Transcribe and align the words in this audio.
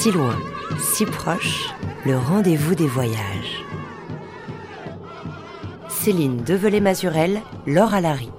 Si 0.00 0.10
loin, 0.10 0.34
si 0.78 1.04
proche, 1.04 1.74
le 2.06 2.16
rendez-vous 2.16 2.74
des 2.74 2.86
voyages. 2.86 3.66
Céline 5.90 6.38
Develay-Mazurel, 6.38 7.42
Laure 7.66 7.92
Alary. 7.92 8.30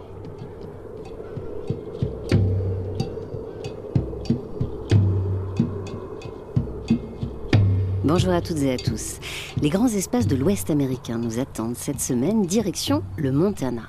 Bonjour 8.03 8.33
à 8.33 8.41
toutes 8.41 8.63
et 8.63 8.73
à 8.73 8.77
tous. 8.77 9.19
Les 9.61 9.69
grands 9.69 9.85
espaces 9.85 10.25
de 10.25 10.35
l'Ouest 10.35 10.71
américain 10.71 11.19
nous 11.19 11.37
attendent 11.37 11.77
cette 11.77 12.01
semaine, 12.01 12.47
direction 12.47 13.03
le 13.17 13.31
Montana, 13.31 13.83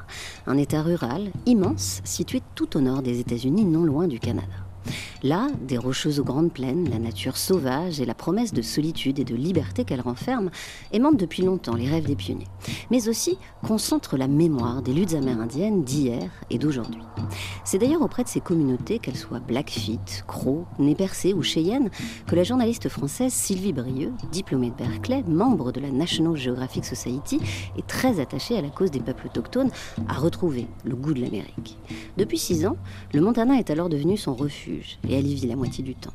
un 0.47 0.59
État 0.59 0.83
rural 0.83 1.31
immense 1.47 2.03
situé 2.05 2.43
tout 2.55 2.77
au 2.77 2.83
nord 2.83 3.01
des 3.01 3.19
États-Unis, 3.21 3.65
non 3.65 3.85
loin 3.85 4.09
du 4.09 4.21
Canada. 4.21 4.62
Là, 5.25 5.47
des 5.61 5.79
rocheuses 5.79 6.19
aux 6.19 6.25
grandes 6.25 6.53
plaines, 6.53 6.91
la 6.91 6.99
nature 6.99 7.37
sauvage 7.37 8.01
et 8.01 8.05
la 8.05 8.15
promesse 8.15 8.53
de 8.53 8.61
solitude 8.61 9.21
et 9.21 9.25
de 9.25 9.37
liberté 9.37 9.85
qu'elle 9.85 10.01
renferme 10.01 10.51
aimantent 10.93 11.17
depuis 11.17 11.45
longtemps 11.45 11.77
les 11.77 11.89
rêves 11.89 12.07
des 12.07 12.17
pionniers, 12.17 12.49
mais 12.91 13.09
aussi 13.09 13.39
concentrent 13.65 14.17
la 14.17 14.27
mémoire 14.27 14.83
des 14.83 14.93
luttes 14.93 15.15
amérindiennes 15.15 15.85
d'hier 15.85 16.29
et 16.51 16.59
d'aujourd'hui. 16.59 17.03
C'est 17.63 17.79
d'ailleurs 17.79 18.03
auprès 18.03 18.25
de 18.25 18.29
ces 18.29 18.41
communautés, 18.41 18.99
qu'elles 18.99 19.17
soient 19.17 19.39
Blackfeet, 19.39 20.25
Crow, 20.27 20.65
Nez 20.81 20.97
Percé 20.97 21.35
ou 21.35 21.43
Cheyenne, 21.45 21.91
que 22.27 22.35
la 22.35 22.43
journaliste 22.43 22.89
française 22.89 23.33
Sylvie 23.33 23.73
Brieux, 23.73 24.13
diplômée 24.33 24.71
de 24.71 24.85
Berkeley, 24.85 25.23
membre 25.29 25.71
de 25.71 25.79
la 25.79 25.93
National 25.93 26.35
Geographic 26.35 26.85
Society 26.85 27.39
et 27.77 27.83
très 27.83 28.19
attachée 28.19 28.59
à 28.59 28.63
la 28.63 28.71
cause 28.71 28.91
des 28.91 28.99
peuples 28.99 29.29
autochtones, 29.29 29.71
a 30.09 30.15
retrouvé 30.15 30.67
le 30.85 30.97
goût 30.97 31.15
de 31.15 31.21
l'Amérique. 31.21 31.79
Depuis 32.17 32.39
six 32.39 32.67
ans, 32.67 32.77
le 33.15 33.21
Montana 33.21 33.61
est 33.61 33.71
alors 33.71 33.89
devenu 33.89 34.17
son 34.17 34.35
refuge 34.35 34.99
et 35.13 35.17
elle 35.17 35.27
y 35.27 35.35
vit 35.35 35.47
la 35.47 35.57
moitié 35.57 35.85
du 35.85 35.95
temps. 35.95 36.15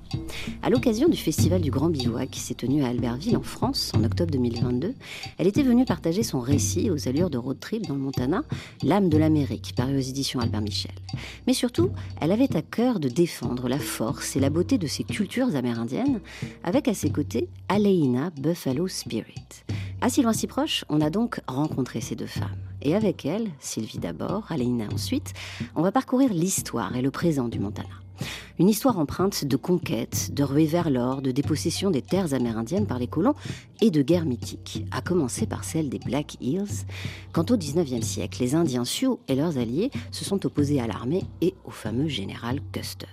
À 0.63 0.69
l'occasion 0.69 1.07
du 1.07 1.17
festival 1.17 1.61
du 1.61 1.69
Grand 1.69 1.89
Bivouac 1.89 2.31
qui 2.31 2.39
s'est 2.39 2.55
tenu 2.55 2.83
à 2.83 2.87
Albertville 2.87 3.37
en 3.37 3.43
France 3.43 3.91
en 3.95 4.03
octobre 4.03 4.31
2022, 4.31 4.95
elle 5.37 5.47
était 5.47 5.61
venue 5.61 5.85
partager 5.85 6.23
son 6.23 6.39
récit 6.39 6.89
aux 6.89 7.07
allures 7.07 7.29
de 7.29 7.37
road 7.37 7.59
trip 7.59 7.85
dans 7.85 7.93
le 7.93 8.01
Montana, 8.01 8.43
L'âme 8.83 9.09
de 9.09 9.17
l'Amérique, 9.17 9.73
paru 9.75 9.97
aux 9.97 10.01
éditions 10.01 10.39
Albert 10.39 10.61
Michel. 10.61 10.95
Mais 11.45 11.53
surtout, 11.53 11.91
elle 12.19 12.31
avait 12.31 12.55
à 12.55 12.61
cœur 12.61 12.99
de 12.99 13.07
défendre 13.07 13.69
la 13.69 13.79
force 13.79 14.35
et 14.35 14.39
la 14.39 14.49
beauté 14.49 14.77
de 14.77 14.87
ses 14.87 15.03
cultures 15.03 15.55
amérindiennes, 15.55 16.19
avec 16.63 16.87
à 16.87 16.95
ses 16.95 17.11
côtés 17.11 17.49
Aleina 17.69 18.31
Buffalo 18.31 18.87
Spirit. 18.87 19.63
À 20.01 20.09
si 20.09 20.23
loin 20.23 20.33
si 20.33 20.47
proche, 20.47 20.85
on 20.89 21.01
a 21.01 21.09
donc 21.09 21.39
rencontré 21.47 22.01
ces 22.01 22.15
deux 22.15 22.27
femmes. 22.27 22.57
Et 22.81 22.95
avec 22.95 23.25
elles, 23.25 23.49
Sylvie 23.59 23.99
d'abord, 23.99 24.45
Aleina 24.49 24.85
ensuite, 24.91 25.33
on 25.75 25.81
va 25.83 25.91
parcourir 25.91 26.33
l'histoire 26.33 26.95
et 26.95 27.01
le 27.01 27.11
présent 27.11 27.47
du 27.47 27.59
Montana. 27.59 27.89
Une 28.59 28.69
histoire 28.69 28.97
empreinte 28.97 29.45
de 29.45 29.55
conquêtes, 29.55 30.33
de 30.33 30.43
ruées 30.43 30.65
vers 30.65 30.89
l'or, 30.89 31.21
de 31.21 31.29
dépossession 31.29 31.91
des 31.91 32.01
terres 32.01 32.33
amérindiennes 32.33 32.87
par 32.87 32.97
les 32.97 33.05
colons 33.05 33.35
et 33.81 33.91
de 33.91 34.01
guerres 34.01 34.25
mythiques, 34.25 34.83
à 34.89 35.01
commencer 35.01 35.45
par 35.45 35.63
celle 35.63 35.89
des 35.89 35.99
Black 35.99 36.37
Hills, 36.41 36.85
quand 37.33 37.51
au 37.51 37.57
XIXe 37.57 38.03
siècle, 38.03 38.41
les 38.41 38.55
Indiens 38.55 38.83
Sioux 38.83 39.19
et 39.27 39.35
leurs 39.35 39.59
alliés 39.59 39.91
se 40.09 40.25
sont 40.25 40.43
opposés 40.47 40.81
à 40.81 40.87
l'armée 40.87 41.23
et 41.41 41.53
au 41.65 41.69
fameux 41.69 42.07
général 42.07 42.59
Custer. 42.71 43.05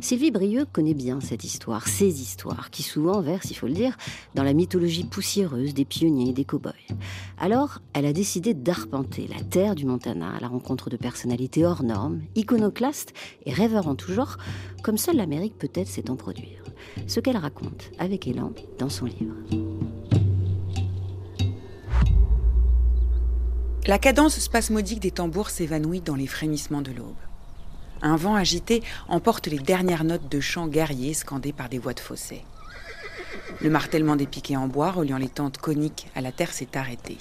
Sylvie 0.00 0.30
Brieux 0.30 0.66
connaît 0.70 0.94
bien 0.94 1.20
cette 1.20 1.44
histoire, 1.44 1.86
ces 1.86 2.22
histoires, 2.22 2.70
qui 2.70 2.82
souvent 2.82 3.20
versent, 3.20 3.50
il 3.50 3.56
faut 3.56 3.66
le 3.66 3.74
dire, 3.74 3.96
dans 4.34 4.42
la 4.42 4.52
mythologie 4.52 5.04
poussiéreuse 5.04 5.74
des 5.74 5.84
pionniers 5.84 6.30
et 6.30 6.32
des 6.32 6.44
cow-boys. 6.44 6.72
Alors, 7.38 7.80
elle 7.92 8.06
a 8.06 8.12
décidé 8.12 8.54
d'arpenter 8.54 9.28
la 9.28 9.42
terre 9.42 9.74
du 9.74 9.84
Montana 9.84 10.36
à 10.36 10.40
la 10.40 10.48
rencontre 10.48 10.90
de 10.90 10.96
personnalités 10.96 11.64
hors 11.64 11.82
normes, 11.82 12.20
iconoclastes 12.36 13.12
et 13.44 13.52
rêveurs 13.52 13.88
en 13.88 13.94
tout 13.94 14.12
genre, 14.12 14.38
comme 14.82 14.98
seule 14.98 15.16
l'Amérique 15.16 15.58
peut-être 15.58 15.88
sait 15.88 16.10
en 16.10 16.16
produire. 16.16 16.62
Ce 17.06 17.20
qu'elle 17.20 17.36
raconte 17.36 17.90
avec 17.98 18.26
élan 18.26 18.52
dans 18.78 18.88
son 18.88 19.06
livre. 19.06 19.34
La 23.86 23.98
cadence 23.98 24.38
spasmodique 24.38 25.00
des 25.00 25.10
tambours 25.10 25.50
s'évanouit 25.50 26.00
dans 26.00 26.14
les 26.14 26.26
frémissements 26.26 26.82
de 26.82 26.92
l'aube. 26.92 27.16
Un 28.02 28.16
vent 28.16 28.34
agité 28.34 28.82
emporte 29.08 29.46
les 29.46 29.58
dernières 29.58 30.04
notes 30.04 30.30
de 30.30 30.40
chants 30.40 30.68
guerriers 30.68 31.14
scandés 31.14 31.52
par 31.52 31.68
des 31.68 31.78
voix 31.78 31.92
de 31.92 32.00
fossés. 32.00 32.44
Le 33.60 33.68
martèlement 33.68 34.16
des 34.16 34.26
piquets 34.26 34.56
en 34.56 34.68
bois 34.68 34.90
reliant 34.90 35.18
les 35.18 35.28
tentes 35.28 35.58
coniques 35.58 36.08
à 36.14 36.20
la 36.20 36.32
terre 36.32 36.52
s'est 36.52 36.76
arrêté. 36.76 37.18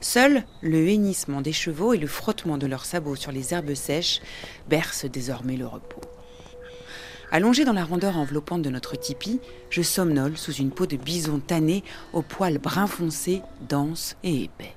Seul 0.00 0.44
le 0.62 0.88
hennissement 0.88 1.40
des 1.40 1.52
chevaux 1.52 1.92
et 1.92 1.98
le 1.98 2.06
frottement 2.06 2.58
de 2.58 2.66
leurs 2.66 2.84
sabots 2.84 3.16
sur 3.16 3.32
les 3.32 3.52
herbes 3.52 3.74
sèches 3.74 4.20
bercent 4.68 5.04
désormais 5.04 5.56
le 5.56 5.66
repos. 5.66 6.07
Allongé 7.30 7.66
dans 7.66 7.74
la 7.74 7.84
rondeur 7.84 8.16
enveloppante 8.16 8.62
de 8.62 8.70
notre 8.70 8.96
tipi, 8.96 9.40
je 9.68 9.82
somnole 9.82 10.38
sous 10.38 10.52
une 10.52 10.70
peau 10.70 10.86
de 10.86 10.96
bison 10.96 11.40
tanné 11.40 11.84
aux 12.14 12.22
poils 12.22 12.58
brun 12.58 12.86
foncé, 12.86 13.42
dense 13.68 14.16
et 14.24 14.44
épais. 14.44 14.74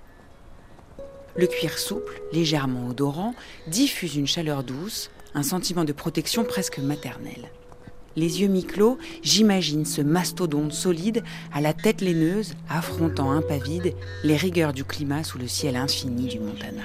Le 1.38 1.47
cuir 1.47 1.79
souple, 1.79 2.22
légèrement 2.34 2.90
odorant, 2.90 3.35
diffuse 3.67 4.17
une 4.17 4.28
chaleur 4.28 4.66
douce, 4.66 5.11
un 5.34 5.44
sentiment 5.44 5.85
de 5.85 5.94
protection 5.94 6.44
presque 6.44 6.79
maternel. 6.79 7.50
Les 8.17 8.41
yeux 8.41 8.50
mi-clos, 8.50 8.97
j'imagine 9.23 9.85
ce 9.85 10.01
mastodonte 10.01 10.73
solide 10.73 11.23
à 11.53 11.61
la 11.61 11.73
tête 11.73 12.01
laineuse 12.01 12.56
affrontant 12.69 13.31
impavide 13.31 13.95
les 14.25 14.35
rigueurs 14.35 14.73
du 14.73 14.84
climat 14.84 15.23
sous 15.23 15.38
le 15.38 15.47
ciel 15.47 15.78
infini 15.78 16.28
du 16.28 16.40
Montana. 16.41 16.84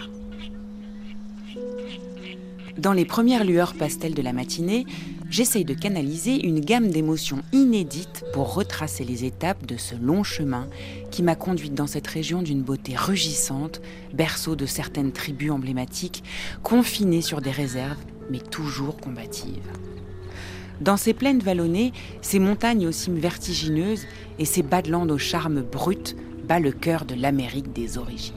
Dans 2.78 2.92
les 2.92 3.06
premières 3.06 3.42
lueurs 3.42 3.74
pastel 3.74 4.14
de 4.14 4.22
la 4.22 4.32
matinée, 4.32 4.86
j'essaye 5.30 5.64
de 5.64 5.74
canaliser 5.74 6.46
une 6.46 6.60
gamme 6.60 6.90
d'émotions 6.90 7.42
inédites 7.52 8.24
pour 8.32 8.54
retracer 8.54 9.04
les 9.04 9.24
étapes 9.24 9.66
de 9.66 9.76
ce 9.76 9.94
long 9.94 10.22
chemin 10.22 10.68
qui 11.10 11.22
m'a 11.22 11.34
conduite 11.34 11.74
dans 11.74 11.86
cette 11.86 12.06
région 12.06 12.42
d'une 12.42 12.62
beauté 12.62 12.94
rugissante, 12.96 13.80
berceau 14.12 14.56
de 14.56 14.66
certaines 14.66 15.12
tribus 15.12 15.50
emblématiques, 15.50 16.22
confinées 16.62 17.22
sur 17.22 17.40
des 17.40 17.50
réserves 17.50 17.98
mais 18.30 18.40
toujours 18.40 18.96
combative. 18.96 19.62
Dans 20.80 20.96
ces 20.96 21.14
plaines 21.14 21.40
vallonnées, 21.40 21.92
ces 22.20 22.38
montagnes 22.38 22.86
aux 22.86 22.92
cimes 22.92 23.18
vertigineuses 23.18 24.06
et 24.38 24.44
ces 24.44 24.62
badlands 24.62 25.08
au 25.08 25.18
charme 25.18 25.62
brut 25.62 26.16
bat 26.46 26.60
le 26.60 26.72
cœur 26.72 27.04
de 27.04 27.14
l'Amérique 27.14 27.72
des 27.72 27.98
origines. 27.98 28.34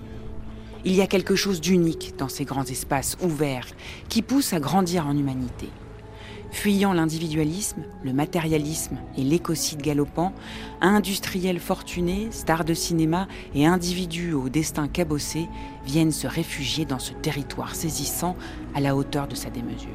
Il 0.86 0.96
y 0.96 1.02
a 1.02 1.08
quelque 1.08 1.36
chose 1.36 1.60
d'unique 1.60 2.14
dans 2.18 2.30
ces 2.30 2.46
grands 2.46 2.64
espaces 2.64 3.18
ouverts 3.22 3.68
qui 4.08 4.22
poussent 4.22 4.54
à 4.54 4.62
grandir 4.62 5.08
en 5.08 5.18
humanité. 5.18 5.68
Fuyant 6.52 6.94
l'individualisme, 6.94 7.84
le 8.04 8.12
matérialisme 8.12 8.98
et 9.18 9.22
l'écocide 9.22 9.82
galopant, 9.82 10.34
industriels 10.82 11.60
fortunés, 11.60 12.28
stars 12.32 12.66
de 12.66 12.74
cinéma 12.74 13.28
et 13.54 13.66
individus 13.66 14.34
au 14.34 14.50
destin 14.50 14.88
cabossé 14.88 15.48
viennent 15.86 16.12
se 16.12 16.28
réfugier 16.28 16.86
dans 16.86 17.00
ce 17.00 17.14
territoire 17.14 17.76
saisissant 17.76 18.36
à 18.74 18.82
la 18.82 18.96
hauteur 18.96 19.28
de 19.28 19.36
sa 19.36 19.50
démesure. 19.50 19.90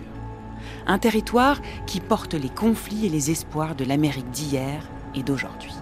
Un 0.87 0.99
territoire 0.99 1.61
qui 1.87 2.01
porte 2.01 2.35
les 2.35 2.49
conflits 2.49 3.07
et 3.07 3.11
les 3.11 3.31
espoirs 3.31 3.75
de 3.75 3.85
l'Amérique 3.85 4.31
d'hier 4.31 4.89
et 5.15 5.23
d'aujourd'hui. 5.23 5.73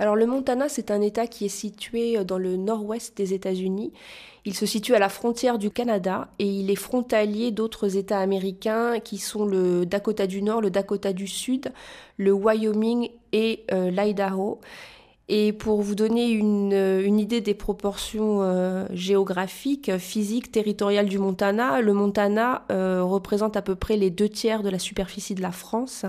Alors 0.00 0.14
le 0.14 0.26
Montana, 0.26 0.68
c'est 0.68 0.92
un 0.92 1.00
État 1.00 1.26
qui 1.26 1.46
est 1.46 1.48
situé 1.48 2.24
dans 2.24 2.38
le 2.38 2.56
nord-ouest 2.56 3.16
des 3.16 3.34
États-Unis. 3.34 3.92
Il 4.48 4.54
se 4.54 4.64
situe 4.64 4.94
à 4.94 4.98
la 4.98 5.10
frontière 5.10 5.58
du 5.58 5.70
Canada 5.70 6.28
et 6.38 6.46
il 6.46 6.70
est 6.70 6.74
frontalier 6.74 7.50
d'autres 7.50 7.98
États 7.98 8.20
américains 8.20 8.98
qui 8.98 9.18
sont 9.18 9.44
le 9.44 9.84
Dakota 9.84 10.26
du 10.26 10.40
Nord, 10.40 10.62
le 10.62 10.70
Dakota 10.70 11.12
du 11.12 11.26
Sud, 11.26 11.70
le 12.16 12.32
Wyoming 12.32 13.10
et 13.32 13.66
euh, 13.72 13.90
l'Idaho. 13.90 14.58
Et 15.28 15.52
pour 15.52 15.82
vous 15.82 15.94
donner 15.94 16.30
une, 16.30 16.72
une 16.72 17.18
idée 17.18 17.42
des 17.42 17.52
proportions 17.52 18.38
euh, 18.40 18.86
géographiques, 18.90 19.98
physiques, 19.98 20.50
territoriales 20.50 21.10
du 21.10 21.18
Montana, 21.18 21.82
le 21.82 21.92
Montana 21.92 22.64
euh, 22.72 23.04
représente 23.04 23.54
à 23.58 23.60
peu 23.60 23.74
près 23.74 23.98
les 23.98 24.08
deux 24.08 24.30
tiers 24.30 24.62
de 24.62 24.70
la 24.70 24.78
superficie 24.78 25.34
de 25.34 25.42
la 25.42 25.52
France 25.52 26.06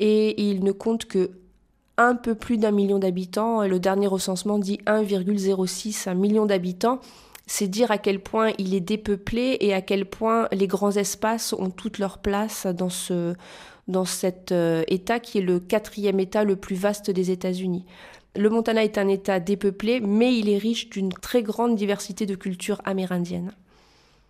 et 0.00 0.38
il 0.50 0.64
ne 0.64 0.72
compte 0.72 1.06
que 1.06 1.30
un 1.96 2.14
peu 2.14 2.34
plus 2.34 2.58
d'un 2.58 2.72
million 2.72 2.98
d'habitants. 2.98 3.66
Le 3.66 3.78
dernier 3.78 4.06
recensement 4.06 4.58
dit 4.58 4.80
1,06 4.86 6.14
million 6.14 6.44
d'habitants. 6.44 7.00
C'est 7.52 7.66
dire 7.66 7.90
à 7.90 7.98
quel 7.98 8.20
point 8.20 8.52
il 8.58 8.74
est 8.74 8.80
dépeuplé 8.80 9.56
et 9.58 9.74
à 9.74 9.80
quel 9.80 10.06
point 10.06 10.46
les 10.52 10.68
grands 10.68 10.92
espaces 10.92 11.52
ont 11.52 11.68
toute 11.68 11.98
leur 11.98 12.18
place 12.18 12.66
dans, 12.66 12.90
ce, 12.90 13.34
dans 13.88 14.04
cet 14.04 14.52
euh, 14.52 14.84
État 14.86 15.18
qui 15.18 15.38
est 15.38 15.42
le 15.42 15.58
quatrième 15.58 16.20
État 16.20 16.44
le 16.44 16.54
plus 16.54 16.76
vaste 16.76 17.10
des 17.10 17.32
États-Unis. 17.32 17.84
Le 18.36 18.48
Montana 18.50 18.84
est 18.84 18.98
un 18.98 19.08
État 19.08 19.40
dépeuplé, 19.40 19.98
mais 19.98 20.32
il 20.32 20.48
est 20.48 20.58
riche 20.58 20.90
d'une 20.90 21.12
très 21.12 21.42
grande 21.42 21.74
diversité 21.74 22.24
de 22.24 22.36
cultures 22.36 22.80
amérindiennes. 22.84 23.50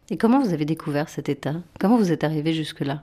Et 0.09 0.17
comment 0.17 0.41
vous 0.41 0.55
avez 0.55 0.65
découvert 0.65 1.11
cet 1.11 1.29
État? 1.29 1.57
Comment 1.79 1.99
vous 1.99 2.13
êtes 2.13 2.25
arrivé 2.25 2.55
jusque-là? 2.55 3.03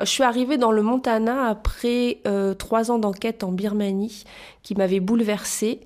Je 0.00 0.06
suis 0.06 0.24
arrivée 0.24 0.56
dans 0.56 0.72
le 0.72 0.80
Montana 0.80 1.44
après 1.44 2.22
euh, 2.26 2.54
trois 2.54 2.90
ans 2.90 2.98
d'enquête 2.98 3.44
en 3.44 3.52
Birmanie 3.52 4.24
qui 4.62 4.74
m'avait 4.76 5.00
bouleversée. 5.00 5.80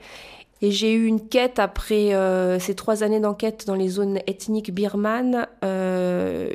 Et 0.62 0.70
j'ai 0.70 0.94
eu 0.94 1.06
une 1.06 1.28
quête 1.28 1.58
après 1.58 2.14
euh, 2.14 2.58
ces 2.58 2.74
trois 2.74 3.02
années 3.02 3.20
d'enquête 3.20 3.66
dans 3.66 3.74
les 3.74 3.88
zones 3.88 4.20
ethniques 4.26 4.72
birmanes, 4.72 5.46
euh, 5.64 6.50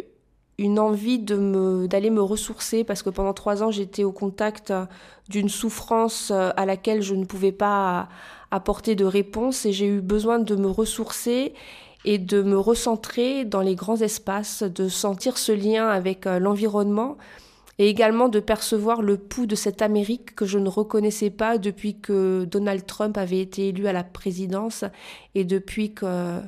une 0.57 0.79
envie 0.79 1.19
de 1.19 1.35
me, 1.35 1.87
d'aller 1.87 2.09
me 2.09 2.21
ressourcer 2.21 2.83
parce 2.83 3.03
que 3.03 3.11
pendant 3.11 3.33
trois 3.33 3.61
ans 3.61 3.69
j'étais 3.69 4.03
au 4.03 4.11
contact 4.11 4.73
d'une 5.29 5.49
souffrance 5.49 6.31
à 6.31 6.65
laquelle 6.65 7.03
je 7.03 7.13
ne 7.13 7.25
pouvais 7.25 7.51
pas 7.51 8.09
apporter 8.49 8.95
de 8.95 9.05
réponse 9.05 9.65
et 9.65 9.71
j'ai 9.71 9.87
eu 9.87 10.01
besoin 10.01 10.39
de 10.39 10.55
me 10.55 10.67
ressourcer 10.67 11.53
et 12.05 12.17
de 12.17 12.41
me 12.41 12.57
recentrer 12.57 13.43
dans 13.43 13.61
les 13.61 13.75
grands 13.75 13.97
espaces, 13.97 14.63
de 14.63 14.87
sentir 14.87 15.37
ce 15.37 15.51
lien 15.51 15.87
avec 15.89 16.25
euh, 16.25 16.39
l'environnement 16.39 17.17
et 17.79 17.89
également 17.89 18.29
de 18.29 18.39
percevoir 18.39 19.01
le 19.01 19.17
pouls 19.17 19.45
de 19.45 19.55
cette 19.55 19.81
Amérique 19.81 20.35
que 20.35 20.45
je 20.45 20.57
ne 20.57 20.69
reconnaissais 20.69 21.29
pas 21.29 21.57
depuis 21.57 21.99
que 21.99 22.45
Donald 22.45 22.85
Trump 22.85 23.17
avait 23.17 23.39
été 23.39 23.69
élu 23.69 23.87
à 23.87 23.93
la 23.93 24.03
présidence 24.03 24.83
et 25.35 25.43
depuis 25.43 25.93
que 25.93 26.41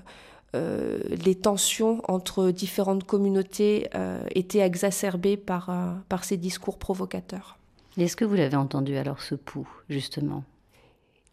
euh, 0.55 0.99
les 1.25 1.35
tensions 1.35 2.01
entre 2.07 2.49
différentes 2.51 3.03
communautés 3.03 3.87
euh, 3.93 4.21
étaient 4.33 4.59
exacerbées 4.59 5.37
par, 5.37 5.69
par 6.09 6.23
ces 6.23 6.37
discours 6.37 6.79
provocateurs. 6.79 7.57
Est-ce 7.97 8.15
que 8.15 8.25
vous 8.25 8.35
l'avez 8.35 8.55
entendu 8.55 8.95
alors 8.95 9.21
ce 9.21 9.35
pouls, 9.35 9.69
justement? 9.89 10.43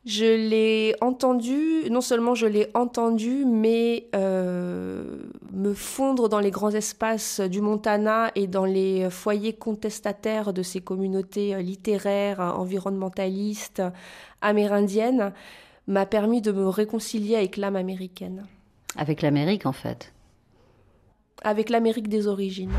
Je 0.06 0.24
l'ai 0.24 0.94
entendu, 1.00 1.90
non 1.90 2.00
seulement 2.00 2.36
je 2.36 2.46
l'ai 2.46 2.68
entendu, 2.74 3.44
mais 3.44 4.06
euh, 4.14 5.24
me 5.52 5.74
fondre 5.74 6.28
dans 6.28 6.38
les 6.38 6.52
grands 6.52 6.70
espaces 6.70 7.40
du 7.40 7.60
Montana 7.60 8.30
et 8.36 8.46
dans 8.46 8.64
les 8.64 9.10
foyers 9.10 9.52
contestataires 9.52 10.52
de 10.52 10.62
ces 10.62 10.80
communautés 10.80 11.60
littéraires, 11.60 12.38
environnementalistes, 12.38 13.82
amérindiennes, 14.42 15.32
m'a 15.88 16.06
permis 16.06 16.40
de 16.40 16.52
me 16.52 16.68
réconcilier 16.68 17.34
avec 17.34 17.56
l'âme 17.56 17.76
américaine. 17.76 18.46
Avec 18.96 19.22
l'Amérique 19.22 19.66
en 19.66 19.72
fait 19.72 20.12
Avec 21.42 21.68
l'Amérique 21.68 22.08
des 22.08 22.28
origines. 22.28 22.72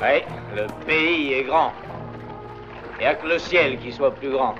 Oui, 0.00 0.22
le 0.54 0.66
pays 0.86 1.32
est 1.32 1.42
grand. 1.42 1.72
Il 2.98 3.00
n'y 3.00 3.06
a 3.06 3.14
que 3.16 3.26
le 3.26 3.38
ciel 3.38 3.78
qui 3.80 3.90
soit 3.90 4.12
plus 4.12 4.30
grand. 4.30 4.54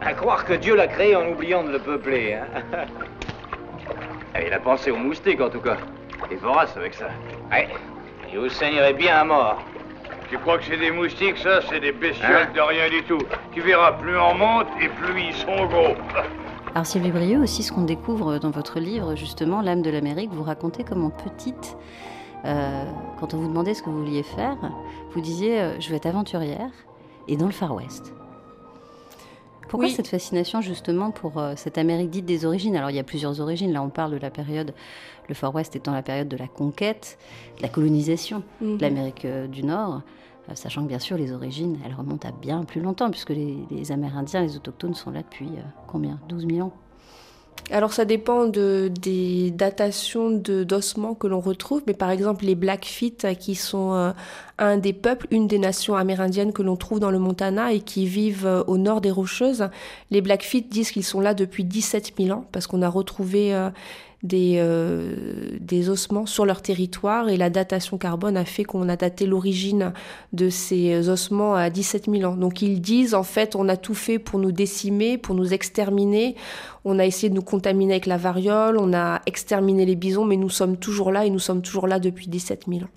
À 0.00 0.12
croire 0.12 0.44
que 0.44 0.52
Dieu 0.52 0.76
l'a 0.76 0.86
créé 0.86 1.16
en 1.16 1.28
oubliant 1.28 1.64
de 1.64 1.70
le 1.70 1.80
peupler. 1.80 2.34
Hein 2.34 2.86
ah, 4.34 4.42
il 4.46 4.52
a 4.52 4.60
pensé 4.60 4.92
aux 4.92 4.96
moustiques 4.96 5.40
en 5.40 5.50
tout 5.50 5.60
cas. 5.60 5.78
est 6.30 6.36
vorace 6.36 6.76
avec 6.76 6.94
ça. 6.94 7.08
Oui, 7.50 7.64
il 8.32 8.38
vous 8.38 8.48
saignerait 8.48 8.94
bien 8.94 9.16
à 9.16 9.24
mort. 9.24 9.58
Tu 10.30 10.38
crois 10.38 10.58
que 10.58 10.64
c'est 10.64 10.76
des 10.76 10.92
moustiques, 10.92 11.38
ça? 11.38 11.60
C'est 11.68 11.80
des 11.80 11.92
bestioles 11.92 12.48
hein? 12.48 12.52
de 12.54 12.60
rien 12.60 12.88
du 12.88 13.02
tout. 13.02 13.18
Tu 13.52 13.62
verras, 13.62 13.92
plus 13.92 14.16
on 14.16 14.34
monte 14.34 14.68
et 14.80 14.88
plus 14.88 15.20
ils 15.20 15.34
sont 15.34 15.66
gros. 15.66 15.96
Alors 16.74 16.86
Sylvie 16.86 17.10
Brieux, 17.10 17.40
aussi 17.40 17.64
ce 17.64 17.72
qu'on 17.72 17.84
découvre 17.84 18.38
dans 18.38 18.50
votre 18.50 18.78
livre, 18.78 19.16
justement, 19.16 19.60
L'âme 19.60 19.82
de 19.82 19.90
l'Amérique, 19.90 20.30
vous 20.32 20.42
racontez 20.42 20.84
comment 20.84 21.10
petite 21.10 21.76
euh, 22.44 22.84
quand 23.18 23.34
on 23.34 23.38
vous 23.38 23.48
demandait 23.48 23.74
ce 23.74 23.82
que 23.82 23.90
vous 23.90 24.04
vouliez 24.04 24.22
faire, 24.22 24.56
vous 25.12 25.20
disiez 25.20 25.60
euh, 25.60 25.80
je 25.80 25.90
vais 25.90 25.96
être 25.96 26.06
aventurière 26.06 26.70
et 27.28 27.36
dans 27.36 27.46
le 27.46 27.52
Far 27.52 27.74
West. 27.74 28.12
Pourquoi 29.68 29.88
cette 29.88 30.06
fascination 30.06 30.60
justement 30.60 31.10
pour 31.10 31.38
euh, 31.38 31.54
cette 31.56 31.76
Amérique 31.76 32.10
dite 32.10 32.24
des 32.24 32.44
origines? 32.44 32.76
Alors 32.76 32.90
il 32.90 32.96
y 32.96 33.00
a 33.00 33.04
plusieurs 33.04 33.40
origines. 33.40 33.72
Là 33.72 33.82
on 33.82 33.88
parle 33.88 34.12
de 34.12 34.18
la 34.18 34.30
période, 34.30 34.74
le 35.28 35.34
Far 35.34 35.54
West 35.54 35.74
étant 35.74 35.92
la 35.92 36.02
période 36.02 36.28
de 36.28 36.36
la 36.36 36.46
conquête, 36.46 37.18
de 37.56 37.62
la 37.62 37.68
colonisation 37.68 38.42
de 38.60 38.66
mhm. 38.66 38.80
l'Amérique 38.80 39.26
du 39.50 39.64
Nord. 39.64 40.02
Sachant 40.54 40.84
que 40.84 40.88
bien 40.88 41.00
sûr 41.00 41.16
les 41.16 41.32
origines, 41.32 41.76
elles 41.84 41.94
remontent 41.94 42.28
à 42.28 42.30
bien 42.30 42.62
plus 42.62 42.80
longtemps, 42.80 43.10
puisque 43.10 43.30
les, 43.30 43.58
les 43.68 43.90
Amérindiens, 43.90 44.42
les 44.42 44.54
autochtones 44.54 44.94
sont 44.94 45.10
là 45.10 45.22
depuis 45.22 45.48
combien? 45.88 46.20
12 46.28 46.46
000 46.46 46.68
ans 46.68 46.72
alors 47.70 47.92
ça 47.92 48.04
dépend 48.04 48.46
de, 48.46 48.92
des 49.00 49.50
datations 49.50 50.30
d'ossements 50.30 51.14
que 51.14 51.26
l'on 51.26 51.40
retrouve, 51.40 51.82
mais 51.86 51.94
par 51.94 52.10
exemple 52.10 52.44
les 52.44 52.54
Blackfeet 52.54 53.16
euh, 53.24 53.34
qui 53.34 53.56
sont 53.56 53.92
euh, 53.94 54.12
un 54.58 54.76
des 54.76 54.92
peuples, 54.92 55.26
une 55.32 55.48
des 55.48 55.58
nations 55.58 55.96
amérindiennes 55.96 56.52
que 56.52 56.62
l'on 56.62 56.76
trouve 56.76 57.00
dans 57.00 57.10
le 57.10 57.18
Montana 57.18 57.72
et 57.72 57.80
qui 57.80 58.06
vivent 58.06 58.46
euh, 58.46 58.62
au 58.68 58.78
nord 58.78 59.00
des 59.00 59.10
Rocheuses, 59.10 59.68
les 60.12 60.20
Blackfeet 60.20 60.66
disent 60.70 60.92
qu'ils 60.92 61.04
sont 61.04 61.20
là 61.20 61.34
depuis 61.34 61.64
17 61.64 62.12
000 62.16 62.38
ans 62.38 62.44
parce 62.52 62.68
qu'on 62.68 62.82
a 62.82 62.88
retrouvé 62.88 63.52
des, 64.22 64.54
euh, 64.56 65.14
des 65.60 65.90
ossements 65.90 66.26
sur 66.26 66.46
leur 66.46 66.62
territoire 66.62 67.28
et 67.28 67.36
la 67.36 67.50
datation 67.50 67.98
carbone 67.98 68.36
a 68.36 68.44
fait 68.44 68.64
qu'on 68.64 68.88
a 68.88 68.96
daté 68.96 69.26
l'origine 69.26 69.92
de 70.32 70.48
ces 70.48 71.08
ossements 71.08 71.54
à 71.54 71.70
17 71.70 72.10
000 72.10 72.30
ans. 72.30 72.36
Donc 72.36 72.62
ils 72.62 72.80
disent 72.80 73.14
en 73.14 73.22
fait 73.22 73.54
on 73.54 73.68
a 73.68 73.76
tout 73.76 73.94
fait 73.94 74.18
pour 74.18 74.38
nous 74.38 74.52
décimer, 74.52 75.18
pour 75.18 75.34
nous 75.34 75.52
exterminer, 75.52 76.34
on 76.84 76.98
a 76.98 77.06
essayé 77.06 77.28
de 77.28 77.34
nous 77.34 77.42
contaminer 77.42 77.94
avec 77.94 78.06
la 78.06 78.16
variole, 78.16 78.78
on 78.78 78.94
a 78.94 79.20
exterminé 79.26 79.84
les 79.84 79.96
bisons 79.96 80.24
mais 80.24 80.36
nous 80.36 80.50
sommes 80.50 80.76
toujours 80.76 81.12
là 81.12 81.26
et 81.26 81.30
nous 81.30 81.38
sommes 81.38 81.62
toujours 81.62 81.86
là 81.86 81.98
depuis 82.00 82.28
17 82.28 82.64
000 82.68 82.82
ans. 82.82 82.88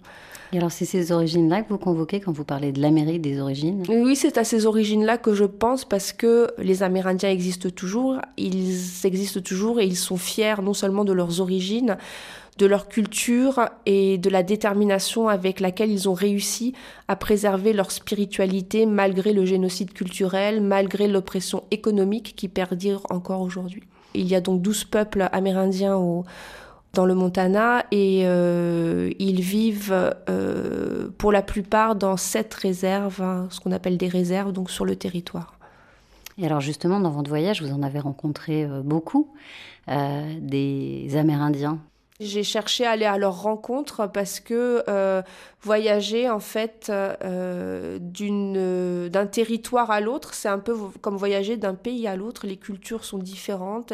Et 0.52 0.58
alors, 0.58 0.72
c'est 0.72 0.86
ces 0.86 1.12
origines-là 1.12 1.62
que 1.62 1.70
vous 1.70 1.78
convoquez 1.78 2.20
quand 2.20 2.32
vous 2.32 2.44
parlez 2.44 2.72
de 2.72 2.82
l'Amérique 2.82 3.22
des 3.22 3.40
origines? 3.40 3.84
Oui, 3.88 4.16
c'est 4.16 4.38
à 4.38 4.44
ces 4.44 4.66
origines-là 4.66 5.18
que 5.18 5.34
je 5.34 5.44
pense 5.44 5.86
parce 5.86 6.12
que 6.12 6.48
les 6.58 6.82
Amérindiens 6.82 7.30
existent 7.30 7.70
toujours, 7.70 8.18
ils 8.38 8.76
existent 9.04 9.42
toujours 9.42 9.80
et 9.80 9.86
ils 9.86 9.96
sont 9.96 10.18
fiers 10.18 10.62
non 10.64 10.74
seulement 10.74 11.06
de 11.06 11.14
leurs 11.14 11.40
origines, 11.40 11.98
de 12.58 12.66
leur 12.66 12.88
culture 12.88 13.70
et 13.86 14.18
de 14.18 14.30
la 14.30 14.42
détermination 14.42 15.30
avec 15.30 15.60
laquelle 15.60 15.92
ils 15.92 16.10
ont 16.10 16.14
réussi 16.14 16.74
à 17.08 17.16
préserver 17.16 17.72
leur 17.72 17.92
spiritualité 17.92 18.88
malgré 18.88 19.34
le 19.34 19.46
génocide 19.46 19.94
culturel, 19.94 20.62
malgré 20.62 21.08
l'oppression 21.08 21.64
économique 21.70 22.34
qui 22.36 22.48
perdure 22.48 23.04
encore 23.12 23.42
aujourd'hui. 23.42 23.84
Il 24.16 24.28
y 24.28 24.36
a 24.36 24.42
donc 24.42 24.62
12 24.62 24.86
peuples 24.86 25.30
amérindiens 25.32 25.96
au, 25.96 26.26
dans 26.94 27.06
le 27.06 27.14
Montana 27.14 27.86
et 27.92 28.24
euh, 28.26 29.12
ils 29.20 29.42
vivent 29.42 30.14
euh, 30.30 31.10
pour 31.18 31.32
la 31.32 31.42
plupart 31.42 31.96
dans 31.96 32.18
sept 32.18 32.54
réserves, 32.54 33.22
hein, 33.22 33.48
ce 33.52 33.60
qu'on 33.60 33.72
appelle 33.72 33.98
des 33.98 34.08
réserves, 34.08 34.52
donc 34.52 34.72
sur 34.72 34.86
le 34.86 34.96
territoire. 34.96 35.56
Et 36.38 36.46
alors 36.46 36.62
justement, 36.62 37.00
dans 37.00 37.12
votre 37.12 37.30
voyage, 37.30 37.62
vous 37.62 37.72
en 37.72 37.84
avez 37.84 38.00
rencontré 38.00 38.64
euh, 38.64 38.82
beaucoup, 38.82 39.30
des 39.88 41.10
Amérindiens 41.16 41.80
j'ai 42.20 42.44
cherché 42.44 42.86
à 42.86 42.92
aller 42.92 43.06
à 43.06 43.18
leur 43.18 43.42
rencontre 43.42 44.08
parce 44.12 44.42
que 44.42 44.84
euh, 44.90 45.22
voyager 45.62 46.30
en 46.30 46.40
fait 46.40 46.88
euh, 46.90 47.98
d'une 48.02 49.08
d'un 49.08 49.26
territoire 49.26 49.90
à 49.90 50.02
l'autre, 50.02 50.34
c'est 50.34 50.50
un 50.50 50.60
peu 50.60 50.76
comme 51.02 51.16
voyager 51.16 51.56
d'un 51.56 51.76
pays 51.76 52.08
à 52.08 52.18
l'autre. 52.18 52.46
Les 52.46 52.58
cultures 52.58 53.06
sont 53.06 53.20
différentes, 53.20 53.94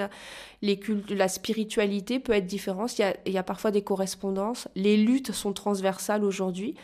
les 0.64 0.80
la 1.10 1.28
spiritualité 1.28 2.20
peut 2.20 2.34
être 2.34 2.48
différente. 2.48 2.98
Il 2.98 3.02
y, 3.02 3.06
a, 3.06 3.16
il 3.28 3.34
y 3.34 3.38
a 3.38 3.44
parfois 3.44 3.70
des 3.70 3.84
correspondances. 3.84 4.68
Les 4.76 4.98
luttes 4.98 5.32
sont 5.32 5.54
transversales 5.54 6.24
aujourd'hui 6.24 6.76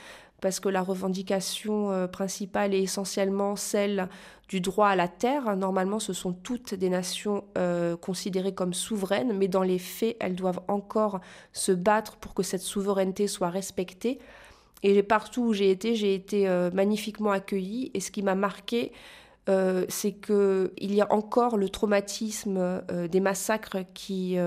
parce 0.42 0.60
que 0.60 0.70
la 0.70 0.82
revendication 0.82 1.92
euh, 1.92 2.08
principale 2.08 2.74
est 2.74 2.82
essentiellement 2.82 3.56
celle 3.56 4.10
du 4.52 4.60
droit 4.60 4.90
à 4.90 4.98
la 4.98 5.08
terre. 5.08 5.56
Normalement, 5.56 6.00
ce 6.00 6.12
sont 6.12 6.34
toutes 6.34 6.74
des 6.74 6.90
nations 6.90 7.46
euh, 7.58 7.96
considérées 7.96 8.54
comme 8.54 8.74
souveraines, 8.74 9.32
mais 9.38 9.48
dans 9.48 9.64
les 9.64 9.80
faits, 9.80 10.18
elles 10.20 10.36
doivent 10.36 10.60
encore 10.68 11.22
se 11.54 11.72
battre 11.72 12.18
pour 12.18 12.34
que 12.34 12.44
cette 12.44 12.62
souveraineté 12.62 13.28
soit 13.28 13.50
respectée. 13.50 14.20
Et 14.84 15.04
partout 15.04 15.44
où 15.44 15.54
j'ai 15.54 15.72
été, 15.72 15.96
j'ai 15.96 16.14
été 16.14 16.50
euh, 16.50 16.70
magnifiquement 16.74 17.32
accueillie. 17.32 17.92
Et 17.94 18.02
ce 18.02 18.12
qui 18.12 18.24
m'a 18.24 18.36
marqué, 18.36 18.92
c'est 19.90 20.14
qu'il 20.14 20.94
y 20.96 21.02
a 21.02 21.12
encore 21.12 21.58
le 21.58 21.68
traumatisme 21.68 22.82
des 23.10 23.20
massacres 23.20 23.80
qui 23.94 24.38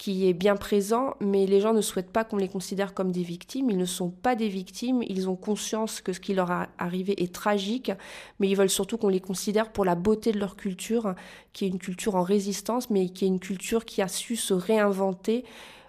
qui 0.00 0.26
est 0.26 0.32
bien 0.32 0.56
présent, 0.56 1.14
mais 1.20 1.44
les 1.44 1.60
gens 1.60 1.74
ne 1.74 1.82
souhaitent 1.82 2.10
pas 2.10 2.24
qu'on 2.24 2.38
les 2.38 2.48
considère 2.48 2.94
comme 2.94 3.12
des 3.12 3.22
victimes. 3.22 3.68
Ils 3.68 3.76
ne 3.76 3.84
sont 3.84 4.08
pas 4.08 4.34
des 4.34 4.48
victimes, 4.48 5.02
ils 5.02 5.28
ont 5.28 5.36
conscience 5.36 6.00
que 6.00 6.14
ce 6.14 6.20
qui 6.20 6.32
leur 6.32 6.50
est 6.50 6.68
arrivé 6.78 7.22
est 7.22 7.34
tragique, 7.34 7.92
mais 8.38 8.48
ils 8.48 8.56
veulent 8.56 8.70
surtout 8.70 8.96
qu'on 8.96 9.10
les 9.10 9.20
considère 9.20 9.70
pour 9.70 9.84
la 9.84 9.96
beauté 9.96 10.32
de 10.32 10.38
leur 10.38 10.56
culture, 10.56 11.14
qui 11.52 11.66
est 11.66 11.68
une 11.68 11.78
culture 11.78 12.14
en 12.14 12.22
résistance, 12.22 12.88
mais 12.88 13.10
qui 13.10 13.26
est 13.26 13.28
une 13.28 13.40
culture 13.40 13.84
qui 13.84 14.00
a 14.00 14.08
su 14.08 14.36
se 14.36 14.54
réinventer 14.54 15.44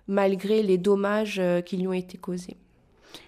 malgré 0.10 0.62
les 0.62 0.78
dommages 0.78 1.40
euh, 1.40 1.62
qui 1.62 1.78
lui 1.78 1.88
ont 1.88 1.94
été 1.94 2.18
causés. 2.18 2.58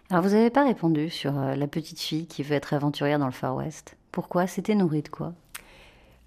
Alors 0.10 0.22
vous 0.22 0.32
n'avez 0.32 0.50
pas 0.50 0.66
répondu 0.66 1.10
sur 1.10 1.40
euh, 1.40 1.56
la 1.56 1.68
petite 1.68 2.02
fille 2.02 2.28
qui 2.28 2.44
veut 2.44 2.56
être 2.56 2.74
aventurière 2.74 3.20
dans 3.20 3.26
le 3.26 3.32
Far 3.32 3.56
West. 3.56 3.96
Pourquoi? 4.12 4.48
C'était 4.48 4.76
nourri 4.76 5.02
de 5.02 5.08
quoi? 5.08 5.34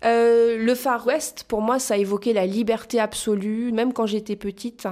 Euh, 0.04 0.58
le 0.58 0.74
Far 0.74 1.06
West, 1.06 1.44
pour 1.48 1.62
moi, 1.62 1.78
ça 1.78 1.94
a 1.94 1.96
évoqué 1.96 2.32
la 2.32 2.46
liberté 2.46 3.00
absolue. 3.00 3.72
Même 3.72 3.92
quand 3.92 4.06
j'étais 4.06 4.36
petite, 4.36 4.86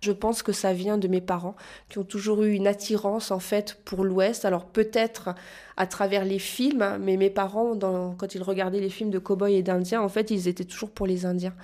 je 0.00 0.12
pense 0.12 0.42
que 0.42 0.52
ça 0.52 0.72
vient 0.72 0.98
de 0.98 1.08
mes 1.08 1.20
parents, 1.20 1.56
qui 1.88 1.98
ont 1.98 2.04
toujours 2.04 2.42
eu 2.42 2.52
une 2.52 2.66
attirance, 2.66 3.30
en 3.30 3.38
fait, 3.38 3.78
pour 3.84 4.04
l'Ouest. 4.04 4.44
Alors 4.44 4.64
peut-être 4.64 5.34
à 5.76 5.86
travers 5.86 6.24
les 6.24 6.38
films, 6.38 6.98
mais 7.00 7.16
mes 7.16 7.30
parents, 7.30 7.78
quand 8.16 8.34
ils 8.34 8.42
regardaient 8.42 8.80
les 8.80 8.90
films 8.90 9.10
de 9.10 9.18
cow-boys 9.18 9.50
et 9.50 9.62
d'Indiens, 9.62 10.00
en 10.00 10.08
fait, 10.08 10.30
ils 10.30 10.48
étaient 10.48 10.64
toujours 10.64 10.90
pour 10.90 11.06
les 11.06 11.26
Indiens. 11.26 11.54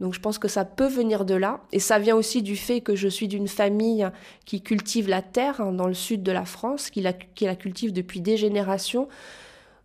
Donc 0.00 0.12
je 0.12 0.20
pense 0.20 0.38
que 0.38 0.48
ça 0.48 0.64
peut 0.64 0.88
venir 0.88 1.24
de 1.24 1.34
là. 1.34 1.60
Et 1.72 1.78
ça 1.78 1.98
vient 1.98 2.16
aussi 2.16 2.42
du 2.42 2.56
fait 2.56 2.80
que 2.80 2.94
je 2.94 3.08
suis 3.08 3.28
d'une 3.28 3.48
famille 3.48 4.06
qui 4.44 4.60
cultive 4.60 5.08
la 5.08 5.22
terre 5.22 5.60
hein, 5.60 5.72
dans 5.72 5.86
le 5.86 5.94
sud 5.94 6.22
de 6.22 6.32
la 6.32 6.44
France, 6.44 6.90
qui 6.90 7.00
la, 7.00 7.12
qui 7.12 7.44
la 7.44 7.56
cultive 7.56 7.92
depuis 7.92 8.20
des 8.20 8.36
générations. 8.36 9.08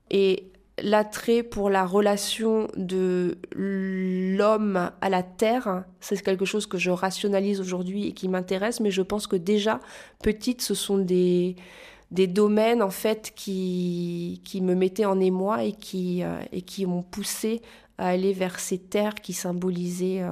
Et 0.10 0.49
l'attrait 0.84 1.44
pour 1.44 1.70
la 1.70 1.86
relation 1.86 2.68
de 2.76 3.38
l'homme 3.54 4.92
à 5.02 5.10
la 5.10 5.24
terre, 5.24 5.84
c'est 6.00 6.22
quelque 6.22 6.46
chose 6.46 6.66
que 6.66 6.78
je 6.78 6.92
rationalise 6.92 7.60
aujourd'hui 7.60 8.08
et 8.08 8.14
qui 8.14 8.28
m'intéresse, 8.28 8.80
mais 8.80 8.92
je 8.92 9.02
pense 9.02 9.28
que 9.28 9.36
déjà, 9.36 9.80
petite, 10.24 10.62
ce 10.62 10.74
sont 10.74 10.98
des, 10.98 11.56
domaines 12.12 12.82
en 12.82 12.90
fait 12.90 13.32
qui, 13.36 14.42
me 14.62 14.74
mettaient 14.74 15.06
en 15.06 15.20
émoi 15.20 15.64
et 15.64 15.74
qui, 15.74 16.24
euh, 16.24 16.40
et 16.52 16.62
qui 16.62 16.86
m'ont 16.86 17.04
poussé 17.04 17.62
à 17.98 18.08
aller 18.08 18.34
vers 18.34 18.60
ces 18.60 18.80
terres 18.80 19.16
qui 19.16 19.34
symbolisaient, 19.34 20.24
euh, 20.24 20.32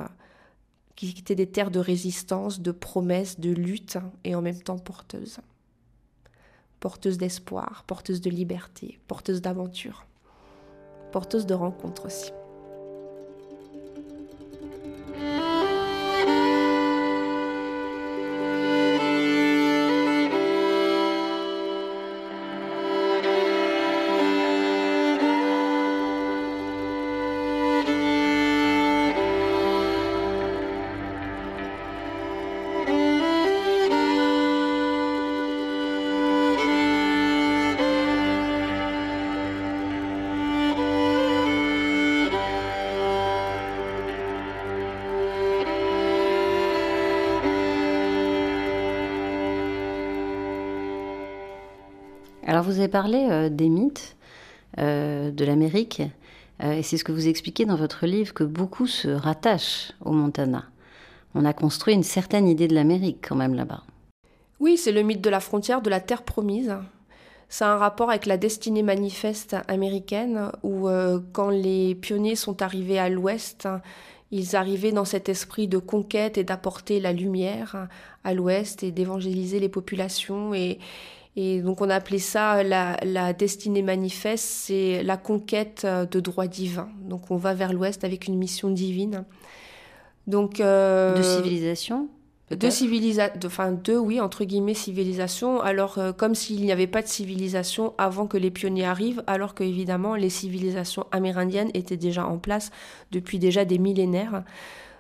qui 0.96 1.16
étaient 1.18 1.36
des 1.36 1.48
terres 1.48 1.72
de 1.72 1.80
résistance, 1.80 2.62
de 2.62 2.72
promesses, 2.72 3.40
de 3.40 3.52
lutte 3.52 3.98
et 4.24 4.36
en 4.36 4.42
même 4.42 4.62
temps 4.62 4.80
porteuses. 4.80 5.40
Porteuses 6.80 7.18
d'espoir, 7.18 7.84
porteuses 7.88 8.22
de 8.22 8.30
liberté, 8.30 9.00
porteuses 9.08 9.42
d'aventure 9.42 10.07
porteuse 11.18 11.48
de 11.48 11.56
rencontres 11.56 12.06
aussi. 12.06 12.32
Vous 52.68 52.80
avez 52.80 52.90
parlé 52.90 53.30
euh, 53.32 53.48
des 53.48 53.70
mythes 53.70 54.18
euh, 54.78 55.32
de 55.32 55.46
l'Amérique, 55.46 56.02
euh, 56.62 56.74
et 56.74 56.84
c'est 56.84 56.98
ce 56.98 57.06
que 57.06 57.14
vous 57.14 57.30
expliquez 57.30 57.64
dans 57.64 57.78
votre 57.78 58.06
livre, 58.06 58.34
que 58.34 58.44
beaucoup 58.44 58.88
se 58.88 59.08
rattachent 59.08 59.94
au 60.04 60.12
Montana. 60.12 60.66
On 61.34 61.46
a 61.46 61.54
construit 61.54 61.94
une 61.94 62.04
certaine 62.04 62.46
idée 62.46 62.68
de 62.68 62.76
l'Amérique 62.76 63.26
quand 63.26 63.38
même 63.38 63.54
là-bas. 63.54 63.84
Oui, 64.60 64.76
c'est 64.76 64.92
le 64.92 65.02
mythe 65.02 65.22
de 65.22 65.30
la 65.30 65.40
frontière, 65.40 65.82
de 65.82 65.90
la 65.90 66.02
terre 66.02 66.24
promise. 66.24 66.76
C'est 67.48 67.64
un 67.64 67.78
rapport 67.78 68.10
avec 68.10 68.26
la 68.26 68.36
destinée 68.36 68.84
manifeste 68.84 69.56
américaine, 69.70 70.52
où 70.62 70.90
quand 71.32 71.50
les 71.50 71.96
pionniers 71.96 72.36
sont 72.36 72.62
arrivés 72.62 73.00
à 73.00 73.08
l'ouest, 73.08 73.70
ils 74.32 74.58
arrivaient 74.58 74.92
dans 74.92 75.06
cet 75.06 75.30
esprit 75.30 75.70
de 75.70 75.78
conquête 75.78 76.38
et 76.38 76.44
d'apporter 76.44 77.00
la 77.00 77.14
lumière 77.14 77.88
à 78.26 78.34
l'ouest 78.34 78.84
et 78.84 78.92
d'évangéliser 78.92 79.62
les 79.62 79.70
populations. 79.70 80.54
Et, 80.54 80.80
et 81.40 81.62
donc 81.62 81.82
on 81.82 81.90
a 81.92 81.96
appelé 81.96 82.18
ça 82.18 82.64
la, 82.64 83.32
destinée 83.34 83.84
manifeste, 83.84 84.44
c'est 84.44 85.04
la 85.04 85.18
conquête 85.18 85.84
euh, 85.86 86.08
de 86.08 86.20
droits 86.20 86.48
divins. 86.48 86.90
Donc 87.04 87.30
on 87.30 87.38
va 87.38 87.54
vers 87.54 87.74
l'ouest 87.74 88.04
avec 88.04 88.26
une 88.26 88.36
mission 88.36 88.72
divine. 88.72 89.24
Donc 90.26 90.60
euh, 90.60 91.16
de 91.16 91.22
civilisation 91.22 92.10
de 92.50 92.70
civilisation, 92.70 93.40
enfin 93.46 93.74
de 93.74 93.98
oui 93.98 94.20
entre 94.20 94.46
guillemets 94.46 94.74
civilisation. 94.74 95.62
Alors 95.62 96.00
euh, 96.00 96.12
comme 96.12 96.34
s'il 96.34 96.62
n'y 96.62 96.72
avait 96.72 96.88
pas 96.88 97.04
de 97.04 97.08
civilisation 97.08 97.94
avant 98.00 98.26
que 98.26 98.38
les 98.38 98.50
pionniers 98.50 98.86
arrivent, 98.86 99.22
alors 99.28 99.54
que 99.54 99.64
évidemment 99.64 100.16
les 100.16 100.32
civilisations 100.32 101.06
amérindiennes 101.12 101.70
étaient 101.76 101.98
déjà 101.98 102.26
en 102.26 102.40
place 102.40 102.72
depuis 103.12 103.38
déjà 103.38 103.64
des 103.64 103.78
millénaires. 103.78 104.44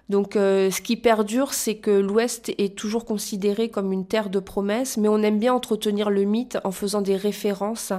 Donc 0.10 0.36
euh, 0.36 0.72
ce 0.72 0.82
qui 0.82 0.96
perdure, 0.96 1.54
c'est 1.54 1.76
que 1.76 1.92
l'Ouest 1.92 2.54
est 2.58 2.76
toujours 2.76 3.06
considéré 3.06 3.70
comme 3.70 3.92
une 3.92 4.06
terre 4.06 4.30
de 4.30 4.40
promesses, 4.40 4.98
mais 4.98 5.10
on 5.10 5.22
aime 5.22 5.40
bien 5.40 5.54
entretenir 5.54 6.10
le 6.10 6.24
mythe 6.24 6.58
en 6.64 6.72
faisant 6.72 7.02
des 7.02 7.18
références 7.18 7.92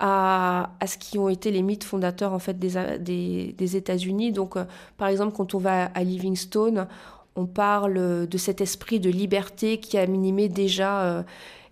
à, 0.00 0.70
ce 0.86 0.96
qui 0.98 1.18
ont 1.18 1.28
été 1.28 1.50
les 1.50 1.62
mythes 1.62 1.84
fondateurs 1.84 2.32
en 2.32 2.38
fait 2.38 2.58
des, 2.58 3.52
des, 3.52 3.76
États-Unis. 3.76 4.32
Donc 4.32 4.56
euh, 4.56 4.64
par 4.96 5.08
exemple 5.08 5.34
quand 5.34 5.54
on 5.54 5.58
va 5.58 5.86
à 5.86 6.04
Livingstone, 6.04 6.86
on 7.34 7.46
parle 7.46 8.26
de 8.26 8.38
cet 8.38 8.60
esprit 8.60 9.00
de 9.00 9.10
liberté 9.10 9.78
qui 9.78 9.96
a 9.96 10.06
minimé 10.06 10.48
déjà 10.48 11.02
euh, 11.02 11.22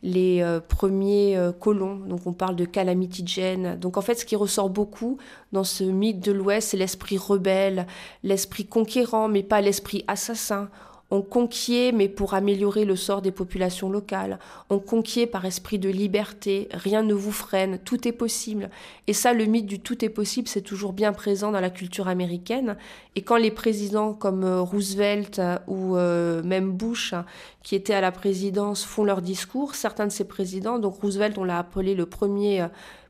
les 0.07 0.41
euh, 0.41 0.61
premiers 0.61 1.37
euh, 1.37 1.51
colons. 1.51 1.97
Donc 1.97 2.27
on 2.27 2.33
parle 2.33 2.55
de 2.55 2.65
Calamity 2.65 3.25
Jane. 3.27 3.77
Donc 3.79 3.97
en 3.97 4.01
fait, 4.01 4.15
ce 4.15 4.25
qui 4.25 4.37
ressort 4.37 4.71
beaucoup 4.71 5.19
dans 5.53 5.65
ce 5.65 5.83
mythe 5.83 6.21
de 6.21 6.31
l'Ouest, 6.31 6.71
c'est 6.71 6.77
l'esprit 6.77 7.19
rebelle, 7.19 7.87
l'esprit 8.23 8.67
conquérant, 8.67 9.29
mais 9.29 9.43
pas 9.43 9.61
l'esprit 9.61 10.05
assassin. 10.07 10.71
On 11.11 11.23
conquiert, 11.23 11.93
mais 11.93 12.09
pour 12.09 12.35
améliorer 12.35 12.85
le 12.85 12.97
sort 12.97 13.23
des 13.23 13.31
populations 13.31 13.89
locales. 13.89 14.41
On 14.71 14.81
conquiert 14.81 15.31
par 15.31 15.45
esprit 15.45 15.79
de 15.79 15.89
liberté. 15.89 16.69
Rien 16.73 17.03
ne 17.03 17.15
vous 17.15 17.31
freine. 17.31 17.79
Tout 17.85 18.09
est 18.09 18.13
possible. 18.13 18.71
Et 19.07 19.13
ça, 19.13 19.33
le 19.33 19.45
mythe 19.45 19.67
du 19.67 19.79
tout 19.79 20.05
est 20.05 20.09
possible, 20.09 20.49
c'est 20.49 20.63
toujours 20.63 20.93
bien 20.93 21.13
présent 21.13 21.53
dans 21.53 21.61
la 21.61 21.71
culture 21.71 22.09
américaine. 22.09 22.77
Et 23.15 23.23
quand 23.23 23.37
les 23.37 23.53
présidents 23.53 24.15
comme 24.15 24.43
euh, 24.43 24.61
Roosevelt 24.61 25.39
euh, 25.39 25.59
ou 25.69 25.97
euh, 25.97 26.43
même 26.43 26.73
Bush, 26.73 27.15
qui 27.63 27.77
étaient 27.77 27.95
à 27.95 28.01
la 28.01 28.13
présidence, 28.13 28.85
font 28.85 29.05
leur 29.05 29.23
discours, 29.23 29.77
certains 29.77 30.07
de 30.07 30.13
ces 30.13 30.25
présidents, 30.25 30.81
donc 30.81 31.01
Roosevelt, 31.01 31.39
on 31.39 31.45
l'a 31.45 31.59
appelé 31.59 31.95
le 31.95 32.07
premier 32.07 32.67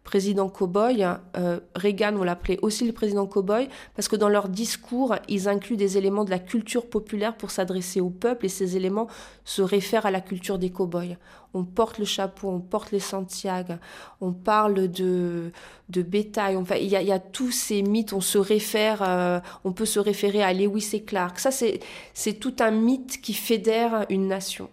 président 0.07 0.49
cow-boy. 0.49 1.05
Euh, 1.37 1.59
Reagan, 1.75 2.15
on 2.17 2.23
l'appelait 2.23 2.59
aussi 2.63 2.87
le 2.87 2.93
président 2.93 3.27
cow-boy, 3.27 3.69
parce 3.97 4.07
que 4.07 4.15
dans 4.15 4.29
leur 4.29 4.49
discours, 4.49 5.17
ils 5.29 5.49
incluent 5.49 5.77
des 5.77 5.99
éléments 5.99 6.25
de 6.25 6.31
la 6.31 6.39
culture 6.39 6.89
populaire 6.89 7.37
pour 7.37 7.51
s'adresser 7.51 8.01
au 8.01 8.09
peuple, 8.09 8.47
et 8.47 8.49
ces 8.49 8.77
éléments 8.77 9.09
se 9.45 9.63
réfèrent 9.63 10.07
à 10.07 10.13
la 10.13 10.21
culture 10.21 10.59
des 10.59 10.71
cow-boys. 10.71 11.17
On 11.55 11.65
porte 11.65 11.99
le 11.99 12.05
chapeau, 12.05 12.49
on 12.49 12.61
porte 12.61 12.93
les 12.93 13.01
Santiago, 13.01 13.75
on 14.21 14.33
parle 14.33 14.89
de, 14.89 15.51
de 15.89 16.03
bétail, 16.03 16.57
enfin, 16.57 16.77
il 16.77 16.89
y, 16.89 17.13
a, 17.13 17.19
tous 17.19 17.51
ces 17.51 17.83
mythes, 17.83 18.13
on 18.13 18.21
se 18.21 18.39
réfère, 18.39 19.03
euh, 19.03 19.41
on 19.65 19.73
peut 19.73 19.87
se 19.87 19.99
référer 19.99 20.43
à 20.43 20.53
Lewis 20.53 20.91
et 20.93 21.03
Clark. 21.03 21.41
Ça, 21.41 21.51
c'est 21.51 22.35
tout 22.35 22.55
un 22.61 22.71
mythe 22.71 23.21
qui 23.21 23.35
fédère 23.35 24.07
une 24.09 24.29
nation. 24.29 24.71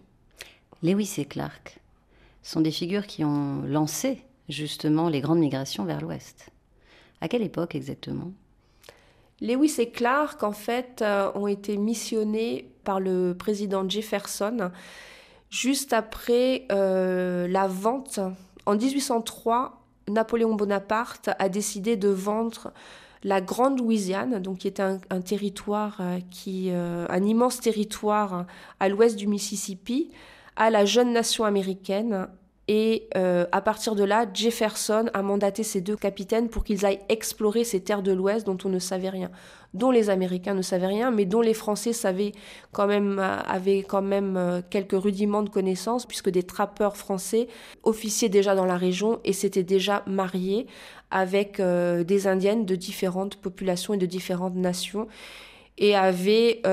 Lewis 0.83 1.15
et 1.17 1.25
Clark 1.25 1.79
sont 2.43 2.61
des 2.61 2.71
figures 2.71 3.07
qui 3.07 3.23
ont 3.23 3.63
lancé 3.65 4.21
justement 4.49 5.09
les 5.09 5.21
grandes 5.21 5.39
migrations 5.39 5.85
vers 5.85 6.01
l'ouest. 6.01 6.49
À 7.21 7.27
quelle 7.27 7.41
époque 7.41 7.75
exactement? 7.75 8.31
Lewis 9.41 9.75
et 9.79 9.89
Clark, 9.89 10.43
en 10.43 10.51
fait, 10.51 11.01
euh, 11.01 11.31
ont 11.35 11.47
été 11.47 11.77
missionnés 11.77 12.71
par 12.83 12.99
le 12.99 13.35
président 13.37 13.87
Jefferson 13.87 14.71
juste 15.49 15.93
après 15.93 16.65
euh, 16.71 17.47
la 17.47 17.67
vente. 17.67 18.19
En 18.65 18.75
1803, 18.75 19.81
Napoléon 20.09 20.55
Bonaparte 20.55 21.29
a 21.39 21.49
décidé 21.49 21.97
de 21.97 22.09
vendre 22.09 22.71
la 23.23 23.41
Grande 23.41 23.79
Louisiane, 23.79 24.41
donc 24.41 24.59
qui 24.59 24.67
était 24.67 24.83
un, 24.83 25.21
territoire 25.21 26.01
euh, 26.01 27.05
un 27.09 27.23
immense 27.23 27.59
territoire 27.59 28.45
à 28.79 28.89
l'ouest 28.89 29.15
du 29.15 29.27
Mississippi, 29.27 30.11
à 30.55 30.69
la 30.69 30.85
jeune 30.85 31.13
nation 31.13 31.45
américaine 31.45 32.27
et 32.69 33.09
euh, 33.17 33.45
à 33.51 33.59
partir 33.59 33.93
de 33.93 34.05
là, 34.05 34.25
Jefferson 34.33 35.09
a 35.13 35.21
mandaté 35.21 35.63
ces 35.63 35.81
deux 35.81 35.97
capitaines 35.97 36.47
pour 36.47 36.63
qu'ils 36.63 36.85
aillent 36.85 37.01
explorer 37.09 37.65
ces 37.65 37.81
terres 37.81 38.01
de 38.01 38.13
l'Ouest 38.13 38.45
dont 38.45 38.57
on 38.63 38.69
ne 38.69 38.79
savait 38.79 39.09
rien, 39.09 39.31
dont 39.73 39.91
les 39.91 40.09
Américains 40.09 40.53
ne 40.53 40.61
savaient 40.61 40.87
rien, 40.87 41.11
mais 41.11 41.25
dont 41.25 41.41
les 41.41 41.53
Français 41.53 41.91
savaient 41.91 42.31
quand 42.71 42.87
même, 42.87 43.19
euh, 43.19 43.37
avaient 43.39 43.83
quand 43.83 44.01
même 44.01 44.37
euh, 44.37 44.61
quelques 44.69 44.93
rudiments 44.93 45.43
de 45.43 45.49
connaissances, 45.49 46.05
puisque 46.05 46.29
des 46.29 46.43
trappeurs 46.43 46.95
français 46.95 47.47
officiaient 47.83 48.29
déjà 48.29 48.55
dans 48.55 48.65
la 48.65 48.77
région 48.77 49.19
et 49.25 49.33
s'étaient 49.33 49.63
déjà 49.63 50.03
mariés 50.07 50.67
avec 51.11 51.61
des 51.61 52.27
Indiennes 52.27 52.65
de 52.65 52.75
différentes 52.75 53.35
populations 53.35 53.93
et 53.93 53.97
de 53.97 54.07
différentes 54.07 54.55
nations 54.55 55.07
et 55.77 55.95
avaient 55.95 56.63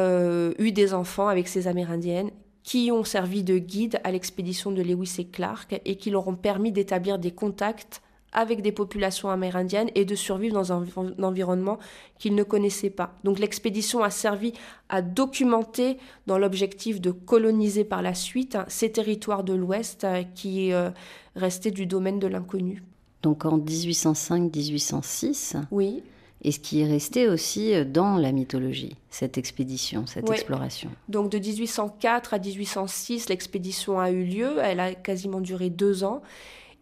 eu 0.58 0.72
des 0.72 0.94
enfants 0.94 1.28
avec 1.28 1.46
ces 1.46 1.68
Amérindiennes 1.68 2.30
qui 2.62 2.90
ont 2.92 3.04
servi 3.04 3.42
de 3.42 3.58
guide 3.58 4.00
à 4.04 4.10
l'expédition 4.10 4.70
de 4.70 4.82
Lewis 4.82 5.16
et 5.18 5.24
Clark 5.26 5.80
et 5.84 5.96
qui 5.96 6.10
leur 6.10 6.28
ont 6.28 6.36
permis 6.36 6.72
d'établir 6.72 7.18
des 7.18 7.30
contacts 7.30 8.02
avec 8.32 8.62
des 8.62 8.72
populations 8.72 9.28
amérindiennes 9.28 9.90
et 9.94 10.04
de 10.04 10.14
survivre 10.14 10.54
dans 10.54 10.72
un, 10.72 10.86
environnement 11.22 11.78
qu'ils 12.18 12.34
ne 12.34 12.42
connaissaient 12.42 12.90
pas. 12.90 13.14
Donc 13.24 13.38
l'expédition 13.38 14.02
a 14.02 14.10
servi 14.10 14.52
à 14.88 15.02
documenter 15.02 15.98
dans 16.26 16.38
l'objectif 16.38 17.00
de 17.00 17.10
coloniser 17.10 17.84
par 17.84 18.02
la 18.02 18.14
suite 18.14 18.56
ces 18.68 18.92
territoires 18.92 19.44
de 19.44 19.54
l'Ouest 19.54 20.04
euh, 20.04 20.22
qui 20.34 20.72
euh, 20.72 20.90
restaient 21.34 21.70
du 21.72 21.86
domaine 21.86 22.18
de 22.18 22.26
l'inconnu. 22.26 22.82
Donc 23.22 23.44
en 23.44 23.58
1805-1806 23.58 25.56
Oui 25.70 26.02
et 26.42 26.52
ce 26.52 26.58
qui 26.58 26.80
est 26.80 26.86
resté 26.86 27.28
aussi 27.28 27.74
euh, 27.74 27.84
dans 27.84 28.16
la 28.16 28.32
mythologie, 28.32 28.96
cette 29.10 29.38
expédition, 29.38 30.06
cette 30.06 30.28
exploration. 30.30 30.90
Donc 31.08 31.30
de 31.30 31.38
1804 31.38 32.34
à 32.34 32.38
1806, 32.38 33.28
l'expédition 33.28 34.00
a 34.00 34.10
eu 34.10 34.24
lieu, 34.24 34.56
elle 34.62 34.80
a 34.80 34.94
quasiment 34.94 35.40
duré 35.40 35.70
deux 35.70 36.04
ans. 36.04 36.22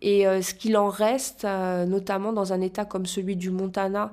Et 0.01 0.27
ce 0.43 0.55
qu'il 0.55 0.77
en 0.77 0.91
reste, 0.91 1.43
notamment 1.43 2.33
dans 2.33 2.53
un 2.53 2.61
État 2.61 2.85
comme 2.85 3.05
celui 3.05 3.35
du 3.35 3.51
Montana, 3.51 4.13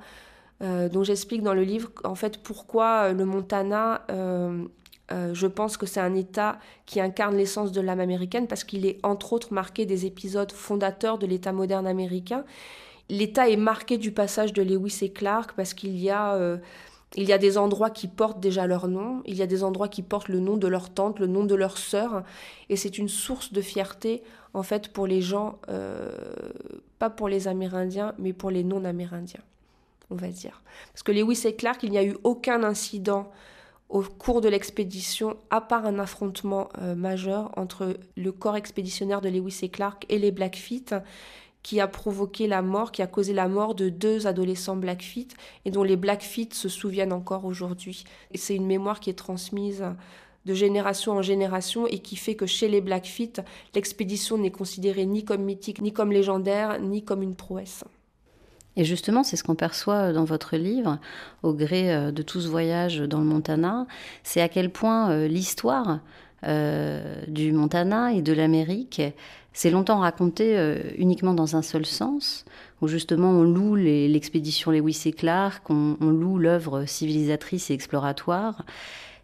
dont 0.59 1.03
j'explique 1.03 1.43
dans 1.43 1.53
le 1.53 1.61
livre 1.61 1.91
en 2.03 2.15
fait 2.15 2.39
pourquoi 2.39 3.13
le 3.13 3.23
Montana 3.23 4.01
je 5.11 5.45
pense 5.45 5.77
que 5.77 5.85
c'est 5.85 5.99
un 5.99 6.15
État 6.15 6.57
qui 6.87 6.99
incarne 6.99 7.37
l'essence 7.37 7.71
de 7.71 7.81
l'âme 7.81 7.99
américaine 7.99 8.47
parce 8.47 8.63
qu'il 8.63 8.87
est 8.87 8.97
entre 9.03 9.33
autres 9.33 9.53
marqué 9.53 9.85
des 9.85 10.07
épisodes 10.07 10.51
fondateurs 10.51 11.19
de 11.19 11.27
l'État 11.27 11.51
moderne 11.51 11.85
américain 11.85 12.45
L'État 13.09 13.49
est 13.49 13.57
marqué 13.57 13.97
du 13.97 14.11
passage 14.11 14.53
de 14.53 14.61
Lewis 14.61 14.99
et 15.01 15.11
Clark 15.11 15.53
parce 15.55 15.73
qu'il 15.73 15.97
y 15.97 16.09
a... 16.09 16.35
Euh, 16.35 16.57
il 17.17 17.23
y 17.23 17.33
a 17.33 17.37
des 17.37 17.57
endroits 17.57 17.89
qui 17.89 18.07
portent 18.07 18.39
déjà 18.39 18.67
leur 18.67 18.87
nom, 18.87 19.21
il 19.25 19.35
y 19.35 19.41
a 19.41 19.47
des 19.47 19.63
endroits 19.63 19.87
qui 19.87 20.01
portent 20.01 20.27
le 20.27 20.39
nom 20.39 20.57
de 20.57 20.67
leur 20.67 20.93
tante, 20.93 21.19
le 21.19 21.27
nom 21.27 21.45
de 21.45 21.55
leur 21.55 21.77
sœur, 21.77 22.23
et 22.69 22.75
c'est 22.75 22.97
une 22.97 23.07
source 23.07 23.53
de 23.53 23.61
fierté 23.61 24.21
en 24.53 24.63
fait 24.63 24.89
pour 24.89 25.07
les 25.07 25.21
gens, 25.21 25.59
euh, 25.69 26.11
pas 26.99 27.09
pour 27.09 27.29
les 27.29 27.47
Amérindiens, 27.47 28.13
mais 28.17 28.33
pour 28.33 28.51
les 28.51 28.63
non-Amérindiens, 28.63 29.43
on 30.09 30.15
va 30.15 30.27
dire. 30.27 30.61
Parce 30.91 31.03
que 31.03 31.11
Lewis 31.11 31.41
et 31.45 31.55
Clark, 31.55 31.83
il 31.83 31.91
n'y 31.91 31.97
a 31.97 32.03
eu 32.03 32.17
aucun 32.23 32.63
incident 32.63 33.31
au 33.87 34.01
cours 34.01 34.41
de 34.41 34.49
l'expédition, 34.49 35.37
à 35.51 35.61
part 35.61 35.85
un 35.85 35.99
affrontement 35.99 36.69
euh, 36.81 36.95
majeur 36.95 37.51
entre 37.55 37.97
le 38.17 38.31
corps 38.31 38.55
expéditionnaire 38.55 39.21
de 39.21 39.29
Lewis 39.29 39.59
et 39.61 39.69
Clark 39.69 40.05
et 40.09 40.17
les 40.17 40.31
Blackfeet 40.31 40.95
qui 41.65 41.79
a 41.79 41.87
provoqué 41.87 42.45
la 42.45 42.61
mort, 42.61 42.91
qui 42.91 43.01
a 43.01 43.07
causé 43.07 43.33
la 43.33 43.47
mort 43.47 43.73
de 43.73 43.89
deux 43.89 44.27
adolescents 44.27 44.75
Blackfeet 44.75 45.29
et 45.65 45.71
dont 45.71 45.81
les 45.81 45.95
Blackfeet 45.95 46.49
se 46.53 46.69
souviennent 46.69 47.11
encore 47.11 47.43
aujourd'hui. 47.43 48.03
Et 48.31 48.37
c'est 48.37 48.55
une 48.55 48.67
mémoire 48.67 48.99
qui 48.99 49.09
est 49.09 49.13
transmise 49.13 49.83
de 50.45 50.53
génération 50.53 51.13
en 51.13 51.23
génération 51.23 51.87
et 51.87 51.97
qui 51.97 52.17
fait 52.17 52.35
que 52.35 52.45
chez 52.45 52.67
les 52.67 52.81
Blackfeet, 52.81 53.41
l'expédition 53.73 54.37
n'est 54.37 54.51
considérée 54.51 55.07
ni 55.07 55.25
comme 55.25 55.41
mythique, 55.41 55.81
ni 55.81 55.91
comme 55.91 56.11
légendaire, 56.11 56.79
ni 56.79 57.03
comme 57.03 57.23
une 57.23 57.35
prouesse. 57.35 57.83
Et 58.75 58.85
justement, 58.85 59.23
c'est 59.23 59.35
ce 59.35 59.43
qu'on 59.43 59.55
perçoit 59.55 60.13
dans 60.13 60.25
votre 60.25 60.57
livre, 60.57 60.99
au 61.41 61.55
gré 61.55 61.91
euh, 61.91 62.11
de 62.11 62.21
tout 62.21 62.41
ce 62.41 62.47
voyage 62.47 62.99
dans 62.99 63.21
le 63.21 63.25
Montana, 63.25 63.87
c'est 64.21 64.41
à 64.41 64.49
quel 64.49 64.69
point 64.69 65.09
euh, 65.09 65.27
l'histoire 65.27 66.01
euh, 66.43 67.23
du 67.27 67.53
Montana 67.53 68.13
et 68.13 68.21
de 68.21 68.33
l'Amérique 68.33 69.01
c'est 69.55 69.71
longtemps 69.71 69.99
raconté 69.99 70.57
euh, 70.57 70.81
uniquement 70.97 71.33
dans 71.33 71.55
un 71.55 71.61
seul 71.61 71.85
sens, 71.85 72.43
où 72.81 72.89
justement 72.89 73.29
on 73.29 73.43
loue 73.43 73.75
l'expédition 73.75 74.69
Lewis 74.69 75.03
et 75.05 75.13
Clark, 75.13 75.69
on, 75.69 75.95
loue 76.01 76.37
l'œuvre 76.37 76.83
civilisatrice 76.85 77.71
et 77.71 77.73
exploratoire, 77.73 78.65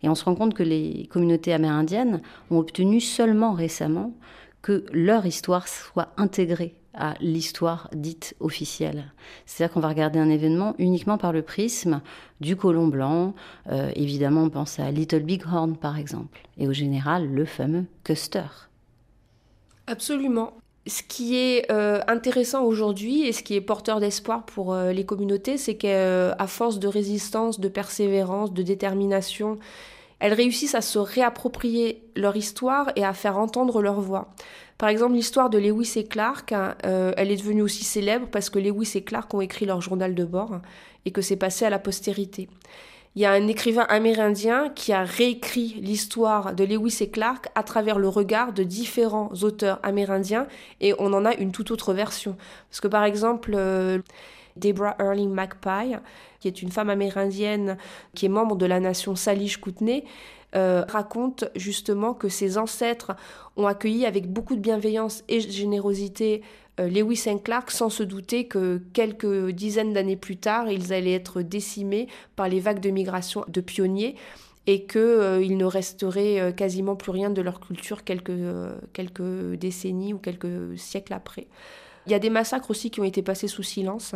et 0.04 0.10
on 0.10 0.16
se 0.16 0.24
rend 0.24 0.36
compte 0.36 0.54
que 0.54 0.64
les 0.64 1.06
communautés 1.12 1.54
amérindiennes 1.54 2.22
ont 2.50 2.60
obtenu 2.60 3.02
seulement 3.02 3.52
récemment 3.52 4.14
que 4.62 4.86
leur 4.94 5.26
histoire 5.26 5.68
soit 5.68 6.14
intégrée 6.16 6.76
à 6.94 7.16
l'histoire 7.20 7.90
dite 7.94 8.34
officielle. 8.40 9.12
C'est-à-dire 9.46 9.74
qu'on 9.74 9.82
va 9.82 9.90
regarder 9.90 10.20
un 10.20 10.30
événement 10.30 10.76
uniquement 10.78 11.18
par 11.18 11.34
le 11.34 11.42
prisme 11.42 12.02
du 12.40 12.56
colon 12.56 12.88
blanc. 12.88 13.34
Euh, 13.70 13.92
évidemment, 13.96 14.44
on 14.44 14.50
pense 14.50 14.80
à 14.80 14.92
Little 14.92 15.24
Bighorn, 15.24 15.76
par 15.76 15.98
exemple, 15.98 16.40
et 16.58 16.70
au 16.70 16.74
général, 16.74 17.28
le 17.28 17.44
fameux 17.44 17.86
Custer. 18.06 18.71
Absolument. 19.92 20.54
Ce 20.88 21.04
qui 21.04 21.36
est 21.36 21.70
euh, 21.70 22.00
intéressant 22.08 22.64
aujourd'hui 22.64 23.28
et 23.28 23.34
ce 23.34 23.44
qui 23.44 23.56
est 23.56 23.62
porteur 23.62 24.00
d'espoir 24.00 24.46
pour 24.46 24.74
euh, 24.74 24.94
les 24.94 25.06
communautés, 25.06 25.58
c'est 25.58 25.76
qu'à 25.76 26.48
force 26.48 26.80
de 26.80 26.88
résistance, 26.88 27.60
de 27.60 27.68
persévérance, 27.68 28.54
de 28.54 28.64
détermination, 28.64 29.60
elles 30.20 30.32
réussissent 30.32 30.76
à 30.76 30.82
se 30.82 30.98
réapproprier 30.98 32.02
leur 32.16 32.38
histoire 32.38 32.94
et 32.96 33.04
à 33.04 33.12
faire 33.12 33.38
entendre 33.38 33.82
leur 33.82 34.00
voix. 34.00 34.30
Par 34.78 34.88
exemple, 34.88 35.14
l'histoire 35.16 35.50
de 35.50 35.58
Lewis 35.58 35.92
et 35.98 36.06
Clark, 36.06 36.54
hein, 36.54 36.76
euh, 36.86 37.12
elle 37.18 37.30
est 37.30 37.38
devenue 37.38 37.62
aussi 37.62 37.84
célèbre 37.84 38.28
parce 38.32 38.50
que 38.50 38.60
Lewis 38.60 38.94
et 38.96 39.04
Clark 39.04 39.34
ont 39.34 39.42
écrit 39.42 39.66
leur 39.66 39.82
journal 39.82 40.16
de 40.16 40.24
bord 40.24 40.62
et 41.06 41.12
que 41.12 41.22
c'est 41.22 41.36
passé 41.36 41.66
à 41.66 41.70
la 41.70 41.80
postérité 41.80 42.48
il 43.16 43.22
y 43.22 43.26
a 43.26 43.32
un 43.32 43.48
écrivain 43.48 43.86
amérindien 43.90 44.70
qui 44.70 44.94
a 44.94 45.04
réécrit 45.04 45.76
l'histoire 45.82 46.56
de 46.56 46.64
Lewis 46.64 46.98
et 47.02 47.10
Clark 47.10 47.50
à 47.56 47.64
travers 47.64 48.00
le 48.00 48.08
regard 48.08 48.54
de 48.54 48.64
différents 48.64 49.32
auteurs 49.42 49.80
amérindiens 49.84 50.48
et 50.80 50.94
on 50.98 51.12
en 51.14 51.26
a 51.26 51.36
une 51.36 51.52
toute 51.52 51.72
autre 51.72 51.94
version. 51.94 52.38
Parce 52.70 52.80
que 52.80 52.88
par 52.88 53.04
exemple, 53.04 53.52
euh, 53.54 54.00
Deborah 54.56 54.96
Early 55.00 55.28
Magpie, 55.28 55.98
qui 56.40 56.48
est 56.48 56.62
une 56.62 56.72
femme 56.72 56.90
amérindienne 56.90 57.78
qui 58.16 58.28
est 58.28 58.30
membre 58.30 58.56
de 58.56 58.66
la 58.66 58.80
nation 58.80 59.16
Salish 59.16 59.58
Kootenai, 59.58 60.06
euh, 60.56 60.84
raconte 60.88 61.46
justement 61.56 62.14
que 62.14 62.30
ses 62.30 62.58
ancêtres 62.58 63.14
ont 63.58 63.68
accueilli 63.68 64.06
avec 64.06 64.32
beaucoup 64.32 64.56
de 64.56 64.62
bienveillance 64.62 65.24
et 65.28 65.40
générosité 65.40 66.42
Lewis 66.80 67.24
et 67.28 67.40
Clark 67.40 67.70
sans 67.70 67.90
se 67.90 68.04
douter 68.04 68.48
que 68.48 68.82
quelques 68.94 69.50
dizaines 69.50 69.94
d'années 69.94 70.16
plus 70.16 70.38
tard, 70.38 70.70
ils 70.70 70.94
allaient 70.94 71.14
être 71.14 71.42
décimés 71.42 72.08
par 72.36 72.50
les 72.50 72.60
vagues 72.60 72.80
de 72.80 72.90
migration 72.90 73.44
de 73.48 73.62
pionniers 73.62 74.16
et 74.68 74.84
qu'il 74.84 75.02
euh, 75.02 75.46
ne 75.48 75.66
resterait 75.66 76.54
quasiment 76.56 76.96
plus 76.96 77.12
rien 77.12 77.30
de 77.30 77.42
leur 77.42 77.60
culture 77.60 78.04
quelques, 78.04 78.32
quelques 78.94 79.56
décennies 79.60 80.14
ou 80.14 80.18
quelques 80.18 80.78
siècles 80.78 81.14
après. 81.14 81.48
Il 82.08 82.12
y 82.12 82.16
a 82.16 82.20
des 82.20 82.30
massacres 82.30 82.72
aussi 82.72 82.90
qui 82.90 83.00
ont 83.00 83.04
été 83.04 83.22
passés 83.22 83.48
sous 83.48 83.64
silence 83.64 84.16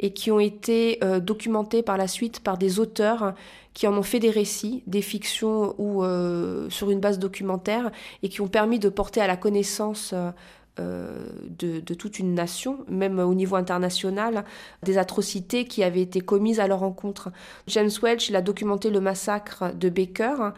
et 0.00 0.12
qui 0.12 0.30
ont 0.30 0.40
été 0.40 0.98
euh, 1.04 1.20
documentés 1.20 1.82
par 1.82 1.98
la 1.98 2.08
suite 2.08 2.40
par 2.40 2.56
des 2.56 2.78
auteurs 2.78 3.34
qui 3.74 3.86
en 3.86 3.96
ont 3.96 4.02
fait 4.02 4.18
des 4.18 4.30
récits, 4.30 4.82
des 4.86 5.02
fictions 5.02 5.74
ou 5.78 6.02
euh, 6.02 6.70
sur 6.70 6.90
une 6.90 7.00
base 7.00 7.18
documentaire 7.18 7.90
et 8.22 8.28
qui 8.28 8.40
ont 8.40 8.48
permis 8.48 8.78
de 8.78 8.88
porter 8.88 9.20
à 9.20 9.26
la 9.26 9.36
connaissance 9.36 10.12
euh, 10.14 10.30
de, 10.78 11.80
de, 11.80 11.94
toute 11.94 12.18
une 12.18 12.34
nation, 12.34 12.84
même 12.88 13.18
au 13.18 13.34
niveau 13.34 13.56
international, 13.56 14.44
des 14.82 14.98
atrocités 14.98 15.64
qui 15.64 15.82
avaient 15.82 16.02
été 16.02 16.20
commises 16.20 16.60
à 16.60 16.68
leur 16.68 16.82
encontre. 16.82 17.30
James 17.66 17.90
Welch 18.02 18.28
il 18.28 18.36
a 18.36 18.42
documenté 18.42 18.90
le 18.90 19.00
massacre 19.00 19.74
de 19.74 19.88
Baker 19.88 20.50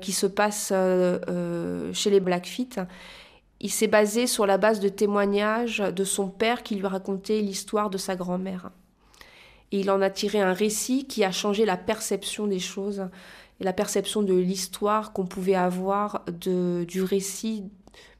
qui 0.00 0.12
se 0.12 0.26
passe 0.26 0.72
chez 1.92 2.10
les 2.10 2.20
Blackfeet 2.20 2.80
il 3.60 3.70
s'est 3.70 3.88
basé 3.88 4.26
sur 4.26 4.46
la 4.46 4.58
base 4.58 4.80
de 4.80 4.88
témoignages 4.88 5.78
de 5.78 6.04
son 6.04 6.28
père 6.28 6.62
qui 6.62 6.76
lui 6.76 6.86
racontait 6.86 7.40
l'histoire 7.40 7.90
de 7.90 7.98
sa 7.98 8.14
grand-mère. 8.14 8.70
Et 9.72 9.80
il 9.80 9.90
en 9.90 10.00
a 10.00 10.10
tiré 10.10 10.40
un 10.40 10.52
récit 10.52 11.06
qui 11.06 11.24
a 11.24 11.32
changé 11.32 11.64
la 11.64 11.76
perception 11.76 12.46
des 12.46 12.60
choses 12.60 13.08
et 13.60 13.64
la 13.64 13.72
perception 13.72 14.22
de 14.22 14.34
l'histoire 14.34 15.12
qu'on 15.12 15.26
pouvait 15.26 15.56
avoir 15.56 16.24
de, 16.26 16.84
du 16.86 17.02
récit 17.02 17.64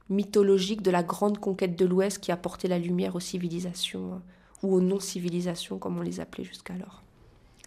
mythologique 0.09 0.81
de 0.81 0.91
la 0.91 1.03
grande 1.03 1.37
conquête 1.37 1.77
de 1.77 1.85
l'Ouest 1.85 2.19
qui 2.19 2.31
a 2.31 2.37
porté 2.37 2.67
la 2.67 2.79
lumière 2.79 3.15
aux 3.15 3.19
civilisations 3.19 4.21
ou 4.63 4.73
aux 4.73 4.81
non-civilisations 4.81 5.77
comme 5.77 5.97
on 5.97 6.01
les 6.01 6.19
appelait 6.19 6.43
jusqu'alors. 6.43 7.03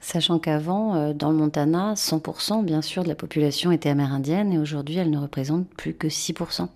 Sachant 0.01 0.41
qu'avant, 0.41 0.97
euh, 0.97 1.13
dans 1.13 1.31
le 1.31 1.37
Montana, 1.37 1.95
100% 1.95 2.65
bien 2.65 2.83
sûr 2.83 3.05
de 3.05 3.09
la 3.09 3.15
population 3.15 3.71
était 3.71 3.89
amérindienne 3.89 4.53
et 4.53 4.59
aujourd'hui 4.59 4.97
elle 4.97 5.11
ne 5.11 5.19
représente 5.19 5.69
plus 5.69 5.95
que 5.95 6.09
6%. 6.09 6.69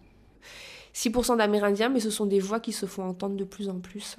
6% 0.95 1.37
d'Amérindiens, 1.37 1.89
mais 1.89 2.01
ce 2.01 2.09
sont 2.09 2.25
des 2.25 2.41
voix 2.41 2.61
qui 2.61 2.73
se 2.73 2.87
font 2.87 3.05
entendre 3.05 3.37
de 3.37 3.45
plus 3.45 3.69
en 3.69 3.81
plus. 3.81 4.17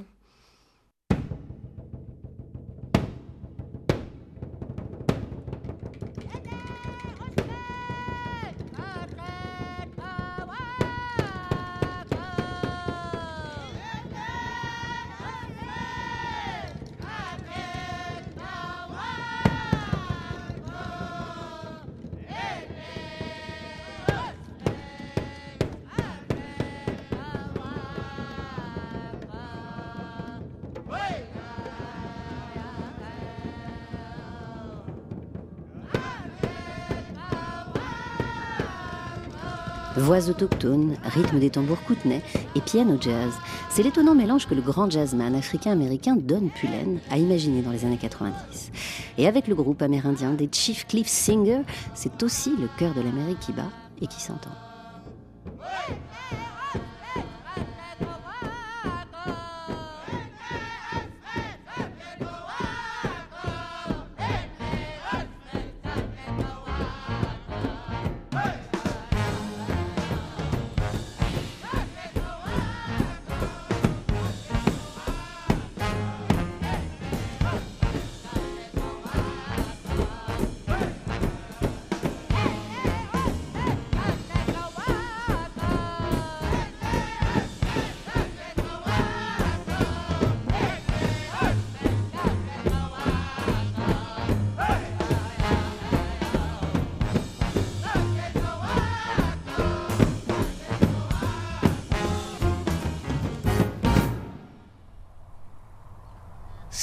Voix 40.07 40.29
autochtones, 40.29 40.95
rythme 41.03 41.37
des 41.37 41.49
tambours 41.49 41.83
kootenais 41.83 42.21
et 42.55 42.61
piano 42.61 42.95
jazz, 42.97 43.33
c'est 43.69 43.83
l'étonnant 43.83 44.15
mélange 44.15 44.47
que 44.47 44.55
le 44.55 44.61
grand 44.61 44.89
jazzman 44.89 45.35
africain-américain 45.35 46.15
Don 46.15 46.47
Pullen 46.47 46.99
a 47.11 47.17
imaginé 47.17 47.61
dans 47.61 47.71
les 47.71 47.83
années 47.83 47.97
90. 47.97 48.71
Et 49.17 49.27
avec 49.27 49.49
le 49.49 49.55
groupe 49.55 49.81
amérindien 49.81 50.31
des 50.31 50.47
Chief 50.49 50.87
Cliff 50.87 51.07
Singers, 51.07 51.63
c'est 51.93 52.23
aussi 52.23 52.51
le 52.57 52.69
cœur 52.77 52.93
de 52.93 53.01
l'Amérique 53.01 53.41
qui 53.41 53.51
bat 53.51 53.69
et 54.01 54.07
qui 54.07 54.21
s'entend. 54.21 54.55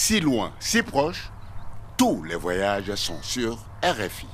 Si 0.06 0.20
loin, 0.20 0.52
si 0.60 0.82
proche, 0.82 1.32
tous 1.96 2.22
les 2.24 2.34
voyages 2.34 2.94
sont 2.94 3.22
sur 3.22 3.64
RFI. 3.82 4.26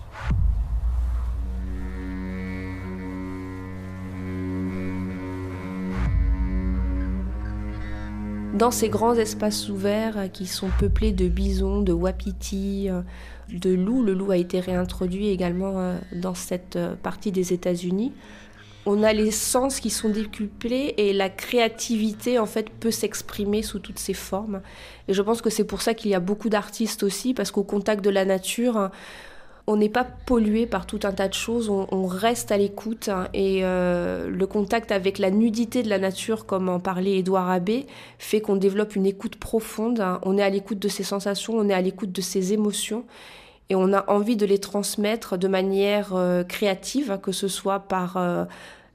Dans 8.52 8.72
ces 8.72 8.88
grands 8.88 9.14
espaces 9.14 9.68
ouverts 9.68 10.32
qui 10.32 10.48
sont 10.48 10.70
peuplés 10.76 11.12
de 11.12 11.28
bisons, 11.28 11.82
de 11.82 11.92
wapitis, 11.92 12.88
de 13.48 13.70
loups, 13.70 14.02
le 14.02 14.14
loup 14.14 14.32
a 14.32 14.38
été 14.38 14.58
réintroduit 14.58 15.28
également 15.28 15.78
euh, 15.78 15.98
dans 16.12 16.34
cette 16.34 16.74
euh, 16.76 16.94
partie 16.96 17.30
des 17.30 17.52
États-Unis. 17.52 18.12
On 18.86 19.02
a 19.02 19.12
les 19.12 19.30
sens 19.30 19.78
qui 19.78 19.90
sont 19.90 20.08
décuplés 20.08 20.94
et 20.96 21.12
la 21.12 21.28
créativité 21.28 22.38
en 22.38 22.46
fait 22.46 22.70
peut 22.70 22.90
s'exprimer 22.90 23.62
sous 23.62 23.78
toutes 23.78 23.98
ses 23.98 24.14
formes. 24.14 24.62
Et 25.08 25.14
je 25.14 25.20
pense 25.22 25.42
que 25.42 25.50
c'est 25.50 25.64
pour 25.64 25.82
ça 25.82 25.92
qu'il 25.94 26.10
y 26.10 26.14
a 26.14 26.20
beaucoup 26.20 26.48
d'artistes 26.48 27.02
aussi 27.02 27.34
parce 27.34 27.50
qu'au 27.50 27.62
contact 27.62 28.02
de 28.02 28.10
la 28.10 28.24
nature, 28.24 28.90
on 29.66 29.76
n'est 29.76 29.88
pas 29.88 30.04
pollué 30.04 30.66
par 30.66 30.86
tout 30.86 31.00
un 31.04 31.12
tas 31.12 31.28
de 31.28 31.34
choses, 31.34 31.68
on, 31.68 32.06
reste 32.06 32.50
à 32.50 32.56
l'écoute 32.56 33.08
hein, 33.08 33.28
et 33.34 33.60
euh, 33.62 34.28
le 34.28 34.46
contact 34.46 34.90
avec 34.90 35.18
la 35.18 35.30
nudité 35.30 35.82
de 35.82 35.88
la 35.88 35.98
nature, 35.98 36.46
comme 36.46 36.68
en 36.68 36.80
parlait 36.80 37.18
Édouard 37.18 37.50
Abbé, 37.50 37.86
fait 38.18 38.40
qu'on 38.40 38.56
développe 38.56 38.96
une 38.96 39.06
écoute 39.06 39.36
profonde. 39.36 40.00
Hein. 40.00 40.18
On 40.22 40.38
est 40.38 40.42
à 40.42 40.50
l'écoute 40.50 40.78
de 40.78 40.88
ses 40.88 41.04
sensations, 41.04 41.54
on 41.54 41.68
est 41.68 41.74
à 41.74 41.80
l'écoute 41.80 42.10
de 42.12 42.20
ses 42.20 42.52
émotions 42.52 43.04
et 43.70 43.74
on 43.74 43.94
a 43.94 44.04
envie 44.10 44.36
de 44.36 44.44
les 44.44 44.58
transmettre 44.58 45.38
de 45.38 45.48
manière 45.48 46.14
euh, 46.14 46.44
créative, 46.44 47.18
que 47.22 47.32
ce 47.32 47.48
soit 47.48 47.80
par 47.80 48.18
euh, 48.18 48.44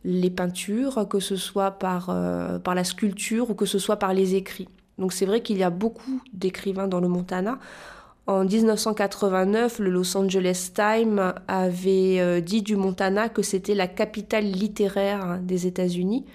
les 0.04 0.30
peintures, 0.30 1.08
que 1.10 1.20
ce 1.20 1.36
soit 1.36 1.72
par, 1.72 2.16
par 2.64 2.76
la 2.76 2.84
sculpture 2.84 3.50
ou 3.50 3.56
que 3.56 3.66
ce 3.66 3.80
soit 3.80 3.96
par 3.96 4.14
les 4.14 4.36
écrits. 4.36 4.68
Donc 4.98 5.14
c'est 5.14 5.26
vrai 5.26 5.42
qu'il 5.42 5.58
y 5.58 5.64
a 5.64 5.70
beaucoup 5.70 6.22
d'écrivains 6.34 6.88
dans 6.88 7.00
le 7.00 7.08
Montana. 7.08 7.58
En 8.28 8.44
1989, 8.44 9.80
le 9.80 9.92
Los 9.92 10.18
Angeles 10.18 10.72
Times 10.74 11.34
avait 11.48 12.20
euh, 12.20 12.42
dit 12.42 12.64
du 12.64 12.76
Montana 12.76 13.30
que 13.30 13.44
c'était 13.44 13.76
la 13.76 13.88
capitale 13.88 14.46
littéraire 14.46 15.40
des 15.44 15.68
États-Unis. 15.68 16.26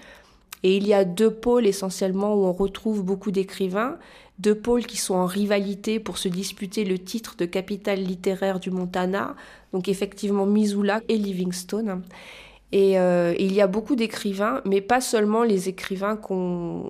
Et 0.63 0.77
il 0.77 0.87
y 0.87 0.93
a 0.93 1.03
deux 1.03 1.31
pôles 1.31 1.65
essentiellement 1.65 2.35
où 2.35 2.45
on 2.45 2.53
retrouve 2.53 3.03
beaucoup 3.03 3.31
d'écrivains, 3.31 3.97
deux 4.41 4.55
pôles 4.55 4.85
qui 4.85 4.97
sont 4.97 5.13
en 5.13 5.25
rivalité 5.25 5.99
pour 5.99 6.17
se 6.17 6.27
disputer 6.27 6.83
le 6.83 6.97
titre 6.97 7.35
de 7.37 7.45
capitale 7.45 7.99
littéraire 7.99 8.59
du 8.59 8.71
Montana, 8.71 9.35
donc 9.71 9.87
effectivement 9.87 10.45
Missoula 10.45 11.01
et 11.07 11.17
Livingstone. 11.17 12.01
Et 12.71 12.99
euh, 12.99 13.35
il 13.37 13.53
y 13.53 13.61
a 13.61 13.67
beaucoup 13.67 13.95
d'écrivains, 13.95 14.61
mais 14.65 14.81
pas 14.81 15.01
seulement 15.01 15.43
les 15.43 15.69
écrivains 15.69 16.15
qu'on 16.15 16.89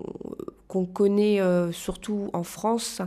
connaît 0.94 1.42
euh, 1.42 1.72
surtout 1.72 2.30
en 2.34 2.44
France, 2.44 3.02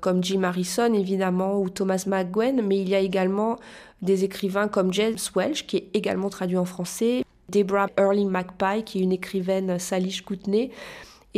comme 0.00 0.22
Jim 0.22 0.42
Harrison 0.42 0.92
évidemment 0.92 1.58
ou 1.60 1.70
Thomas 1.70 2.04
McGwen, 2.06 2.62
mais 2.62 2.78
il 2.78 2.88
y 2.88 2.94
a 2.94 3.00
également 3.00 3.56
des 4.02 4.24
écrivains 4.24 4.68
comme 4.68 4.92
James 4.92 5.18
Welch 5.34 5.66
qui 5.66 5.78
est 5.78 5.88
également 5.94 6.28
traduit 6.28 6.58
en 6.58 6.64
français, 6.64 7.24
Deborah 7.48 7.88
Early 7.98 8.26
McPie 8.26 8.84
qui 8.84 8.98
est 8.98 9.02
une 9.02 9.12
écrivaine 9.12 9.78
Salish 9.78 10.22
Kootenai, 10.22 10.70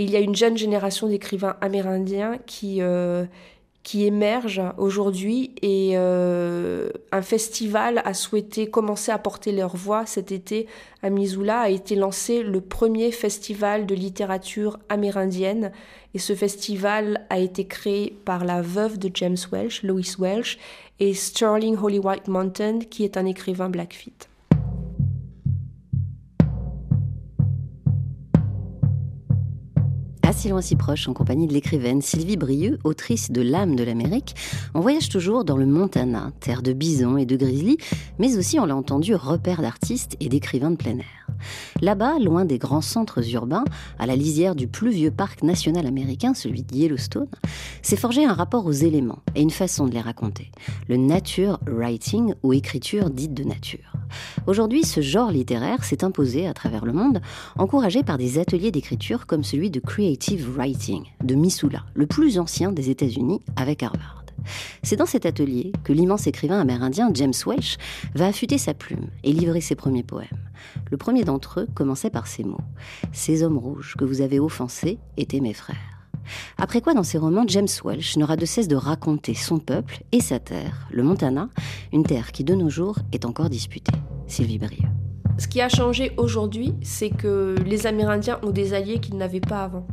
et 0.01 0.05
il 0.05 0.11
y 0.11 0.17
a 0.17 0.21
une 0.21 0.35
jeune 0.35 0.57
génération 0.57 1.09
d'écrivains 1.09 1.57
amérindiens 1.61 2.39
qui, 2.47 2.79
euh, 2.81 3.27
qui 3.83 4.07
émergent 4.07 4.73
aujourd'hui 4.79 5.53
et 5.61 5.91
euh, 5.97 6.89
un 7.13 7.21
festival 7.21 8.01
a 8.07 8.15
souhaité 8.15 8.71
commencer 8.71 9.13
à 9.13 9.19
porter 9.19 9.53
leur 9.53 9.77
voix 9.77 10.07
cet 10.07 10.33
été 10.33 10.67
à 11.03 11.11
Missoula 11.11 11.61
a 11.61 11.69
été 11.69 11.97
lancé 11.97 12.43
le 12.43 12.63
premier 12.63 13.13
festival 13.13 13.85
de 13.85 13.95
littérature 13.95 14.79
amérindienne 14.89 15.71
et 16.15 16.19
ce 16.19 16.35
festival 16.35 17.27
a 17.29 17.39
été 17.39 17.67
créé 17.67 18.17
par 18.25 18.47
la 18.47 18.63
veuve 18.63 18.99
de 18.99 19.11
James 19.13 19.37
Welch, 19.53 19.83
Louis 19.83 20.15
Welch, 20.19 20.59
et 20.99 21.13
Sterling 21.13 21.77
Holy 21.77 21.99
White 21.99 22.27
Mountain 22.27 22.79
qui 22.79 23.05
est 23.05 23.19
un 23.19 23.27
écrivain 23.27 23.69
Blackfeet. 23.69 24.30
Si 30.33 30.49
loin 30.49 30.61
si 30.61 30.77
proche, 30.77 31.09
en 31.09 31.13
compagnie 31.13 31.47
de 31.47 31.53
l'écrivaine 31.53 32.03
Sylvie 32.03 32.37
Brieux, 32.37 32.79
autrice 32.85 33.31
de 33.33 33.43
L'âme 33.43 33.75
de 33.75 33.83
l'Amérique, 33.83 34.35
on 34.75 34.81
voyage 34.81 35.09
toujours 35.09 35.45
dans 35.45 35.57
le 35.57 35.67
Montana, 35.67 36.31
terre 36.41 36.63
de 36.63 36.73
bisons 36.73 37.17
et 37.17 37.27
de 37.27 37.37
grizzlies, 37.37 37.79
mais 38.19 38.37
aussi, 38.37 38.61
on 38.61 38.67
l'a 38.67 38.77
entendu, 38.77 39.15
repère 39.15 39.61
d'artistes 39.61 40.17
et 40.21 40.29
d'écrivains 40.29 40.71
de 40.71 40.77
plein 40.77 40.99
air. 40.99 41.21
Là-bas, 41.81 42.19
loin 42.19 42.45
des 42.45 42.59
grands 42.59 42.81
centres 42.81 43.27
urbains, 43.35 43.65
à 43.99 44.07
la 44.07 44.15
lisière 44.15 44.55
du 44.55 44.69
plus 44.69 44.91
vieux 44.91 45.11
parc 45.11 45.43
national 45.43 45.87
américain, 45.87 46.35
celui 46.35 46.63
de 46.63 46.75
Yellowstone, 46.75 47.29
s'est 47.83 47.97
forgé 47.97 48.25
un 48.25 48.35
rapport 48.35 48.67
aux 48.67 48.73
éléments 48.73 49.21
et 49.35 49.41
une 49.41 49.51
façon 49.51 49.87
de 49.87 49.93
les 49.93 50.01
raconter, 50.01 50.53
le 50.89 50.97
nature 50.97 51.59
writing 51.67 52.35
ou 52.43 52.53
écriture 52.53 53.11
dite 53.11 53.35
de 53.35 53.45
nature. 53.45 53.95
Aujourd'hui, 54.47 54.85
ce 54.85 55.01
genre 55.01 55.31
littéraire 55.31 55.85
s'est 55.85 56.05
imposé 56.05 56.47
à 56.47 56.55
travers 56.55 56.85
le 56.85 56.93
monde, 56.93 57.21
encouragé 57.57 58.03
par 58.03 58.19
des 58.19 58.39
ateliers 58.39 58.73
d'écriture 58.73 59.27
comme 59.27 59.45
celui 59.45 59.71
de 59.71 59.81
Creative 59.81 60.20
Writing 60.29 61.05
de 61.25 61.35
Missoula, 61.35 61.85
le 61.95 62.07
plus 62.07 62.39
ancien 62.39 62.73
des 62.73 62.91
États-Unis 62.91 63.41
avec 63.57 63.83
Harvard. 63.83 64.25
C'est 64.83 64.97
dans 64.97 65.07
cet 65.07 65.27
atelier 65.27 65.73
que 65.83 65.93
l'immense 65.93 66.27
écrivain 66.27 66.61
amérindien 66.61 67.11
James 67.15 67.33
Welch 67.47 67.79
va 68.15 68.27
affûter 68.27 68.59
sa 68.59 68.75
plume 68.75 69.09
et 69.25 69.33
livrer 69.33 69.61
ses 69.61 69.75
premiers 69.75 70.03
poèmes. 70.03 70.29
Le 70.91 70.97
premier 70.97 71.25
d'entre 71.25 71.61
eux 71.61 71.69
commençait 71.75 72.11
par 72.11 72.27
ces 72.27 72.45
mots 72.45 72.61
Ces 73.13 73.43
hommes 73.43 73.59
rouges 73.59 73.95
que 73.99 74.05
vous 74.05 74.21
avez 74.21 74.41
offensés 74.41 74.99
étaient 75.17 75.41
mes 75.41 75.55
frères. 75.55 75.77
Après 76.59 76.81
quoi, 76.81 76.95
dans 76.95 77.03
ses 77.03 77.19
romans, 77.19 77.45
James 77.47 77.69
Welch 77.85 78.17
n'aura 78.17 78.37
de 78.37 78.47
cesse 78.47 78.69
de 78.69 78.77
raconter 78.77 79.35
son 79.35 79.59
peuple 79.59 80.03
et 80.13 80.21
sa 80.21 80.39
terre, 80.39 80.87
le 80.93 81.03
Montana, 81.03 81.49
une 81.93 82.05
terre 82.05 82.33
qui 82.33 82.45
de 82.45 82.55
nos 82.55 82.69
jours 82.71 82.99
est 83.13 83.25
encore 83.25 83.51
disputée. 83.51 83.93
Sylvie 84.27 84.59
Brieux. 84.59 84.89
Ce 85.39 85.49
qui 85.49 85.63
a 85.63 85.71
changé 85.71 86.13
aujourd'hui, 86.19 86.75
c'est 86.83 87.09
que 87.09 87.55
les 87.65 87.87
Amérindiens 87.87 88.39
ont 88.43 88.51
des 88.51 88.75
alliés 88.75 89.01
qu'ils 89.01 89.17
n'avaient 89.17 89.41
pas 89.41 89.65
avant. 89.65 89.87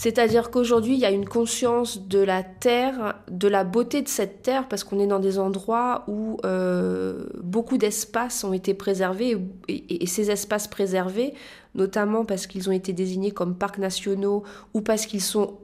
C'est-à-dire 0.00 0.50
qu'aujourd'hui, 0.50 0.94
il 0.94 0.98
y 0.98 1.04
a 1.04 1.10
une 1.10 1.28
conscience 1.28 2.08
de 2.08 2.20
la 2.20 2.42
terre, 2.42 3.16
de 3.30 3.48
la 3.48 3.64
beauté 3.64 4.00
de 4.00 4.08
cette 4.08 4.40
terre, 4.40 4.66
parce 4.66 4.82
qu'on 4.82 4.98
est 4.98 5.06
dans 5.06 5.18
des 5.18 5.38
endroits 5.38 6.04
où 6.08 6.38
euh, 6.46 7.26
beaucoup 7.42 7.76
d'espaces 7.76 8.42
ont 8.42 8.54
été 8.54 8.72
préservés, 8.72 9.36
et, 9.68 10.06
ces 10.06 10.30
espaces 10.30 10.68
préservés, 10.68 11.34
notamment 11.74 12.24
parce 12.24 12.46
qu'ils 12.46 12.70
ont 12.70 12.72
été 12.72 12.94
désignés 12.94 13.30
comme 13.30 13.54
parcs 13.54 13.76
nationaux 13.76 14.42
ou 14.72 14.80
parce 14.80 15.04
qu'ils 15.04 15.20
sont 15.20 15.58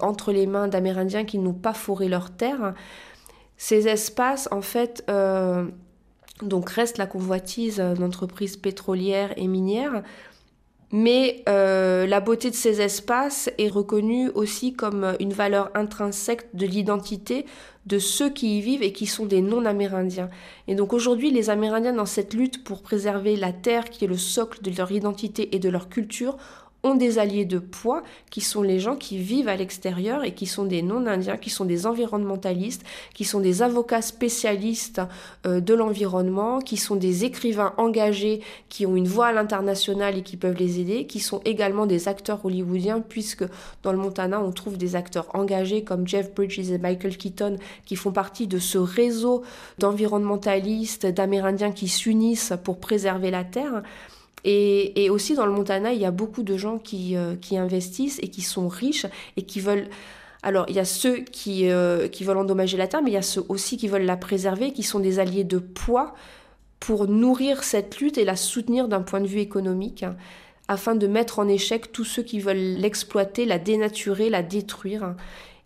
entre 0.00 0.32
les 0.32 0.46
mains 0.46 0.68
d'Amérindiens 0.68 1.26
qui 1.26 1.36
n'ont 1.36 1.52
pas 1.52 1.74
foré 1.74 2.08
leur 2.08 2.30
terre, 2.30 2.72
ces 3.58 3.88
espaces, 3.88 4.48
en 4.52 4.62
fait, 4.62 5.04
euh, 5.10 5.66
donc 6.40 6.70
restent 6.70 6.96
la 6.96 7.06
convoitise 7.06 7.76
d'entreprises 7.76 8.56
pétrolières 8.56 9.34
et 9.36 9.48
minières, 9.48 10.02
mais 10.92 11.42
euh, 11.48 12.06
la 12.06 12.20
beauté 12.20 12.50
de 12.50 12.54
ces 12.54 12.82
espaces 12.82 13.50
est 13.58 13.68
reconnue 13.68 14.28
aussi 14.34 14.74
comme 14.74 15.16
une 15.20 15.32
valeur 15.32 15.70
intrinsèque 15.74 16.54
de 16.54 16.66
l'identité 16.66 17.46
de 17.86 17.98
ceux 17.98 18.30
qui 18.30 18.58
y 18.58 18.60
vivent 18.60 18.82
et 18.82 18.92
qui 18.92 19.06
sont 19.06 19.26
des 19.26 19.40
non-amérindiens. 19.40 20.30
Et 20.68 20.74
donc 20.74 20.92
aujourd'hui, 20.92 21.30
les 21.30 21.50
Amérindiens, 21.50 21.94
dans 21.94 22.06
cette 22.06 22.34
lutte 22.34 22.62
pour 22.62 22.82
préserver 22.82 23.34
la 23.36 23.52
terre 23.52 23.90
qui 23.90 24.04
est 24.04 24.08
le 24.08 24.16
socle 24.16 24.62
de 24.62 24.70
leur 24.76 24.92
identité 24.92 25.54
et 25.56 25.58
de 25.58 25.68
leur 25.68 25.88
culture, 25.88 26.36
ont 26.84 26.94
des 26.94 27.18
alliés 27.18 27.44
de 27.44 27.58
poids 27.58 28.02
qui 28.30 28.40
sont 28.40 28.62
les 28.62 28.80
gens 28.80 28.96
qui 28.96 29.18
vivent 29.18 29.48
à 29.48 29.56
l'extérieur 29.56 30.24
et 30.24 30.34
qui 30.34 30.46
sont 30.46 30.64
des 30.64 30.82
non-indiens, 30.82 31.36
qui 31.36 31.50
sont 31.50 31.64
des 31.64 31.86
environnementalistes, 31.86 32.84
qui 33.14 33.24
sont 33.24 33.40
des 33.40 33.62
avocats 33.62 34.02
spécialistes 34.02 35.00
euh, 35.46 35.60
de 35.60 35.74
l'environnement, 35.74 36.58
qui 36.58 36.76
sont 36.76 36.96
des 36.96 37.24
écrivains 37.24 37.74
engagés, 37.76 38.40
qui 38.68 38.84
ont 38.86 38.96
une 38.96 39.06
voix 39.06 39.26
à 39.26 39.32
l'international 39.32 40.18
et 40.18 40.22
qui 40.22 40.36
peuvent 40.36 40.58
les 40.58 40.80
aider, 40.80 41.06
qui 41.06 41.20
sont 41.20 41.40
également 41.44 41.86
des 41.86 42.08
acteurs 42.08 42.44
hollywoodiens 42.44 43.00
puisque 43.00 43.44
dans 43.82 43.92
le 43.92 43.98
Montana 43.98 44.40
on 44.40 44.50
trouve 44.50 44.76
des 44.76 44.96
acteurs 44.96 45.28
engagés 45.34 45.84
comme 45.84 46.08
Jeff 46.08 46.34
Bridges 46.34 46.70
et 46.70 46.78
Michael 46.78 47.16
Keaton 47.16 47.56
qui 47.84 47.96
font 47.96 48.12
partie 48.12 48.46
de 48.46 48.58
ce 48.58 48.78
réseau 48.78 49.42
d'environnementalistes, 49.78 51.06
d'Amérindiens 51.06 51.72
qui 51.72 51.88
s'unissent 51.88 52.54
pour 52.64 52.80
préserver 52.80 53.30
la 53.30 53.44
terre. 53.44 53.82
Et, 54.44 55.08
aussi 55.10 55.34
dans 55.34 55.46
le 55.46 55.52
Montana, 55.52 55.92
il 55.92 56.00
y 56.00 56.04
a 56.04 56.10
beaucoup 56.10 56.42
de 56.42 56.56
gens 56.56 56.78
qui, 56.78 57.16
euh, 57.16 57.36
qui 57.36 57.56
investissent 57.56 58.18
et 58.22 58.28
qui 58.28 58.42
sont 58.42 58.68
riches 58.68 59.06
et 59.36 59.42
qui 59.42 59.60
veulent... 59.60 59.88
Alors, 60.42 60.66
il 60.68 60.74
y 60.74 60.80
a 60.80 60.84
ceux 60.84 61.18
qui, 61.18 61.70
euh, 61.70 62.08
qui 62.08 62.24
veulent 62.24 62.38
endommager 62.38 62.76
la 62.76 62.88
terre, 62.88 63.02
mais 63.02 63.10
il 63.10 63.14
y 63.14 63.18
a 63.18 63.22
ceux 63.22 63.44
aussi 63.48 63.76
qui 63.76 63.86
veulent 63.86 64.02
la 64.02 64.16
préserver, 64.16 64.72
qui 64.72 64.82
sont 64.82 64.98
des 64.98 65.20
alliés 65.20 65.44
de 65.44 65.58
poids 65.58 66.14
pour 66.80 67.06
nourrir 67.06 67.62
cette 67.62 68.00
lutte 68.00 68.18
et 68.18 68.24
la 68.24 68.34
soutenir 68.34 68.88
d'un 68.88 69.02
point 69.02 69.20
de 69.20 69.28
vue 69.28 69.38
économique, 69.38 70.04
afin 70.66 70.96
de 70.96 71.06
mettre 71.06 71.38
en 71.38 71.46
échec 71.46 71.92
tous 71.92 72.04
ceux 72.04 72.24
qui 72.24 72.40
veulent 72.40 72.56
l'exploiter, 72.56 73.44
la 73.44 73.60
dénaturer, 73.60 74.30
la 74.30 74.42
détruire. 74.42 75.14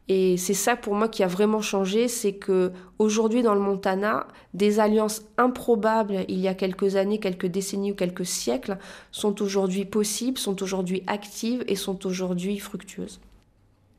Et 0.08 0.36
c'est 0.36 0.54
ça 0.54 0.76
pour 0.76 0.94
moi 0.94 1.08
qui 1.08 1.24
a 1.24 1.26
vraiment 1.26 1.60
changé, 1.60 2.06
c'est 2.06 2.34
que 2.34 2.72
aujourd'hui 2.98 3.42
dans 3.42 3.54
le 3.54 3.60
Montana, 3.60 4.28
des 4.54 4.78
alliances 4.78 5.22
improbables 5.36 6.24
il 6.28 6.38
y 6.38 6.46
a 6.46 6.54
quelques 6.54 6.94
années, 6.94 7.18
quelques 7.18 7.46
décennies 7.46 7.92
ou 7.92 7.94
quelques 7.96 8.26
siècles 8.26 8.78
sont 9.10 9.42
aujourd'hui 9.42 9.84
possibles, 9.84 10.38
sont 10.38 10.62
aujourd'hui 10.62 11.02
actives 11.08 11.64
et 11.66 11.74
sont 11.74 12.06
aujourd'hui 12.06 12.58
fructueuses. 12.58 13.18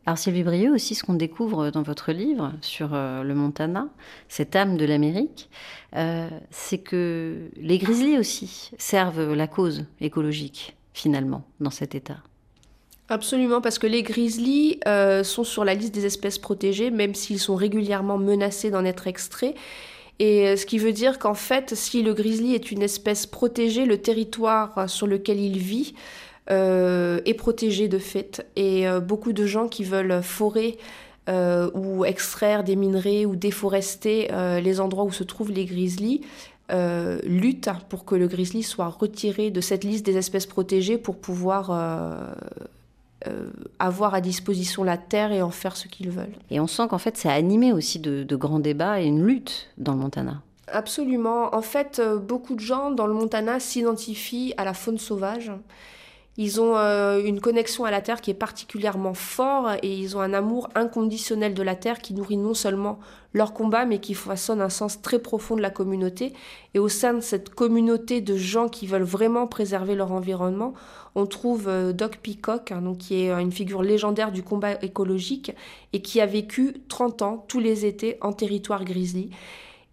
Alors 0.05 0.17
Sylvie 0.17 0.43
Brieux 0.43 0.73
aussi, 0.73 0.95
ce 0.95 1.03
qu'on 1.03 1.15
découvre 1.15 1.69
dans 1.69 1.81
votre 1.81 2.13
livre 2.13 2.53
sur 2.61 2.93
euh, 2.93 3.23
le 3.23 3.35
Montana, 3.35 3.89
cette 4.29 4.55
âme 4.55 4.77
de 4.77 4.85
l'Amérique, 4.85 5.49
euh, 5.97 6.29
c'est 6.49 6.77
que 6.77 7.49
les 7.57 7.77
grizzlies 7.77 8.17
aussi 8.17 8.71
servent 8.77 9.33
la 9.33 9.47
cause 9.47 9.83
écologique, 9.99 10.77
finalement, 10.93 11.43
dans 11.59 11.71
cet 11.71 11.93
état. 11.93 12.19
Absolument, 13.09 13.61
parce 13.61 13.79
que 13.79 13.87
les 13.87 14.03
grizzlies 14.03 14.79
euh, 14.85 15.23
sont 15.23 15.45
sur 15.45 15.63
la 15.63 15.73
liste 15.73 15.93
des 15.93 16.05
espèces 16.05 16.37
protégées, 16.37 16.91
même 16.91 17.15
s'ils 17.15 17.39
sont 17.39 17.55
régulièrement 17.55 18.17
menacés 18.17 18.69
d'en 18.69 18.83
être 18.83 19.07
extraits. 19.07 19.55
Et 20.19 20.57
ce 20.57 20.65
qui 20.65 20.77
veut 20.77 20.93
dire 20.93 21.19
qu'en 21.19 21.35
fait, 21.35 21.75
si 21.75 22.01
le 22.01 22.13
grizzly 22.13 22.55
est 22.55 22.71
une 22.71 22.81
espèce 22.81 23.25
protégée, 23.25 23.85
le 23.85 23.99
territoire 24.01 24.89
sur 24.89 25.07
lequel 25.07 25.39
il 25.39 25.57
vit 25.57 25.93
euh, 26.49 27.19
est 27.25 27.33
protégé 27.33 27.89
de 27.89 27.99
fait. 27.99 28.47
Et 28.55 28.87
euh, 28.87 29.01
beaucoup 29.01 29.33
de 29.33 29.45
gens 29.45 29.67
qui 29.67 29.83
veulent 29.83 30.23
forer 30.23 30.77
euh, 31.27 31.69
ou 31.73 32.05
extraire 32.05 32.63
des 32.63 32.77
minerais 32.77 33.25
ou 33.25 33.35
déforester 33.35 34.29
les 34.61 34.79
endroits 34.79 35.03
où 35.03 35.11
se 35.11 35.23
trouvent 35.23 35.51
les 35.51 35.65
grizzlies 35.65 36.21
luttent 36.69 37.69
pour 37.89 38.05
que 38.05 38.15
le 38.15 38.27
grizzly 38.27 38.63
soit 38.63 38.87
retiré 38.87 39.51
de 39.51 39.59
cette 39.59 39.83
liste 39.83 40.05
des 40.05 40.17
espèces 40.17 40.45
protégées 40.45 40.97
pour 40.97 41.17
pouvoir 41.17 41.71
avoir 43.79 44.13
à 44.13 44.21
disposition 44.21 44.83
la 44.83 44.97
terre 44.97 45.31
et 45.31 45.41
en 45.41 45.51
faire 45.51 45.75
ce 45.75 45.87
qu'ils 45.87 46.09
veulent. 46.09 46.35
Et 46.49 46.59
on 46.59 46.67
sent 46.67 46.87
qu'en 46.89 46.97
fait, 46.97 47.17
ça 47.17 47.31
a 47.31 47.33
animé 47.33 47.73
aussi 47.73 47.99
de, 47.99 48.23
de, 48.23 48.35
grands 48.35 48.59
débats 48.59 49.01
et 49.01 49.05
une 49.05 49.25
lutte 49.25 49.69
dans 49.77 49.93
le 49.93 49.99
Montana. 49.99 50.41
Absolument. 50.67 51.55
En 51.55 51.61
fait, 51.61 52.01
beaucoup 52.01 52.55
de 52.55 52.59
gens 52.59 52.91
dans 52.91 53.07
le 53.07 53.13
Montana 53.13 53.59
s'identifient 53.59 54.53
à 54.57 54.65
la 54.65 54.73
faune 54.73 54.97
sauvage. 54.97 55.51
Ils 56.39 56.61
ont 56.61 56.77
euh, 56.77 57.19
une 57.23 57.41
connexion 57.41 57.83
à 57.83 57.89
la 57.89 57.99
terre 57.99 58.21
qui 58.21 58.29
est 58.29 58.35
particulièrement 58.35 59.15
forte 59.15 59.79
et 59.81 59.91
ils 59.91 60.15
ont 60.15 60.21
un 60.21 60.33
amour 60.33 60.69
inconditionnel 60.75 61.55
de 61.55 61.63
la 61.63 61.75
terre 61.75 61.99
qui 61.99 62.13
nourrit 62.13 62.37
non 62.37 62.53
seulement 62.53 62.99
leur 63.33 63.53
combat 63.53 63.85
mais 63.85 63.99
qui 63.99 64.13
façonne 64.13 64.61
un 64.61 64.69
sens 64.69 65.01
très 65.01 65.17
profond 65.17 65.55
de 65.55 65.61
la 65.61 65.71
communauté. 65.71 66.33
Et 66.75 66.79
au 66.79 66.89
sein 66.89 67.15
de 67.15 67.21
cette 67.21 67.49
communauté 67.49 68.21
de 68.21 68.37
gens 68.37 68.69
qui 68.69 68.85
veulent 68.85 69.01
vraiment 69.01 69.47
préserver 69.47 69.95
leur 69.95 70.11
environnement, 70.11 70.75
on 71.15 71.25
trouve 71.25 71.67
euh, 71.67 71.91
Doc 71.91 72.19
Peacock, 72.21 72.71
hein, 72.71 72.83
donc, 72.83 72.99
qui 72.99 73.15
est 73.15 73.31
une 73.31 73.51
figure 73.51 73.81
légendaire 73.81 74.31
du 74.31 74.43
combat 74.43 74.73
écologique 74.83 75.53
et 75.91 76.03
qui 76.03 76.21
a 76.21 76.27
vécu 76.27 76.75
30 76.87 77.21
ans 77.23 77.45
tous 77.47 77.59
les 77.59 77.87
étés 77.87 78.17
en 78.21 78.31
territoire 78.31 78.85
grizzly. 78.85 79.31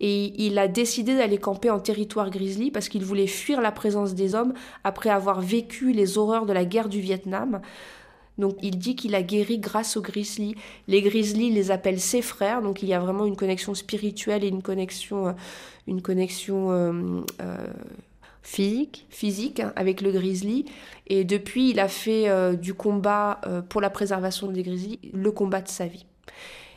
Et 0.06 0.34
il 0.36 0.58
a 0.58 0.68
décidé 0.68 1.16
d'aller 1.16 1.38
camper 1.38 1.70
en 1.70 1.78
territoire 1.78 2.28
grizzly 2.28 2.70
parce 2.70 2.90
qu'il 2.90 3.02
voulait 3.02 3.26
fuir 3.26 3.62
la 3.62 3.72
présence 3.72 4.14
des 4.14 4.34
hommes 4.34 4.52
après 4.84 5.08
avoir 5.08 5.40
vécu 5.40 5.94
les 5.94 6.18
horreurs 6.18 6.44
de 6.44 6.52
la 6.52 6.66
guerre 6.66 6.90
du 6.90 7.00
Vietnam. 7.00 7.62
Donc 8.36 8.58
il 8.60 8.76
dit 8.76 8.96
qu'il 8.96 9.14
a 9.14 9.22
guéri 9.22 9.58
grâce 9.58 9.96
aux 9.96 10.02
grizzlies. 10.02 10.56
Les 10.88 11.00
grizzlies 11.00 11.48
les 11.48 11.70
appellent 11.70 12.02
ses 12.02 12.20
frères, 12.20 12.60
donc 12.60 12.82
il 12.82 12.88
y 12.90 12.92
a 12.92 13.00
vraiment 13.00 13.24
une 13.24 13.34
connexion 13.34 13.72
spirituelle 13.72 14.44
et 14.44 14.48
une 14.48 14.60
connexion, 14.60 15.28
euh, 15.28 15.32
une 15.86 16.02
connexion 16.02 16.70
euh, 16.70 17.22
euh, 17.40 17.56
physique, 18.42 19.06
physique 19.08 19.60
hein, 19.60 19.72
avec 19.74 20.02
le 20.02 20.12
grizzly. 20.12 20.66
Et 21.06 21.24
depuis, 21.24 21.70
il 21.70 21.80
a 21.80 21.88
fait 21.88 22.28
du 22.58 22.74
combat 22.74 23.40
pour 23.70 23.80
la 23.80 23.88
préservation 23.88 24.48
des 24.48 24.62
grizzlies 24.62 24.98
le 25.14 25.30
combat 25.30 25.62
de 25.62 25.68
sa 25.68 25.86
vie. 25.86 26.04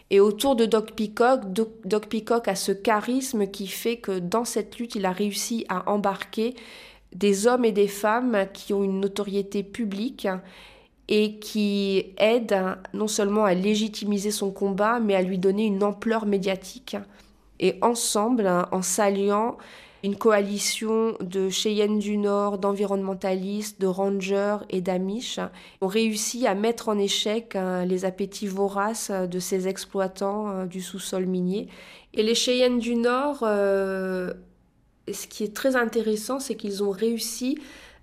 Et 0.10 0.20
autour 0.20 0.56
de 0.56 0.66
Doc 0.66 0.94
Peacock, 0.94 1.42
Doc, 1.52 2.08
Peacock 2.08 2.48
a 2.48 2.56
ce 2.56 2.72
charisme 2.72 3.48
qui 3.48 3.68
fait 3.68 3.98
que 3.98 4.20
dans 4.20 4.46
cette 4.46 4.78
lutte, 4.78 4.96
il 4.96 5.06
a 5.06 5.12
réussi 5.12 5.66
à 5.68 5.90
embarquer 5.90 6.56
des 7.14 7.48
hommes 7.48 7.66
et 7.66 7.72
des 7.72 7.88
femmes 7.88 8.48
qui 8.54 8.74
ont 8.74 8.84
une 8.84 9.00
notoriété 9.00 9.64
publique 9.64 10.28
et 11.10 11.40
qui 11.40 12.14
aident 12.18 12.78
non 12.94 13.08
seulement 13.08 13.46
à 13.46 13.54
légitimiser 13.54 14.32
son 14.32 14.52
combat, 14.52 15.00
mais 15.00 15.16
à 15.16 15.22
lui 15.22 15.38
donner 15.38 15.66
une 15.66 15.84
ampleur 15.84 16.26
médiatique. 16.26 16.98
Et 17.60 17.78
ensemble, 17.82 18.50
en 18.72 18.82
s'alliant, 18.82 19.58
une 20.04 20.16
coalition 20.16 21.18
de 21.22 21.50
Cheyennes 21.50 22.00
du 22.00 22.18
Nord, 22.18 22.60
d'environnementalistes, 22.60 23.82
de 23.82 23.88
rangers 23.88 24.58
et 24.70 24.82
d'amish 24.82 25.40
ont 25.82 25.88
réussi 25.88 26.46
à 26.46 26.54
mettre 26.54 26.90
en 26.90 26.98
échec 26.98 27.56
hein, 27.56 27.86
les 27.86 28.06
appétits 28.06 28.48
voraces 28.48 29.12
de 29.12 29.40
ces 29.40 29.68
exploitants 29.68 30.48
hein, 30.48 30.66
du 30.66 30.82
sous-sol 30.82 31.26
minier. 31.26 31.68
Et 32.14 32.24
les 32.24 32.36
Cheyennes 32.36 32.80
du 32.80 32.96
Nord, 32.96 33.40
euh, 33.42 34.34
ce 35.12 35.28
qui 35.28 35.44
est 35.44 35.56
très 35.56 35.76
intéressant, 35.76 36.40
c'est 36.40 36.56
qu'ils 36.56 36.84
ont 36.84 36.92
réussi 36.92 37.58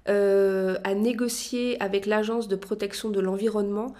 euh, 0.09 0.76
à 0.85 0.94
négocier 0.94 1.80
avec 1.83 2.07
l'Agence 2.07 2.48
de 2.48 2.57
protection 2.57 3.09
de 3.09 3.20
l'environnement 3.20 3.94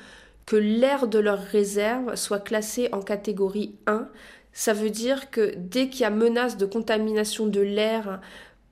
que 0.46 0.57
l'air 0.57 1.09
de 1.09 1.18
leur 1.18 1.38
réserve 1.38 2.16
soit 2.16 2.40
classé 2.40 2.88
en 2.92 3.00
catégorie 3.00 3.76
1, 3.87 4.09
ça 4.55 4.73
veut 4.73 4.90
dire 4.90 5.31
que 5.31 5.53
dès 5.57 5.88
qu'il 5.88 6.03
y 6.03 6.05
a 6.05 6.11
menace 6.11 6.57
de 6.57 6.64
contamination 6.64 7.47
de 7.47 7.61
l'air 7.61 8.21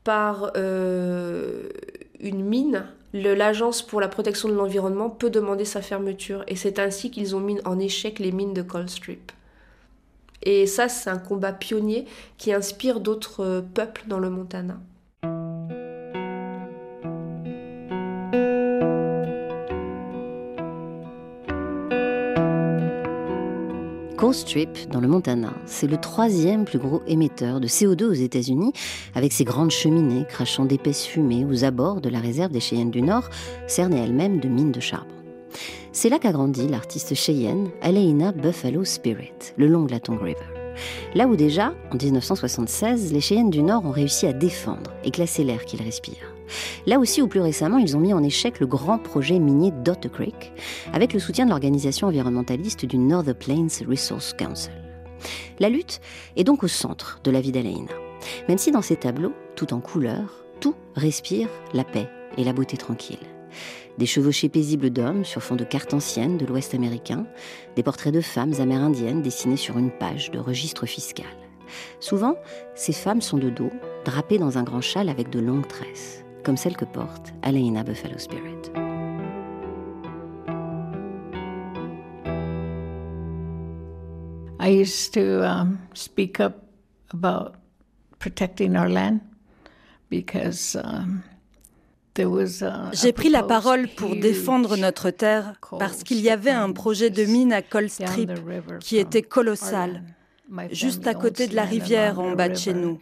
par 0.04 0.52
euh, 0.56 1.68
une 2.20 2.44
mine, 2.44 2.86
l'Agence 3.12 3.82
pour 3.82 4.00
la 4.00 4.08
protection 4.08 4.48
de 4.48 4.54
l'environnement 4.54 5.10
peut 5.10 5.28
demander 5.28 5.64
sa 5.64 5.82
fermeture. 5.82 6.44
Et 6.46 6.54
c'est 6.54 6.78
ainsi 6.78 7.10
qu'ils 7.10 7.34
ont 7.34 7.40
mis 7.40 7.58
en 7.64 7.80
échec 7.80 8.20
les 8.20 8.30
mines 8.30 8.54
de 8.54 8.62
Coldstrip. 8.62 9.32
Et 10.44 10.66
ça, 10.66 10.88
c'est 10.88 11.10
un 11.10 11.18
combat 11.18 11.52
pionnier 11.52 12.06
qui 12.38 12.52
inspire 12.52 13.00
d'autres 13.00 13.44
euh, 13.44 13.60
peuples 13.60 14.04
dans 14.06 14.18
le 14.20 14.30
Montana. 14.30 14.78
Strip, 24.32 24.90
dans 24.90 25.00
le 25.00 25.08
Montana, 25.08 25.52
c'est 25.66 25.86
le 25.86 25.96
troisième 25.96 26.64
plus 26.64 26.78
gros 26.78 27.02
émetteur 27.06 27.60
de 27.60 27.66
CO2 27.66 28.04
aux 28.04 28.12
États-Unis, 28.12 28.72
avec 29.14 29.32
ses 29.32 29.44
grandes 29.44 29.70
cheminées 29.70 30.24
crachant 30.28 30.64
d'épaisses 30.64 31.04
fumées 31.04 31.44
aux 31.44 31.64
abords 31.64 32.00
de 32.00 32.08
la 32.08 32.20
réserve 32.20 32.52
des 32.52 32.60
Cheyennes 32.60 32.90
du 32.90 33.02
Nord, 33.02 33.28
cernée 33.66 34.00
elle-même 34.00 34.40
de 34.40 34.48
mines 34.48 34.72
de 34.72 34.80
charbon. 34.80 35.08
C'est 35.92 36.08
là 36.08 36.18
qu'a 36.18 36.32
grandi 36.32 36.66
l'artiste 36.68 37.14
Cheyenne 37.14 37.68
Aleina 37.82 38.32
Buffalo 38.32 38.84
Spirit, 38.84 39.52
le 39.56 39.66
long 39.66 39.84
de 39.84 39.90
la 39.92 40.00
Tongue 40.00 40.22
River. 40.22 40.40
Là 41.14 41.26
où 41.26 41.36
déjà, 41.36 41.74
en 41.90 41.96
1976, 41.96 43.12
les 43.12 43.20
Cheyennes 43.20 43.50
du 43.50 43.62
Nord 43.62 43.84
ont 43.84 43.90
réussi 43.90 44.26
à 44.26 44.32
défendre 44.32 44.90
et 45.04 45.10
classer 45.10 45.44
l'air 45.44 45.64
qu'ils 45.64 45.82
respirent. 45.82 46.34
Là 46.86 46.98
aussi, 46.98 47.22
ou 47.22 47.28
plus 47.28 47.40
récemment, 47.40 47.78
ils 47.78 47.96
ont 47.96 48.00
mis 48.00 48.12
en 48.12 48.22
échec 48.22 48.60
le 48.60 48.66
grand 48.66 48.98
projet 48.98 49.38
minier 49.38 49.72
Dot 49.84 50.08
Creek, 50.08 50.52
avec 50.92 51.12
le 51.12 51.20
soutien 51.20 51.44
de 51.44 51.50
l'organisation 51.50 52.08
environnementaliste 52.08 52.86
du 52.86 52.98
Northern 52.98 53.36
Plains 53.36 53.86
Resource 53.88 54.34
Council. 54.34 54.72
La 55.58 55.68
lutte 55.68 56.00
est 56.36 56.44
donc 56.44 56.62
au 56.62 56.68
centre 56.68 57.20
de 57.24 57.30
la 57.30 57.40
vie 57.40 57.52
d'Alaina, 57.52 57.92
même 58.48 58.58
si 58.58 58.70
dans 58.70 58.82
ces 58.82 58.96
tableaux, 58.96 59.32
tout 59.56 59.72
en 59.74 59.80
couleur, 59.80 60.44
tout 60.60 60.74
respire 60.94 61.48
la 61.72 61.84
paix 61.84 62.08
et 62.36 62.44
la 62.44 62.52
beauté 62.52 62.76
tranquille. 62.76 63.18
Des 63.98 64.06
chevauchés 64.06 64.48
paisibles 64.48 64.90
d'hommes 64.90 65.24
sur 65.24 65.42
fond 65.42 65.56
de 65.56 65.64
cartes 65.64 65.92
anciennes 65.92 66.38
de 66.38 66.46
l'Ouest 66.46 66.74
américain, 66.74 67.26
des 67.76 67.82
portraits 67.82 68.14
de 68.14 68.22
femmes 68.22 68.54
amérindiennes 68.58 69.22
dessinés 69.22 69.58
sur 69.58 69.76
une 69.76 69.90
page 69.90 70.30
de 70.30 70.38
registre 70.38 70.86
fiscal. 70.86 71.26
Souvent, 72.00 72.36
ces 72.74 72.92
femmes 72.92 73.20
sont 73.20 73.38
de 73.38 73.50
dos, 73.50 73.70
drapées 74.04 74.38
dans 74.38 74.58
un 74.58 74.62
grand 74.62 74.80
châle 74.80 75.08
avec 75.08 75.30
de 75.30 75.40
longues 75.40 75.68
tresses 75.68 76.21
comme 76.42 76.56
celle 76.56 76.76
que 76.76 76.84
porte 76.84 77.32
Alaina 77.42 77.82
Buffalo 77.82 78.18
Spirit. 78.18 78.70
I 84.60 84.68
used 84.68 85.12
to 85.14 85.42
um, 85.44 85.78
speak 85.92 86.38
up 86.38 86.62
about 87.12 87.56
protecting 88.18 88.76
our 88.76 88.88
land 88.88 89.20
because 90.08 90.76
um, 90.76 91.22
j'ai 92.92 93.12
pris 93.12 93.30
la 93.30 93.42
parole 93.42 93.88
pour 93.88 94.14
défendre 94.16 94.76
notre 94.76 95.10
terre 95.10 95.54
parce 95.78 96.02
qu'il 96.02 96.20
y 96.20 96.28
avait 96.28 96.50
un 96.50 96.72
projet 96.72 97.08
de 97.08 97.24
mine 97.24 97.52
à 97.52 97.62
Cold 97.62 97.88
Strip 97.88 98.30
qui 98.80 98.98
était 98.98 99.22
colossal, 99.22 100.02
juste 100.70 101.06
à 101.06 101.14
côté 101.14 101.46
de 101.46 101.56
la 101.56 101.64
rivière 101.64 102.18
en 102.20 102.32
bas 102.32 102.50
de 102.50 102.54
chez 102.54 102.74
nous. 102.74 102.98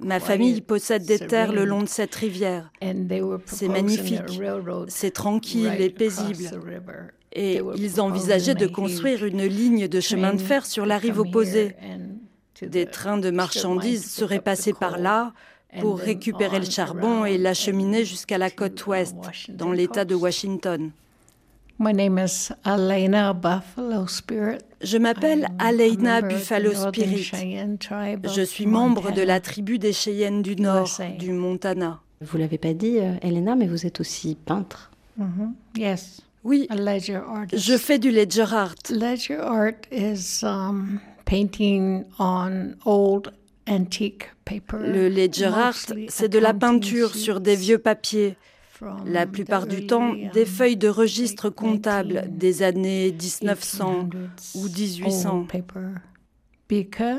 Ma 0.00 0.20
famille 0.20 0.60
possède 0.60 1.04
des 1.04 1.18
terres 1.18 1.52
le 1.52 1.64
long 1.64 1.82
de 1.82 1.88
cette 1.88 2.14
rivière. 2.14 2.70
C'est 3.46 3.68
magnifique, 3.68 4.40
c'est 4.88 5.10
tranquille 5.10 5.76
et 5.78 5.90
paisible. 5.90 6.50
Et 7.34 7.60
ils 7.76 8.00
envisageaient 8.00 8.54
de 8.54 8.66
construire 8.66 9.24
une 9.24 9.44
ligne 9.44 9.88
de 9.88 10.00
chemin 10.00 10.34
de 10.34 10.40
fer 10.40 10.66
sur 10.66 10.86
la 10.86 10.98
rive 10.98 11.18
opposée. 11.18 11.74
Des 12.60 12.86
trains 12.86 13.18
de 13.18 13.30
marchandises 13.30 14.10
seraient 14.10 14.40
passés 14.40 14.72
par 14.72 14.98
là 14.98 15.32
pour 15.80 15.98
récupérer 15.98 16.58
le 16.58 16.66
charbon 16.66 17.24
et 17.24 17.38
l'acheminer 17.38 18.04
jusqu'à 18.04 18.38
la 18.38 18.50
côte 18.50 18.86
ouest, 18.86 19.16
dans 19.48 19.72
l'État 19.72 20.04
de 20.04 20.14
Washington. 20.14 20.90
Je 24.82 24.98
m'appelle 24.98 25.48
Aleina 25.58 26.22
Buffalo 26.22 26.72
Spirit. 26.74 27.30
Je 28.24 28.42
suis 28.42 28.66
membre 28.66 29.12
de 29.12 29.22
la 29.22 29.40
tribu 29.40 29.78
des 29.78 29.92
Cheyennes 29.92 30.42
du 30.42 30.54
Nord, 30.56 30.88
du 31.18 31.32
Montana. 31.32 32.00
Vous 32.20 32.38
l'avez 32.38 32.58
pas 32.58 32.72
dit, 32.72 32.98
euh, 32.98 33.14
Elena, 33.20 33.56
mais 33.56 33.66
vous 33.66 33.84
êtes 33.84 33.98
aussi 34.00 34.36
peintre. 34.36 34.92
Mm-hmm. 35.18 35.80
Yes. 35.80 36.20
Oui, 36.44 36.68
je 37.52 37.76
fais 37.76 37.98
du 37.98 38.10
ledger 38.10 38.46
art. 38.52 38.74
Ledger 38.90 39.38
art 39.40 39.80
is 39.90 40.44
um, 40.44 41.00
painting 41.24 42.04
on 42.18 42.74
old 42.84 43.32
antique 43.68 44.30
paper. 44.44 44.78
Le 44.80 45.08
ledger 45.08 45.46
art, 45.46 45.74
c'est 46.08 46.28
de 46.28 46.38
la 46.38 46.54
peinture 46.54 47.14
sur 47.14 47.40
des 47.40 47.56
vieux 47.56 47.78
papiers. 47.78 48.36
La 49.06 49.26
plupart 49.26 49.66
du 49.66 49.86
temps, 49.86 50.14
des 50.32 50.46
feuilles 50.46 50.76
de 50.76 50.88
registre 50.88 51.50
comptable 51.50 52.24
des 52.28 52.62
années 52.62 53.12
1900 53.12 54.08
ou 54.54 54.64
1800. 54.64 55.46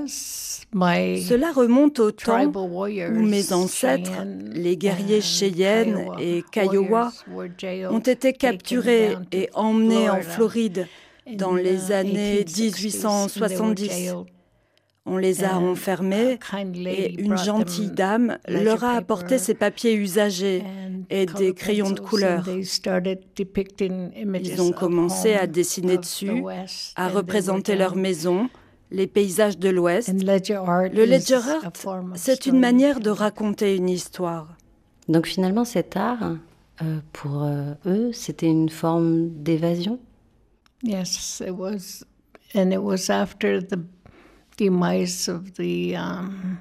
Cela 0.08 1.52
remonte 1.52 2.00
au 2.00 2.12
temps 2.12 2.46
où 2.46 3.22
mes 3.22 3.54
ancêtres, 3.54 4.26
les 4.52 4.78
guerriers 4.78 5.22
Cheyennes 5.22 6.08
et 6.20 6.44
Kiowa, 6.52 7.12
ont 7.90 8.00
été 8.00 8.34
capturés 8.34 9.16
et 9.32 9.50
emmenés 9.54 10.10
en 10.10 10.22
Floride 10.22 10.88
dans 11.38 11.54
les 11.54 11.92
années 11.92 12.44
1870. 12.46 14.14
On 15.06 15.18
les 15.18 15.44
a 15.44 15.58
enfermés 15.58 16.40
et 16.86 17.22
une 17.22 17.38
gentille 17.38 17.92
dame 17.92 18.38
leur 18.48 18.86
a 18.86 18.92
apporté 18.92 19.38
ces 19.38 19.54
papiers 19.54 19.96
usagés 19.96 20.64
et 21.10 21.26
des 21.26 21.54
crayons 21.54 21.92
de 21.92 22.00
couleur. 22.00 22.48
Ils 22.48 24.62
ont 24.62 24.72
commencé 24.72 25.34
à 25.34 25.46
dessiner 25.46 25.98
dessus, 25.98 26.42
à 26.96 27.10
représenter 27.10 27.76
leur 27.76 27.98
maison, 27.98 28.50
les 28.92 29.08
paysages 29.08 29.58
de 29.58 29.70
l'Ouest. 29.70 30.14
Le 30.14 31.06
ledger 31.06 31.36
art, 31.36 31.74
c'est 32.16 32.46
une 32.46 32.60
manière 32.60 33.02
de 33.02 33.10
raconter 33.10 33.76
une 33.76 33.90
histoire. 33.90 34.56
Donc 35.10 35.28
finalement, 35.28 35.66
cet 35.66 35.98
art, 35.98 36.38
euh, 36.82 37.00
pour 37.12 37.44
euh, 37.44 37.74
eux, 37.86 38.14
c'était 38.14 38.48
une 38.48 38.70
forme 38.70 39.30
d'évasion? 39.30 40.00
Yes, 40.82 41.44
it 41.46 41.52
was. 41.52 42.06
And 42.56 42.72
it 42.72 42.82
was 42.82 43.10
after 43.10 43.62
the 43.62 43.80
demise 44.58 45.28
of 45.30 45.54
the 45.54 45.96
um, 45.96 46.58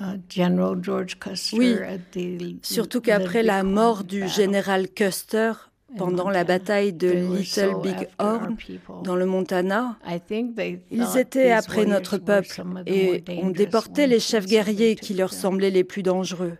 uh, 0.00 0.16
General 0.28 0.76
George 0.80 1.18
Custer. 1.18 1.56
Oui, 1.56 2.58
surtout 2.62 3.00
qu'après 3.00 3.42
la 3.42 3.62
mort 3.62 4.04
du 4.04 4.28
général 4.28 4.88
Custer, 4.88 5.52
pendant 5.96 6.28
la 6.28 6.44
bataille 6.44 6.92
de 6.92 7.10
Little 7.10 7.80
Big 7.82 8.08
Horn 8.18 8.56
dans 9.04 9.16
le 9.16 9.26
Montana, 9.26 9.96
ils 10.90 11.16
étaient 11.16 11.50
après 11.50 11.86
notre 11.86 12.18
peuple 12.18 12.62
et 12.86 13.24
ont 13.42 13.50
déporté 13.50 14.06
les 14.06 14.20
chefs 14.20 14.46
guerriers 14.46 14.96
qui 14.96 15.14
leur 15.14 15.32
semblaient 15.32 15.70
les 15.70 15.84
plus 15.84 16.02
dangereux. 16.02 16.58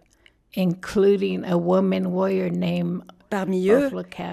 Parmi 3.31 3.69
eux, 3.69 3.91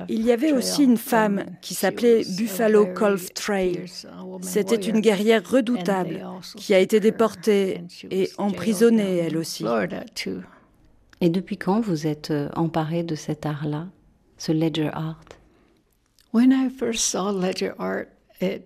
il 0.08 0.25
y 0.25 0.31
avait 0.31 0.53
aussi 0.53 0.84
une 0.84 0.97
femme 0.97 1.45
qui 1.62 1.73
s'appelait 1.73 2.23
Buffalo 2.38 2.86
Gulf 2.86 3.34
Trail. 3.34 3.86
C'était 4.41 4.75
une 4.75 5.01
guerrière 5.01 5.49
redoutable 5.49 6.25
qui 6.55 6.73
a 6.73 6.79
été 6.79 6.99
déportée 7.01 7.84
et 8.10 8.29
emprisonnée 8.38 9.17
elle 9.17 9.38
aussi. 9.38 9.65
Et 11.21 11.29
depuis 11.29 11.58
quand 11.58 11.79
vous 11.79 12.08
êtes 12.08 12.31
euh, 12.31 12.49
emparée 12.55 13.03
de 13.03 13.15
cet 13.15 13.45
art-là 13.45 13.88
ce 14.38 14.51
ledger 14.51 14.89
art? 14.93 15.23
When 16.34 16.51
I 16.51 16.69
first 16.69 17.05
saw 17.05 17.31
ledger 17.31 17.73
art, 17.79 18.08
it. 18.41 18.63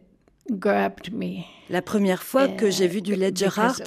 La 1.69 1.81
première 1.81 2.23
fois 2.23 2.47
que 2.47 2.69
j'ai 2.71 2.88
vu 2.88 3.01
du 3.01 3.15
ledger 3.15 3.49
art, 3.57 3.79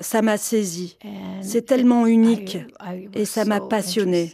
ça 0.00 0.22
m'a 0.22 0.36
saisi. 0.36 0.98
C'est 1.40 1.62
tellement 1.66 2.06
unique 2.06 2.58
et 3.14 3.24
ça 3.24 3.44
m'a 3.44 3.60
passionné. 3.60 4.30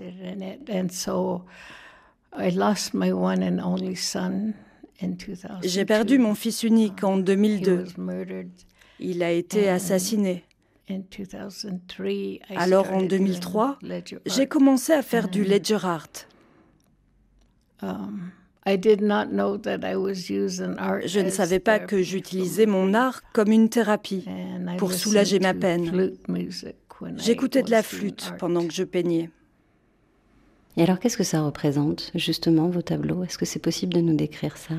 J'ai 5.62 5.84
perdu 5.84 6.18
mon 6.18 6.34
fils 6.34 6.62
unique 6.64 7.04
en 7.04 7.16
2002. 7.18 7.84
Il 9.00 9.22
a 9.22 9.30
été 9.30 9.68
assassiné. 9.68 10.44
Alors 12.56 12.92
en 12.92 13.02
2003, 13.02 13.78
j'ai 14.26 14.46
commencé 14.46 14.92
à 14.92 15.02
faire 15.02 15.28
du 15.28 15.44
ledger 15.44 15.78
art. 15.82 16.08
Je 21.07 21.20
ne 21.20 21.31
savais 21.31 21.61
pas 21.61 21.78
que 21.78 22.02
j'utilisais 22.02 22.66
mon 22.66 22.94
art 22.94 23.22
comme 23.33 23.52
une 23.52 23.68
thérapie 23.68 24.24
pour 24.76 24.92
soulager 24.92 25.38
ma 25.38 25.54
peine. 25.54 26.12
J'écoutais 27.16 27.62
de 27.62 27.70
la 27.70 27.83
flûte 27.83 28.35
pendant 28.38 28.66
que 28.66 28.72
je 28.72 28.85
peignais. 28.85 29.31
Et 30.76 30.83
alors, 30.83 31.00
qu'est-ce 31.00 31.16
que 31.16 31.24
ça 31.24 31.42
représente, 31.42 32.12
justement, 32.14 32.68
vos 32.68 32.83
tableaux? 32.83 33.24
Est-ce 33.24 33.37
que 33.37 33.44
c'est 33.44 33.59
possible 33.59 33.94
de 33.94 34.00
nous 34.00 34.14
décrire 34.14 34.57
ça? 34.57 34.74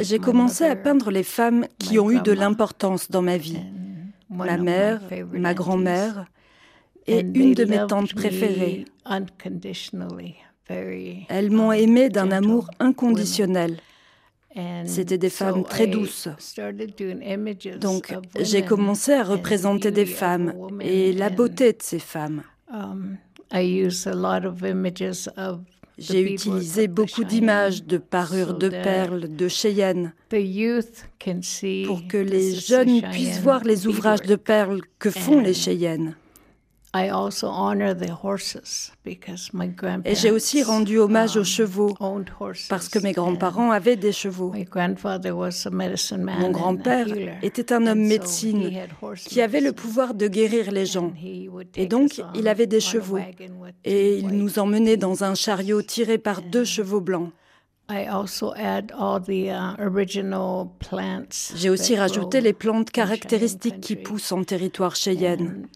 J'ai 0.00 0.18
commencé 0.18 0.64
à 0.64 0.76
peindre 0.76 1.10
les 1.10 1.22
femmes 1.24 1.66
qui 1.78 1.98
ont 1.98 2.10
eu 2.10 2.20
de 2.20 2.30
l'importance 2.32 3.10
dans 3.10 3.22
ma 3.22 3.36
vie. 3.36 3.58
Ma 4.30 4.56
mère, 4.56 5.00
ma 5.32 5.54
grand-mère 5.54 6.26
et 7.06 7.20
une 7.20 7.54
de 7.54 7.64
mes 7.64 7.86
tantes 7.88 8.14
préférées. 8.14 8.84
Elles 11.28 11.50
m'ont 11.50 11.72
aimé 11.72 12.08
d'un 12.08 12.30
amour 12.30 12.70
inconditionnel. 12.78 13.78
C'était 14.84 15.18
des 15.18 15.30
femmes 15.30 15.64
très 15.64 15.86
douces. 15.86 16.28
Donc 17.80 18.14
j'ai 18.40 18.62
commencé 18.64 19.12
à 19.12 19.24
représenter 19.24 19.90
des 19.90 20.06
femmes 20.06 20.54
et 20.80 21.12
la 21.12 21.30
beauté 21.30 21.72
de 21.72 21.82
ces 21.82 21.98
femmes. 21.98 22.42
J'ai 26.00 26.32
utilisé 26.32 26.88
beaucoup 26.88 27.24
d'images 27.24 27.84
de 27.84 27.98
parures 27.98 28.54
de 28.54 28.70
perles 28.70 29.36
de 29.36 29.48
Cheyenne 29.48 30.14
pour 30.30 32.08
que 32.08 32.16
les 32.16 32.54
jeunes 32.54 33.02
puissent 33.12 33.40
voir 33.40 33.64
les 33.64 33.86
ouvrages 33.86 34.22
de 34.22 34.36
perles 34.36 34.80
que 34.98 35.10
font 35.10 35.40
les 35.40 35.54
Cheyennes. 35.54 36.16
Et 40.04 40.14
j'ai 40.16 40.30
aussi 40.32 40.62
rendu 40.64 40.98
hommage 40.98 41.36
aux 41.36 41.40
um, 41.40 41.44
chevaux 41.44 41.94
parce 42.68 42.88
que 42.88 42.98
mes 42.98 43.12
grands-parents 43.12 43.70
avaient 43.70 43.94
des 43.94 44.10
chevaux. 44.10 44.52
Mon 46.40 46.50
grand-père 46.50 47.06
était 47.42 47.72
un 47.72 47.86
homme 47.86 48.00
médecine 48.04 48.72
qui 49.16 49.40
avait 49.40 49.60
le 49.60 49.72
pouvoir 49.72 50.14
de 50.14 50.26
guérir 50.26 50.72
les 50.72 50.86
gens. 50.86 51.12
Et 51.76 51.86
donc, 51.86 52.20
il 52.34 52.48
avait 52.48 52.66
des 52.66 52.80
chevaux. 52.80 53.20
Et 53.84 54.18
il 54.18 54.28
nous 54.28 54.58
emmenait 54.58 54.96
dans 54.96 55.22
un 55.22 55.36
chariot 55.36 55.82
tiré 55.82 56.18
par 56.18 56.42
deux 56.42 56.64
chevaux 56.64 57.00
blancs. 57.00 57.30
Uh, 57.92 58.06
j'ai 61.56 61.70
aussi 61.70 61.96
rajouté 61.96 62.40
les 62.40 62.52
plantes 62.52 62.90
caractéristiques 62.90 63.80
qui 63.80 63.96
poussent 63.96 64.30
en 64.30 64.44
territoire 64.44 64.94
cheyenne. 64.94 65.66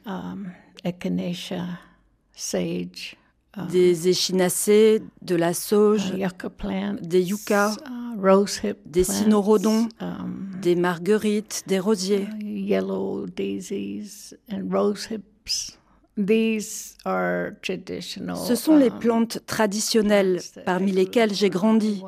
Sage, 2.37 3.17
uh, 3.57 3.61
des 3.71 4.09
échinacées, 4.09 5.03
de 5.23 5.37
la 5.37 5.55
sauge, 5.55 6.13
uh, 6.17 7.01
des 7.01 7.23
yuccas, 7.23 7.77
uh, 7.87 8.75
des 8.85 9.05
cynorhodons, 9.05 9.89
um, 10.01 10.51
des 10.61 10.75
marguerites, 10.75 11.63
des 11.67 11.79
rosiers. 11.79 12.27
yellow 12.65 13.27
daisies 13.27 14.35
and 14.51 14.71
rose 14.71 15.07
hips. 15.11 15.79
These 16.17 16.97
are 17.05 17.55
traditional, 17.61 18.37
Ce 18.37 18.55
sont 18.55 18.77
les 18.77 18.91
um, 18.91 18.99
plantes 19.01 19.39
traditionnelles 19.47 20.41
parmi 20.65 20.93
lesquelles 20.93 21.35
j'ai 21.35 21.51
grandi 21.51 22.03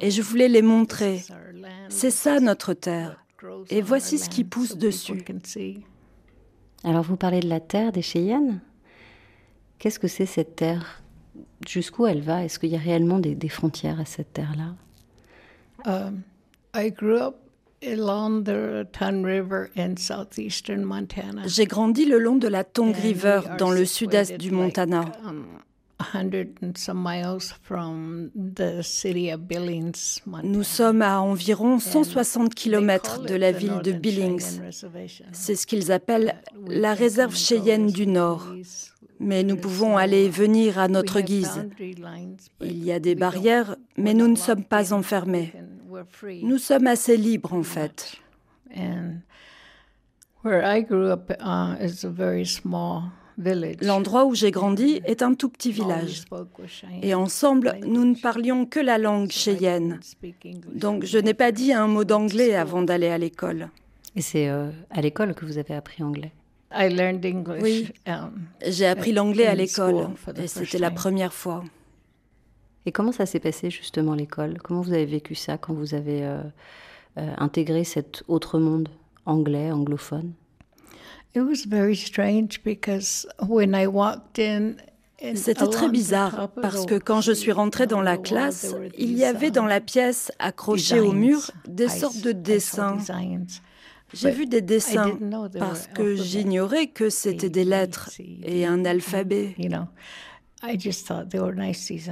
et 0.00 0.10
je 0.10 0.22
voulais 0.22 0.48
les 0.48 0.62
montrer. 0.62 1.22
C'est 1.88 2.10
ça 2.10 2.40
notre 2.40 2.74
terre 2.74 3.24
et 3.70 3.80
voici 3.80 4.18
ce 4.18 4.28
qui 4.28 4.42
pousse 4.42 4.76
dessus. 4.76 5.24
Alors 6.88 7.02
vous 7.02 7.16
parlez 7.16 7.40
de 7.40 7.48
la 7.50 7.60
terre 7.60 7.92
des 7.92 8.00
Cheyennes. 8.00 8.60
Qu'est-ce 9.78 9.98
que 9.98 10.08
c'est 10.08 10.24
cette 10.24 10.56
terre? 10.56 11.02
Jusqu'où 11.66 12.06
elle 12.06 12.22
va? 12.22 12.44
Est-ce 12.44 12.58
qu'il 12.58 12.70
y 12.70 12.76
a 12.76 12.78
réellement 12.78 13.18
des, 13.18 13.48
frontières 13.50 14.00
à 14.00 14.06
cette 14.06 14.32
terre-là? 14.32 14.74
Um, 15.84 16.22
J'ai 21.46 21.66
grandi 21.66 22.06
le 22.06 22.18
long 22.18 22.36
de 22.36 22.48
la 22.48 22.64
Tongue 22.64 22.96
River 22.96 23.42
dans 23.58 23.70
le 23.70 23.84
sud-est 23.84 24.38
du 24.38 24.50
Montana. 24.50 25.12
Um, 25.26 25.44
nous 30.44 30.62
sommes 30.62 31.02
à 31.02 31.20
environ 31.20 31.78
160 31.78 32.54
km 32.54 33.22
de 33.24 33.34
la 33.34 33.52
ville 33.52 33.80
de 33.82 33.92
Billings. 33.92 34.60
C'est 35.32 35.56
ce 35.56 35.66
qu'ils 35.66 35.90
appellent 35.90 36.40
la 36.66 36.94
réserve 36.94 37.34
Cheyenne 37.34 37.88
du 37.88 38.06
Nord. 38.06 38.46
Mais 39.20 39.42
nous 39.42 39.56
pouvons 39.56 39.96
aller 39.96 40.26
et 40.26 40.30
venir 40.30 40.78
à 40.78 40.86
notre 40.86 41.20
guise. 41.20 41.66
Il 42.60 42.84
y 42.84 42.92
a 42.92 43.00
des 43.00 43.16
barrières, 43.16 43.74
mais 43.96 44.14
nous 44.14 44.28
ne 44.28 44.36
sommes 44.36 44.64
pas 44.64 44.92
enfermés. 44.92 45.52
Nous 46.42 46.58
sommes 46.58 46.86
assez 46.86 47.16
libres 47.16 47.54
en 47.54 47.64
fait. 47.64 48.16
L'endroit 53.82 54.24
où 54.24 54.34
j'ai 54.34 54.50
grandi 54.50 55.00
est 55.04 55.22
un 55.22 55.34
tout 55.34 55.48
petit 55.48 55.70
village. 55.70 56.24
Et 57.02 57.14
ensemble, 57.14 57.78
nous 57.86 58.04
ne 58.04 58.14
parlions 58.14 58.66
que 58.66 58.80
la 58.80 58.98
langue 58.98 59.30
cheyenne. 59.30 60.00
Donc 60.74 61.04
je 61.04 61.18
n'ai 61.18 61.34
pas 61.34 61.52
dit 61.52 61.72
un 61.72 61.86
mot 61.86 62.04
d'anglais 62.04 62.54
avant 62.54 62.82
d'aller 62.82 63.08
à 63.08 63.18
l'école. 63.18 63.68
Et 64.16 64.20
c'est 64.20 64.48
euh, 64.48 64.70
à 64.90 65.00
l'école 65.00 65.34
que 65.34 65.44
vous 65.44 65.58
avez 65.58 65.74
appris 65.74 66.02
anglais. 66.02 66.32
Oui, 67.62 67.88
um, 68.06 68.32
j'ai 68.66 68.86
appris 68.86 69.12
l'anglais 69.12 69.46
à 69.46 69.54
l'école. 69.54 70.08
et 70.36 70.48
c'était 70.48 70.78
la 70.78 70.90
première 70.90 71.32
fois. 71.32 71.64
Et 72.84 72.92
comment 72.92 73.12
ça 73.12 73.26
s'est 73.26 73.40
passé 73.40 73.70
justement 73.70 74.14
l'école? 74.14 74.58
Comment 74.62 74.80
vous 74.80 74.92
avez 74.92 75.06
vécu 75.06 75.34
ça 75.34 75.58
quand 75.58 75.74
vous 75.74 75.94
avez 75.94 76.24
euh, 76.24 76.40
euh, 77.18 77.34
intégré 77.38 77.84
cet 77.84 78.22
autre 78.28 78.58
monde 78.58 78.88
anglais, 79.24 79.70
anglophone? 79.70 80.32
C'était 85.34 85.66
très 85.66 85.88
bizarre 85.88 86.50
parce 86.62 86.86
que 86.86 86.96
quand 86.96 87.20
je 87.20 87.32
suis 87.32 87.52
rentrée 87.52 87.86
dans 87.86 88.00
la 88.00 88.16
classe, 88.16 88.74
il 88.96 89.12
y 89.16 89.24
avait 89.24 89.50
dans 89.50 89.66
la 89.66 89.80
pièce, 89.80 90.30
accrochés 90.38 91.00
au 91.00 91.12
mur, 91.12 91.50
des 91.66 91.88
sortes 91.88 92.20
de 92.20 92.32
dessins. 92.32 92.98
J'ai 94.14 94.30
vu 94.30 94.46
des 94.46 94.62
dessins 94.62 95.18
parce 95.58 95.86
que 95.88 96.14
j'ignorais 96.16 96.86
que 96.86 97.10
c'était 97.10 97.50
des 97.50 97.64
lettres 97.64 98.10
et 98.42 98.64
un 98.64 98.84
alphabet. 98.84 99.54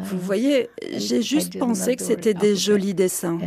Vous 0.02 0.18
voyez, 0.18 0.68
j'ai 0.96 1.22
juste 1.22 1.58
pensé 1.58 1.96
que 1.96 2.02
c'était 2.02 2.34
des 2.34 2.54
jolis 2.56 2.94
dessins. 2.94 3.38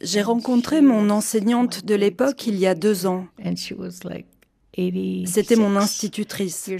J'ai 0.00 0.22
rencontré 0.22 0.80
mon 0.82 1.10
enseignante 1.10 1.84
de 1.84 1.94
l'époque 1.94 2.46
il 2.46 2.56
y 2.56 2.66
a 2.66 2.74
deux 2.74 3.06
ans. 3.06 3.26
C'était 5.26 5.56
mon 5.56 5.76
institutrice. 5.76 6.70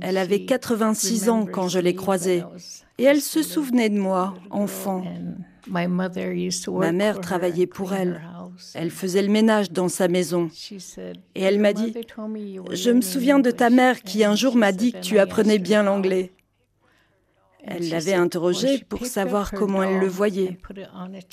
Elle 0.00 0.16
avait 0.16 0.44
86 0.44 1.28
ans 1.28 1.46
quand 1.46 1.68
je 1.68 1.78
l'ai 1.78 1.94
croisée. 1.94 2.42
Et 2.98 3.04
elle 3.04 3.20
se 3.20 3.42
souvenait 3.42 3.90
de 3.90 3.98
moi, 3.98 4.34
enfant. 4.50 5.04
Ma 5.68 5.86
mère 6.92 7.20
travaillait 7.20 7.66
pour 7.66 7.92
elle. 7.92 8.22
Elle 8.74 8.90
faisait 8.90 9.22
le 9.22 9.28
ménage 9.28 9.70
dans 9.70 9.88
sa 9.88 10.08
maison. 10.08 10.48
Et 11.34 11.42
elle 11.42 11.60
m'a 11.60 11.72
dit, 11.74 11.94
je 12.72 12.90
me 12.90 13.02
souviens 13.02 13.38
de 13.38 13.50
ta 13.50 13.70
mère 13.70 14.02
qui 14.02 14.24
un 14.24 14.34
jour 14.34 14.56
m'a 14.56 14.72
dit 14.72 14.92
que 14.92 15.00
tu 15.00 15.18
apprenais 15.18 15.58
bien 15.58 15.82
l'anglais. 15.82 16.32
Elle 17.64 17.88
l'avait 17.88 18.14
interrogée 18.14 18.84
pour 18.88 19.04
savoir 19.06 19.50
comment 19.50 19.82
elle 19.82 19.98
le 19.98 20.06
voyait. 20.06 20.58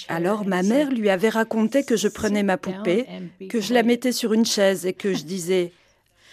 Alors 0.08 0.46
ma 0.46 0.64
mère 0.64 0.92
lui 0.92 1.10
avait 1.10 1.30
raconté 1.30 1.84
que 1.84 1.96
je 1.96 2.08
prenais 2.08 2.44
ma 2.44 2.58
poupée, 2.58 3.06
que 3.50 3.62
je 3.62 3.74
la 3.74 3.84
mettais 3.84 4.12
sur 4.12 4.34
une 4.34 4.46
chaise 4.46 4.86
et 4.86 4.94
que 4.94 5.14
je 5.14 5.24
disais 5.36 5.72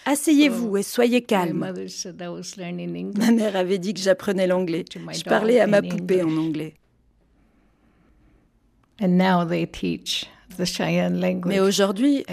Asseyez-vous 0.05 0.77
et 0.77 0.83
soyez 0.83 1.21
calme. 1.21 1.73
Ma 3.17 3.31
mère 3.31 3.55
avait 3.55 3.77
dit 3.77 3.93
que 3.93 4.01
j'apprenais 4.01 4.47
l'anglais. 4.47 4.83
Je 4.93 5.23
parlais 5.23 5.59
à 5.59 5.67
ma 5.67 5.81
poupée 5.81 6.23
en 6.23 6.35
anglais. 6.37 6.73
Mais 11.45 11.59
aujourd'hui, 11.59 12.25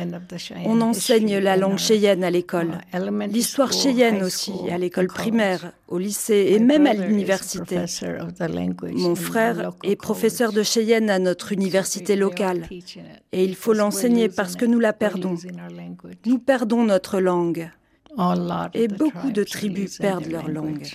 on 0.64 0.80
enseigne 0.80 1.38
la 1.38 1.56
langue 1.56 1.78
cheyenne 1.78 2.24
à 2.24 2.30
l'école, 2.30 2.78
l'histoire 3.28 3.72
cheyenne 3.72 4.22
aussi, 4.22 4.52
à 4.70 4.78
l'école 4.78 5.08
primaire, 5.08 5.72
au 5.88 5.98
lycée 5.98 6.52
et 6.52 6.58
même 6.58 6.86
à 6.86 6.94
l'université. 6.94 7.78
Mon 8.92 9.14
frère 9.14 9.72
est 9.82 9.96
professeur 9.96 10.52
de 10.52 10.62
cheyenne 10.62 11.10
à 11.10 11.18
notre 11.18 11.52
université 11.52 12.16
locale. 12.16 12.68
et 13.32 13.44
il 13.44 13.54
faut 13.54 13.72
l'enseigner 13.72 14.28
parce 14.28 14.56
que 14.56 14.64
nous 14.64 14.80
la 14.80 14.92
perdons. 14.92 15.36
Nous 16.26 16.38
perdons 16.38 16.84
notre 16.84 17.20
langue. 17.20 17.70
Et 18.74 18.88
beaucoup 18.88 19.30
de 19.30 19.44
tribus 19.44 19.98
perdent 19.98 20.26
leur 20.26 20.48
langue. 20.48 20.86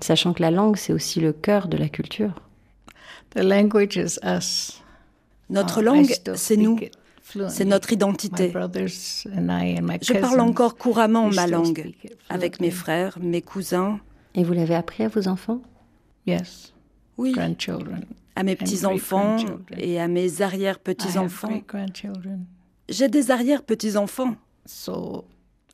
Sachant 0.00 0.32
que 0.32 0.42
la 0.42 0.50
langue, 0.50 0.76
c'est 0.76 0.92
aussi 0.92 1.20
le 1.20 1.32
cœur 1.32 1.68
de 1.68 1.76
la 1.76 1.88
culture. 1.88 2.34
Notre 5.50 5.78
ah, 5.78 5.82
langue, 5.82 6.14
c'est 6.34 6.56
nous. 6.56 6.78
C'est 7.48 7.64
notre 7.64 7.92
identité. 7.92 8.52
Je 8.52 10.18
parle 10.18 10.40
encore 10.40 10.76
couramment 10.76 11.30
ma 11.30 11.46
langue 11.46 11.92
avec 12.28 12.60
mes 12.60 12.70
frères, 12.70 13.18
mes 13.20 13.42
cousins. 13.42 14.00
Et 14.34 14.44
vous 14.44 14.52
l'avez 14.52 14.74
appris 14.74 15.04
à 15.04 15.08
vos 15.08 15.28
enfants? 15.28 15.60
Oui. 17.16 17.34
À 18.36 18.42
mes 18.42 18.56
petits-enfants 18.56 19.36
et 19.76 20.00
à 20.00 20.08
mes 20.08 20.42
arrière-petits-enfants. 20.42 21.62
J'ai 22.88 23.08
des 23.08 23.30
arrière-petits-enfants. 23.30 24.36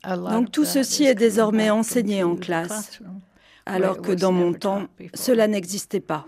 Donc 0.03 0.51
tout 0.51 0.65
ceci 0.65 1.05
est 1.05 1.15
désormais 1.15 1.69
enseigné 1.69 2.23
en 2.23 2.35
classe, 2.35 2.99
alors 3.65 4.01
que 4.01 4.11
dans 4.11 4.31
mon 4.31 4.53
temps, 4.53 4.87
cela 5.13 5.47
n'existait 5.47 5.99
pas. 5.99 6.25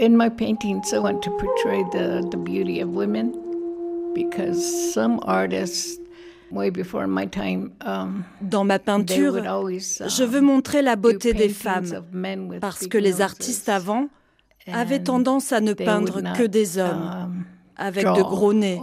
In 0.00 0.16
my 0.16 0.30
paintings, 0.30 0.94
I 0.94 0.98
want 0.98 1.22
to 1.24 1.30
portray 1.32 1.82
the, 1.92 2.26
the 2.30 2.38
beauty 2.38 2.80
of 2.80 2.88
women 2.88 3.34
because 4.14 4.92
some 4.94 5.20
artists 5.24 5.98
um, 6.50 8.24
Dans 8.40 8.64
ma 8.64 8.78
peinture, 8.78 9.34
je 9.34 10.24
veux 10.24 10.40
montrer 10.40 10.80
la 10.80 10.96
beauté 10.96 11.34
des 11.34 11.50
femmes 11.50 12.02
parce 12.62 12.86
que 12.86 12.96
les 12.96 13.20
artistes 13.20 13.68
avant 13.68 14.08
avaient 14.66 15.02
tendance 15.02 15.52
à 15.52 15.60
ne 15.60 15.74
peindre 15.74 16.22
que 16.34 16.44
des 16.44 16.78
hommes 16.78 17.10
um, 17.12 17.44
avec 17.76 18.06
de 18.06 18.22
gros 18.22 18.54
nez. 18.54 18.80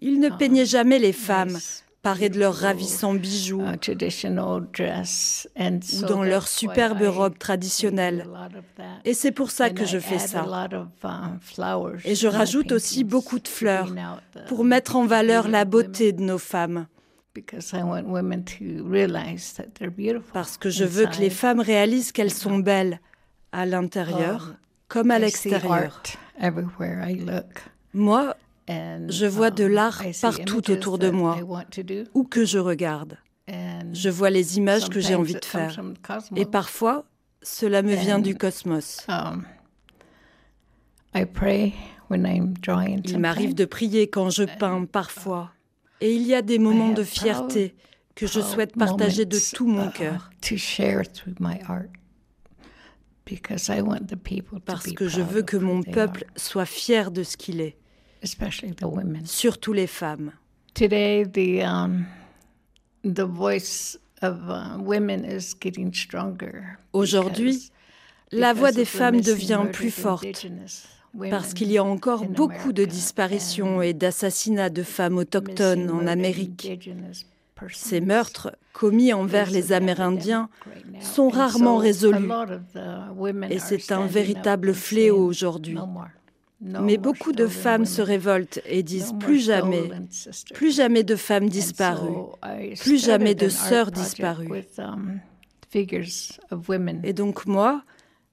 Ils 0.00 0.20
ne 0.20 0.28
peignaient 0.30 0.66
jamais 0.66 0.98
les 0.98 1.12
femmes 1.12 1.58
parés 2.02 2.28
de 2.28 2.38
leurs 2.38 2.54
ravissants 2.54 3.14
bijoux 3.14 3.62
ou 3.62 3.76
dans 6.08 6.22
leurs 6.22 6.48
superbes 6.48 7.02
robes 7.02 7.38
traditionnelles. 7.38 8.28
Et 9.04 9.14
c'est 9.14 9.32
pour 9.32 9.50
ça 9.50 9.70
que 9.70 9.84
je 9.84 9.98
fais 9.98 10.18
ça. 10.18 10.44
Uh, 10.44 11.96
Et 12.04 12.14
je 12.14 12.26
rajoute 12.26 12.72
aussi 12.72 13.04
beaucoup 13.04 13.38
de 13.38 13.48
fleurs 13.48 13.94
pour 14.48 14.64
mettre 14.64 14.96
en 14.96 15.06
valeur 15.06 15.48
la 15.48 15.64
beauté 15.64 16.12
de 16.12 16.22
nos 16.22 16.38
femmes. 16.38 16.86
Parce 20.32 20.58
que 20.58 20.70
je 20.70 20.84
veux 20.84 21.06
que 21.06 21.18
les 21.18 21.30
femmes 21.30 21.60
réalisent 21.60 22.12
qu'elles 22.12 22.32
sont 22.32 22.58
belles 22.58 23.00
à 23.52 23.64
l'intérieur 23.64 24.48
um, 24.48 24.56
comme 24.88 25.10
à 25.10 25.18
l'extérieur. 25.18 26.02
Moi, 27.94 28.36
je 28.68 29.26
vois 29.26 29.50
de 29.50 29.64
um, 29.64 29.70
l'art 29.70 30.02
partout 30.20 30.70
autour 30.70 30.98
de 30.98 31.10
moi, 31.10 31.38
où 32.14 32.24
que 32.24 32.44
je 32.44 32.58
regarde. 32.58 33.18
Je 33.92 34.08
vois 34.08 34.30
les 34.30 34.58
images 34.58 34.88
que 34.88 35.00
j'ai 35.00 35.14
envie 35.14 35.34
de 35.34 35.44
faire. 35.44 35.80
Et 36.36 36.46
parfois, 36.46 37.04
cela 37.42 37.82
me 37.82 37.94
vient 37.94 38.18
du 38.18 38.36
cosmos. 38.36 39.06
Um, 39.08 39.44
il 41.14 41.28
m'arrive 43.18 43.54
de 43.54 43.64
prier 43.64 44.08
quand 44.08 44.30
je 44.30 44.44
peins 44.44 44.84
parfois. 44.84 45.52
Et 46.00 46.14
il 46.14 46.22
y 46.22 46.34
a 46.34 46.42
des 46.42 46.58
moments 46.58 46.92
de 46.92 47.04
fierté 47.04 47.74
que 48.14 48.26
je 48.26 48.40
souhaite 48.40 48.76
partager 48.76 49.24
de 49.24 49.38
tout 49.54 49.66
mon 49.66 49.88
uh, 49.88 49.92
cœur. 49.92 50.30
Parce 54.64 54.92
que 54.92 55.08
je 55.08 55.20
veux 55.20 55.42
que 55.42 55.56
mon 55.56 55.82
peuple 55.82 56.24
soit 56.36 56.66
fier 56.66 57.10
de 57.10 57.22
ce 57.22 57.36
qu'il 57.36 57.60
est 57.60 57.76
especially 58.22 58.74
the 58.74 58.84
women. 58.84 59.24
Surtout 59.24 59.72
les 59.72 59.86
femmes. 59.86 60.32
Today, 60.74 61.24
the 61.24 61.62
um, 61.64 62.06
the 63.04 63.24
voice 63.24 63.98
Aujourd'hui, 66.92 67.72
la 68.30 68.52
voix 68.52 68.72
des 68.72 68.84
femmes 68.84 69.20
devient 69.20 69.64
plus 69.72 69.90
forte 69.90 70.46
parce 71.30 71.54
qu'il 71.54 71.70
y 71.70 71.78
a 71.78 71.84
encore 71.84 72.26
beaucoup 72.26 72.72
de 72.72 72.84
disparitions 72.84 73.82
et 73.82 73.92
d'assassinats 73.92 74.70
de 74.70 74.82
femmes 74.82 75.18
autochtones 75.18 75.90
en 75.90 76.06
Amérique. 76.06 76.80
Ces 77.70 78.00
meurtres 78.00 78.56
commis 78.72 79.12
envers 79.12 79.50
les 79.50 79.72
Amérindiens 79.72 80.48
sont 81.00 81.28
rarement 81.28 81.76
résolus 81.76 82.30
et 83.50 83.58
c'est 83.58 83.92
un 83.92 84.06
véritable 84.06 84.74
fléau 84.74 85.24
aujourd'hui. 85.24 85.78
Mais 86.62 86.96
beaucoup 86.96 87.32
de 87.32 87.46
femmes 87.46 87.86
se 87.86 88.00
révoltent 88.02 88.60
et 88.66 88.82
disent 88.82 89.14
plus 89.18 89.40
jamais, 89.40 89.90
plus 90.54 90.74
jamais 90.74 91.02
de 91.02 91.16
femmes 91.16 91.48
disparues, 91.48 92.14
plus 92.80 93.04
jamais 93.04 93.34
de 93.34 93.48
sœurs 93.48 93.90
disparues. 93.90 94.64
Et 97.02 97.12
donc 97.12 97.46
moi, 97.46 97.82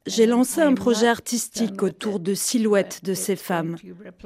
j'ai 0.05 0.25
lancé 0.25 0.61
un 0.61 0.73
projet 0.73 1.07
artistique 1.07 1.83
autour 1.83 2.19
de 2.19 2.33
silhouettes 2.33 3.03
de 3.03 3.13
ces 3.13 3.35
femmes 3.35 3.77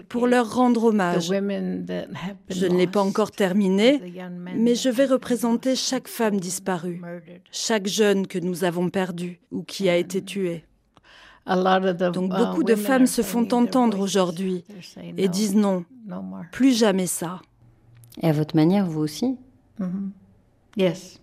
pour 0.09 0.27
leur 0.27 0.53
rendre 0.53 0.85
hommage. 0.85 1.27
Je 1.27 2.65
ne 2.65 2.77
l'ai 2.77 2.87
pas 2.87 3.01
encore 3.01 3.31
terminé, 3.31 4.01
mais 4.55 4.75
je 4.75 4.89
vais 4.89 5.05
représenter 5.05 5.75
chaque 5.75 6.07
femme 6.07 6.39
disparue, 6.39 7.01
chaque 7.51 7.87
jeune 7.87 8.27
que 8.27 8.39
nous 8.39 8.63
avons 8.63 8.89
perdu 8.89 9.39
ou 9.51 9.63
qui 9.63 9.89
a 9.89 9.97
été 9.97 10.21
tué. 10.21 10.65
Donc 11.45 12.29
beaucoup 12.29 12.63
de 12.63 12.75
femmes 12.75 13.07
se 13.07 13.21
font 13.21 13.47
entendre 13.51 13.99
aujourd'hui 13.99 14.63
et 15.17 15.27
disent 15.27 15.55
non, 15.55 15.85
plus 16.51 16.77
jamais 16.77 17.07
ça. 17.07 17.41
Et 18.21 18.29
à 18.29 18.31
votre 18.31 18.55
manière, 18.55 18.85
vous 18.85 19.01
aussi? 19.01 19.37
Yes. 20.77 21.19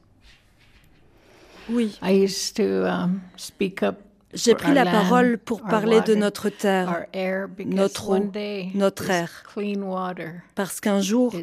Oui. 1.68 1.98
I 2.02 2.24
used 2.24 2.56
to 2.56 2.84
um, 2.84 3.20
speak 3.36 3.82
up 3.82 3.96
j'ai 4.32 4.54
pris 4.54 4.72
la 4.72 4.84
parole 4.84 5.38
pour 5.38 5.62
parler 5.62 6.00
de 6.02 6.14
notre 6.14 6.50
terre, 6.50 7.06
notre 7.66 8.10
eau, 8.10 8.30
notre 8.74 9.10
air. 9.10 9.42
Parce 10.54 10.80
qu'un 10.80 11.00
jour, 11.00 11.34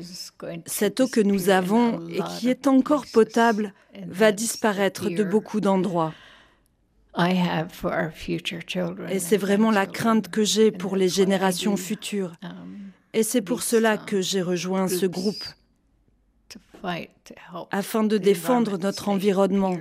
cette 0.66 1.00
eau 1.02 1.08
que 1.08 1.20
nous 1.20 1.50
avons 1.50 2.08
et 2.08 2.22
qui 2.38 2.50
est 2.50 2.68
encore 2.68 3.06
potable 3.12 3.74
va 4.08 4.32
disparaître 4.32 5.10
de 5.10 5.24
beaucoup 5.24 5.60
d'endroits. 5.60 6.14
Et 9.10 9.20
c'est 9.20 9.38
vraiment 9.38 9.72
la 9.72 9.86
crainte 9.86 10.30
que 10.30 10.44
j'ai 10.44 10.72
pour 10.72 10.96
les 10.96 11.10
générations 11.10 11.76
futures. 11.76 12.34
Um, 12.44 12.92
et 13.14 13.24
c'est 13.24 13.42
pour 13.42 13.64
cela 13.64 13.98
que 13.98 14.22
j'ai 14.22 14.42
rejoint 14.42 14.88
ce 14.88 15.06
groupe 15.06 15.44
afin 17.72 18.04
de 18.04 18.18
défendre 18.18 18.78
notre 18.78 19.10
environnement 19.10 19.78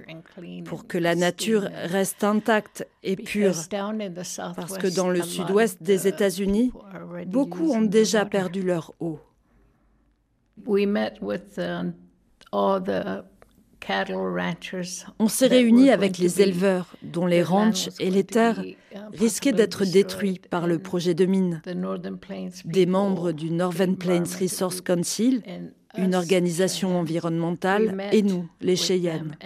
pour 0.64 0.87
que 0.87 0.99
la 0.99 1.14
nature 1.14 1.68
reste 1.84 2.24
intacte 2.24 2.87
et 3.03 3.16
pure. 3.16 3.55
Parce 4.57 4.78
que 4.78 4.95
dans 4.95 5.09
le 5.09 5.22
sud-ouest 5.22 5.82
des 5.82 6.09
États-Unis, 6.09 6.72
beaucoup 7.26 7.72
ont 7.72 7.82
déjà 7.82 8.24
perdu 8.24 8.62
leur 8.62 8.93
eau. 9.01 9.20
On 15.18 15.29
s'est 15.29 15.47
réunis 15.47 15.91
avec 15.91 16.18
les 16.18 16.41
éleveurs 16.41 16.97
dont 17.03 17.27
les 17.27 17.43
ranchs 17.43 17.89
et 18.01 18.11
les 18.11 18.24
terres 18.24 18.62
risquaient 19.12 19.53
d'être 19.53 19.85
détruits 19.85 20.41
par 20.51 20.66
le 20.66 20.79
projet 20.79 21.14
de 21.14 21.27
mine. 21.27 21.62
Des 22.64 22.87
membres 22.87 23.33
du 23.33 23.51
Northern 23.51 23.97
Plains 23.97 24.24
Resource 24.41 24.81
Council 24.81 25.43
une 25.99 26.14
organisation 26.14 26.99
environnementale, 26.99 27.97
et 28.12 28.22
nous, 28.22 28.49
les 28.61 28.77
Cheyennes. 28.77 29.37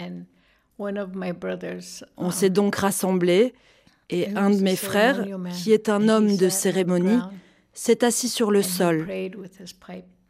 On 2.17 2.31
s'est 2.31 2.49
donc 2.49 2.75
rassemblés 2.75 3.53
et 4.09 4.29
un 4.35 4.49
de 4.49 4.61
mes 4.61 4.75
frères, 4.75 5.25
qui 5.53 5.71
est 5.71 5.89
un 5.89 6.09
homme 6.09 6.35
de 6.35 6.49
cérémonie, 6.49 7.19
s'est 7.73 8.03
assis 8.03 8.29
sur 8.29 8.51
le 8.51 8.61
sol 8.61 9.07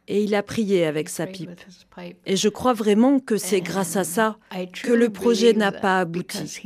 et 0.08 0.24
il 0.24 0.34
a 0.34 0.42
prié 0.42 0.86
avec 0.86 1.08
sa 1.08 1.26
pipe. 1.26 1.60
Et 2.26 2.36
je 2.36 2.48
crois 2.48 2.72
vraiment 2.72 3.20
que 3.20 3.36
c'est 3.36 3.60
grâce 3.60 3.96
à 3.96 4.04
ça 4.04 4.36
que 4.82 4.92
le 4.92 5.08
projet 5.10 5.52
n'a 5.52 5.72
pas 5.72 6.00
abouti. 6.00 6.60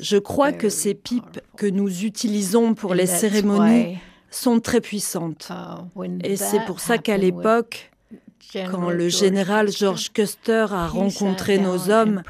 Je 0.00 0.18
crois 0.18 0.52
que 0.52 0.68
ces 0.68 0.94
pipes 0.94 1.40
que 1.56 1.66
nous 1.66 2.04
utilisons 2.04 2.74
pour 2.74 2.94
les 2.94 3.06
cérémonies 3.06 3.98
sont 4.30 4.60
très 4.60 4.80
puissantes. 4.80 5.50
Uh, 5.50 6.18
Et 6.22 6.36
c'est 6.36 6.60
pour 6.66 6.80
ça 6.80 6.98
qu'à 6.98 7.16
l'époque, 7.16 7.90
quand 8.70 8.90
le 8.90 9.08
général 9.08 9.70
George 9.70 10.12
Custer 10.12 10.66
a 10.70 10.86
rencontré 10.86 11.58
nos 11.58 11.90
hommes, 11.90 12.22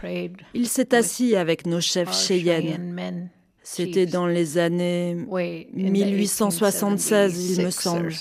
il 0.55 0.69
s'est 0.69 0.95
assis 0.95 1.37
avec 1.37 1.67
nos 1.67 1.81
chefs 1.81 2.15
Cheyennes. 2.15 3.31
C'était 3.63 4.07
dans 4.07 4.27
les 4.27 4.57
années 4.59 5.15
1876, 5.75 7.59
il 7.59 7.65
me 7.67 7.71
semble. 7.71 8.13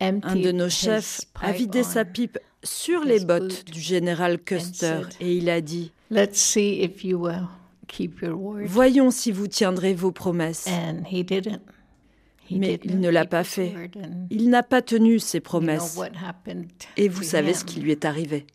Un 0.00 0.36
de 0.36 0.52
nos 0.52 0.68
chefs 0.68 1.20
a 1.40 1.52
vidé 1.52 1.82
sa 1.82 2.04
pipe 2.04 2.38
sur 2.64 3.04
les 3.04 3.20
bottes 3.20 3.64
du 3.70 3.80
général 3.80 4.38
Custer 4.38 5.02
et 5.20 5.36
il 5.36 5.48
a 5.50 5.60
dit 5.60 5.92
Voyons 8.64 9.10
si 9.10 9.32
vous 9.32 9.46
tiendrez 9.46 9.94
vos 9.94 10.12
promesses. 10.12 10.68
Mais 12.50 12.80
il 12.84 13.00
ne 13.00 13.08
l'a 13.08 13.24
pas 13.26 13.44
fait. 13.44 13.74
Il 14.30 14.50
n'a 14.50 14.62
pas 14.62 14.82
tenu 14.82 15.18
ses 15.18 15.40
promesses. 15.40 15.98
Et 16.96 17.08
vous 17.08 17.22
savez 17.22 17.54
ce 17.54 17.64
qui 17.64 17.80
lui 17.80 17.92
est 17.92 18.04
arrivé. 18.04 18.46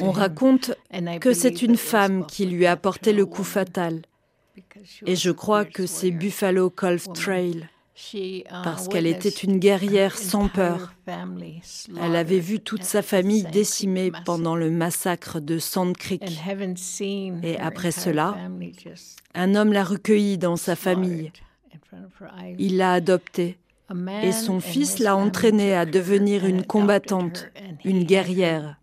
On 0.00 0.10
raconte 0.10 0.74
que 1.20 1.32
c'est 1.32 1.62
une 1.62 1.76
femme 1.76 2.26
qui 2.26 2.46
lui 2.46 2.66
a 2.66 2.76
porté 2.76 3.12
le 3.12 3.26
coup 3.26 3.44
fatal. 3.44 4.02
Et 5.06 5.16
je 5.16 5.30
crois 5.30 5.64
que 5.64 5.86
c'est 5.86 6.10
Buffalo 6.10 6.70
Gulf 6.70 7.12
Trail 7.12 7.68
parce 8.64 8.88
qu'elle 8.88 9.06
était 9.06 9.28
une 9.28 9.58
guerrière 9.58 10.16
sans 10.16 10.48
peur. 10.48 10.94
Elle 11.06 12.16
avait 12.16 12.38
vu 12.38 12.60
toute 12.60 12.84
sa 12.84 13.02
famille 13.02 13.44
décimée 13.44 14.12
pendant 14.24 14.56
le 14.56 14.70
massacre 14.70 15.40
de 15.40 15.58
Sand 15.58 15.96
Creek. 15.96 16.22
Et 17.42 17.58
après 17.58 17.92
cela, 17.92 18.36
un 19.34 19.54
homme 19.54 19.72
l'a 19.72 19.84
recueillie 19.84 20.38
dans 20.38 20.56
sa 20.56 20.76
famille. 20.76 21.32
Il 22.58 22.78
l'a 22.78 22.94
adoptée. 22.94 23.58
Et 24.22 24.32
son 24.32 24.60
fils 24.60 24.98
l'a 24.98 25.16
entraînée 25.16 25.74
à 25.74 25.84
devenir 25.84 26.46
une 26.46 26.64
combattante, 26.64 27.48
une 27.84 28.04
guerrière. 28.04 28.76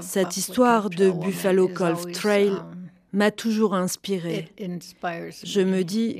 Cette 0.00 0.36
histoire 0.36 0.88
de 0.88 1.10
Buffalo 1.10 1.68
Gulf 1.68 2.10
Trail 2.12 2.52
m'a 3.12 3.30
toujours 3.30 3.74
inspirée. 3.74 4.48
Je 4.58 5.60
me 5.60 5.82
dis 5.84 6.18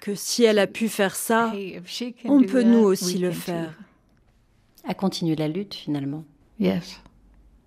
que 0.00 0.14
si 0.14 0.44
elle 0.44 0.58
a 0.58 0.66
pu 0.66 0.88
faire 0.88 1.14
ça, 1.14 1.52
on 2.24 2.42
peut 2.42 2.62
nous 2.62 2.80
aussi 2.80 3.18
le 3.18 3.30
faire. 3.30 3.72
À 4.84 4.94
continuer 4.94 5.36
la 5.36 5.48
lutte 5.48 5.74
finalement. 5.74 6.24
Yes. 6.58 7.00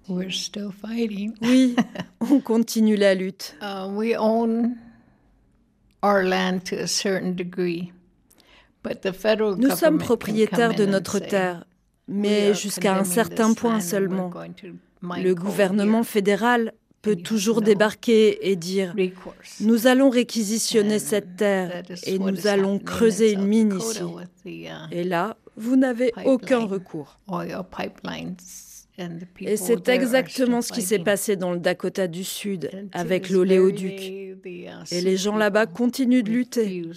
We're 0.07 0.31
still 0.31 0.71
fighting. 0.71 1.33
Oui, 1.41 1.75
on 2.19 2.39
continue 2.39 2.95
la 2.95 3.15
lutte. 3.15 3.55
Uh, 3.61 3.87
we 3.89 4.15
own 4.15 4.75
our 6.03 6.23
land 6.23 6.59
to 6.65 6.75
a 6.75 6.87
certain 6.87 7.31
degree. 7.31 7.91
But 8.83 9.01
the 9.01 9.11
federal 9.13 9.55
Nous 9.57 9.75
sommes 9.75 9.97
propriétaires 9.97 10.75
de 10.75 10.85
notre 10.85 11.17
terre, 11.19 11.65
mais 12.07 12.53
jusqu'à 12.53 12.95
un 12.95 13.03
certain 13.03 13.53
point 13.53 13.79
seulement. 13.79 14.31
Le 15.01 15.33
gouvernement 15.33 16.03
fédéral 16.03 16.73
peut 17.05 17.15
toujours 17.15 17.61
débarquer 17.61 18.49
et 18.49 18.55
dire 18.55 18.95
Nous 19.59 19.85
allons 19.85 20.09
réquisitionner 20.09 20.97
cette 20.97 21.37
terre 21.37 21.83
et 22.05 22.17
nous 22.17 22.47
allons 22.47 22.79
creuser 22.79 23.33
une 23.33 23.45
mine 23.45 23.77
ici. 23.77 24.01
uh, 24.45 24.69
Et 24.91 25.03
là, 25.03 25.37
vous 25.55 25.75
n'avez 25.75 26.11
aucun 26.25 26.65
recours. 26.65 27.19
Et 29.41 29.57
c'est 29.57 29.87
exactement 29.89 30.61
ce 30.61 30.73
qui 30.73 30.81
s'est 30.81 30.99
passé 30.99 31.35
dans 31.35 31.51
le 31.53 31.59
Dakota 31.59 32.07
du 32.07 32.23
Sud 32.23 32.71
avec 32.91 33.29
l'oléoduc. 33.29 34.01
uh, 34.01 34.35
Et 34.91 35.01
les 35.01 35.17
gens 35.17 35.37
là-bas 35.37 35.67
continuent 35.67 36.23
de 36.23 36.31
lutter. 36.31 36.89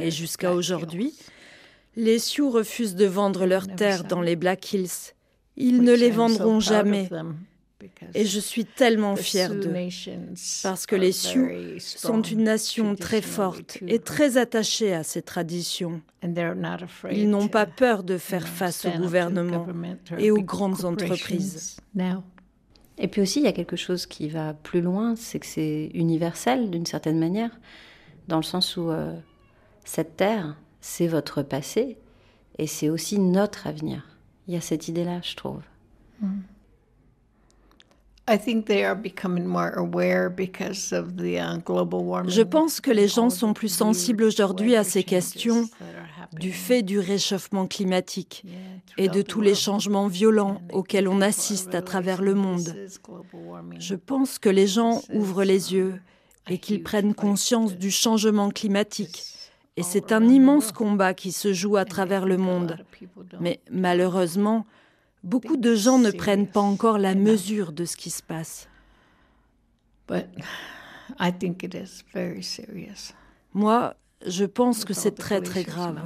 Et 0.00 0.10
jusqu'à 0.10 0.52
aujourd'hui, 0.52 1.14
les 1.94 2.18
Sioux 2.18 2.50
refusent 2.50 2.96
de 2.96 3.06
vendre 3.06 3.46
leurs 3.46 3.68
terres 3.68 4.02
dans 4.02 4.22
les 4.22 4.34
Black 4.34 4.72
Hills. 4.72 5.14
Ils 5.56 5.82
ne 5.82 5.94
les 5.94 6.10
vendront 6.10 6.58
jamais 6.58 7.08
Et 8.14 8.24
je 8.24 8.40
suis 8.40 8.64
tellement 8.64 9.16
fière 9.16 9.54
d'eux 9.54 9.74
parce 10.62 10.86
que 10.86 10.96
les 10.96 11.12
Sioux 11.12 11.48
sont 11.78 12.22
une 12.22 12.44
nation 12.44 12.94
très 12.94 13.22
forte 13.22 13.78
et 13.86 13.98
très 13.98 14.36
attachée 14.36 14.94
à 14.94 15.02
ses 15.02 15.22
traditions. 15.22 16.00
Ils 17.12 17.28
n'ont 17.28 17.48
pas 17.48 17.66
peur 17.66 18.02
de 18.02 18.18
faire 18.18 18.48
face 18.48 18.84
au 18.84 18.90
gouvernement 18.90 19.66
et 20.18 20.30
aux 20.30 20.42
grandes 20.42 20.84
entreprises. 20.84 21.76
Et 22.96 23.08
puis 23.08 23.20
aussi, 23.20 23.40
il 23.40 23.44
y 23.44 23.48
a 23.48 23.52
quelque 23.52 23.76
chose 23.76 24.06
qui 24.06 24.28
va 24.28 24.54
plus 24.54 24.80
loin, 24.80 25.16
c'est 25.16 25.40
que 25.40 25.46
c'est 25.46 25.90
universel 25.94 26.70
d'une 26.70 26.86
certaine 26.86 27.18
manière, 27.18 27.50
dans 28.28 28.36
le 28.36 28.44
sens 28.44 28.76
où 28.76 28.90
euh, 28.90 29.18
cette 29.84 30.16
terre, 30.16 30.56
c'est 30.80 31.08
votre 31.08 31.42
passé 31.42 31.98
et 32.58 32.66
c'est 32.66 32.88
aussi 32.88 33.18
notre 33.18 33.66
avenir. 33.66 34.16
Il 34.46 34.54
y 34.54 34.56
a 34.56 34.60
cette 34.60 34.88
idée-là, 34.88 35.20
je 35.22 35.34
trouve. 35.34 35.62
Mm. 36.20 36.40
Je 42.28 42.42
pense 42.42 42.80
que 42.80 42.90
les 42.90 43.08
gens 43.08 43.28
sont 43.28 43.52
plus 43.52 43.68
sensibles 43.68 44.24
aujourd'hui 44.24 44.76
à 44.76 44.84
ces 44.84 45.04
questions 45.04 45.68
du 46.32 46.52
fait 46.52 46.82
du 46.82 46.98
réchauffement 46.98 47.66
climatique 47.66 48.44
et 48.96 49.08
de 49.08 49.20
tous 49.20 49.42
les 49.42 49.54
changements 49.54 50.08
violents 50.08 50.62
auxquels 50.72 51.06
on 51.06 51.20
assiste 51.20 51.74
à 51.74 51.82
travers 51.82 52.22
le 52.22 52.34
monde. 52.34 52.74
Je 53.78 53.94
pense 53.94 54.38
que 54.38 54.48
les 54.48 54.66
gens 54.66 55.02
ouvrent 55.12 55.44
les 55.44 55.74
yeux 55.74 56.00
et 56.48 56.56
qu'ils 56.58 56.82
prennent 56.82 57.14
conscience 57.14 57.76
du 57.76 57.90
changement 57.90 58.48
climatique. 58.50 59.34
Et 59.76 59.82
c'est 59.82 60.12
un 60.12 60.28
immense 60.28 60.72
combat 60.72 61.14
qui 61.14 61.32
se 61.32 61.52
joue 61.52 61.76
à 61.76 61.84
travers 61.84 62.26
le 62.26 62.38
monde. 62.38 62.78
Mais 63.40 63.60
malheureusement, 63.70 64.66
Beaucoup 65.24 65.56
de 65.56 65.74
gens 65.74 65.98
ne 65.98 66.10
prennent 66.10 66.46
pas 66.46 66.60
encore 66.60 66.98
la 66.98 67.14
mesure 67.14 67.72
de 67.72 67.86
ce 67.86 67.96
qui 67.96 68.10
se 68.10 68.22
passe. 68.22 68.68
Moi, 73.54 73.96
je 74.26 74.44
pense 74.44 74.84
que 74.84 74.92
c'est 74.92 75.14
très 75.14 75.40
très 75.40 75.64
grave. 75.64 75.98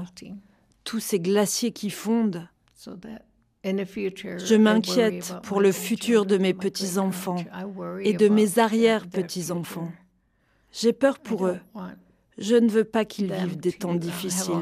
Tous 0.85 1.01
ces 1.01 1.19
glaciers 1.19 1.73
qui 1.73 1.91
fondent. 1.91 2.47
Je 3.64 4.55
m'inquiète 4.55 5.35
pour 5.43 5.61
le 5.61 5.73
futur 5.73 6.25
de 6.25 6.39
mes 6.39 6.55
petits-enfants 6.55 7.45
et 8.03 8.12
de 8.12 8.29
mes 8.29 8.61
arrière-petits-enfants. 8.61 9.91
J'ai 10.71 10.93
peur 10.93 11.19
pour 11.19 11.49
eux. 11.49 11.59
Je 12.39 12.55
ne 12.55 12.69
veux 12.69 12.85
pas 12.85 13.05
qu'ils 13.05 13.33
vivent 13.33 13.59
des 13.59 13.73
temps 13.73 13.97
difficiles. 13.97 14.55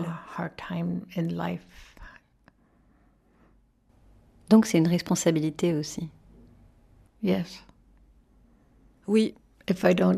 Donc 4.49 4.67
c'est 4.67 4.79
une 4.79 4.89
responsabilité 4.89 5.75
aussi. 5.75 6.09
Yes. 7.23 7.65
Oui. 9.07 9.35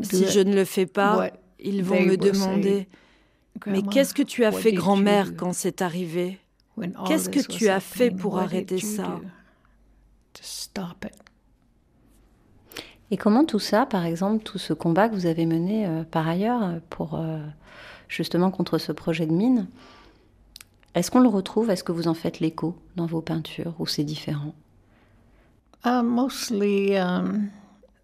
si 0.03 0.27
je 0.27 0.39
ne 0.39 0.53
le 0.53 0.65
fais 0.65 0.85
pas, 0.85 1.31
ils 1.59 1.83
vont 1.83 2.01
me 2.01 2.17
demander 2.17 2.87
Mais 3.65 3.81
qu'est-ce 3.81 4.13
que 4.13 4.23
tu 4.23 4.45
as 4.45 4.51
fait, 4.51 4.71
grand-mère, 4.71 5.35
quand 5.35 5.53
c'est 5.53 5.81
arrivé 5.81 6.39
Qu'est-ce 7.07 7.29
que 7.29 7.39
tu 7.39 7.67
as 7.69 7.79
fait 7.79 8.11
pour 8.11 8.39
arrêter 8.39 8.79
ça 8.79 9.19
Et 13.11 13.17
comment 13.17 13.43
tout 13.43 13.59
ça, 13.59 13.85
par 13.85 14.05
exemple, 14.05 14.43
tout 14.43 14.59
ce 14.59 14.73
combat 14.73 15.09
que 15.09 15.15
vous 15.15 15.25
avez 15.25 15.45
mené 15.45 15.85
euh, 15.85 16.03
par 16.03 16.27
ailleurs 16.27 16.79
pour 16.89 17.15
euh, 17.15 17.39
justement 18.07 18.51
contre 18.51 18.77
ce 18.77 18.91
projet 18.91 19.25
de 19.25 19.33
mine, 19.33 19.67
est-ce 20.95 21.11
qu'on 21.11 21.19
le 21.19 21.29
retrouve? 21.29 21.69
Est-ce 21.69 21.83
que 21.83 21.91
vous 21.91 22.07
en 22.07 22.13
faites 22.13 22.39
l'écho 22.39 22.75
dans 22.95 23.05
vos 23.05 23.21
peintures 23.21 23.75
ou 23.79 23.85
c'est 23.85 24.03
différent? 24.03 24.53
Uh, 25.85 25.89
um, 25.89 27.49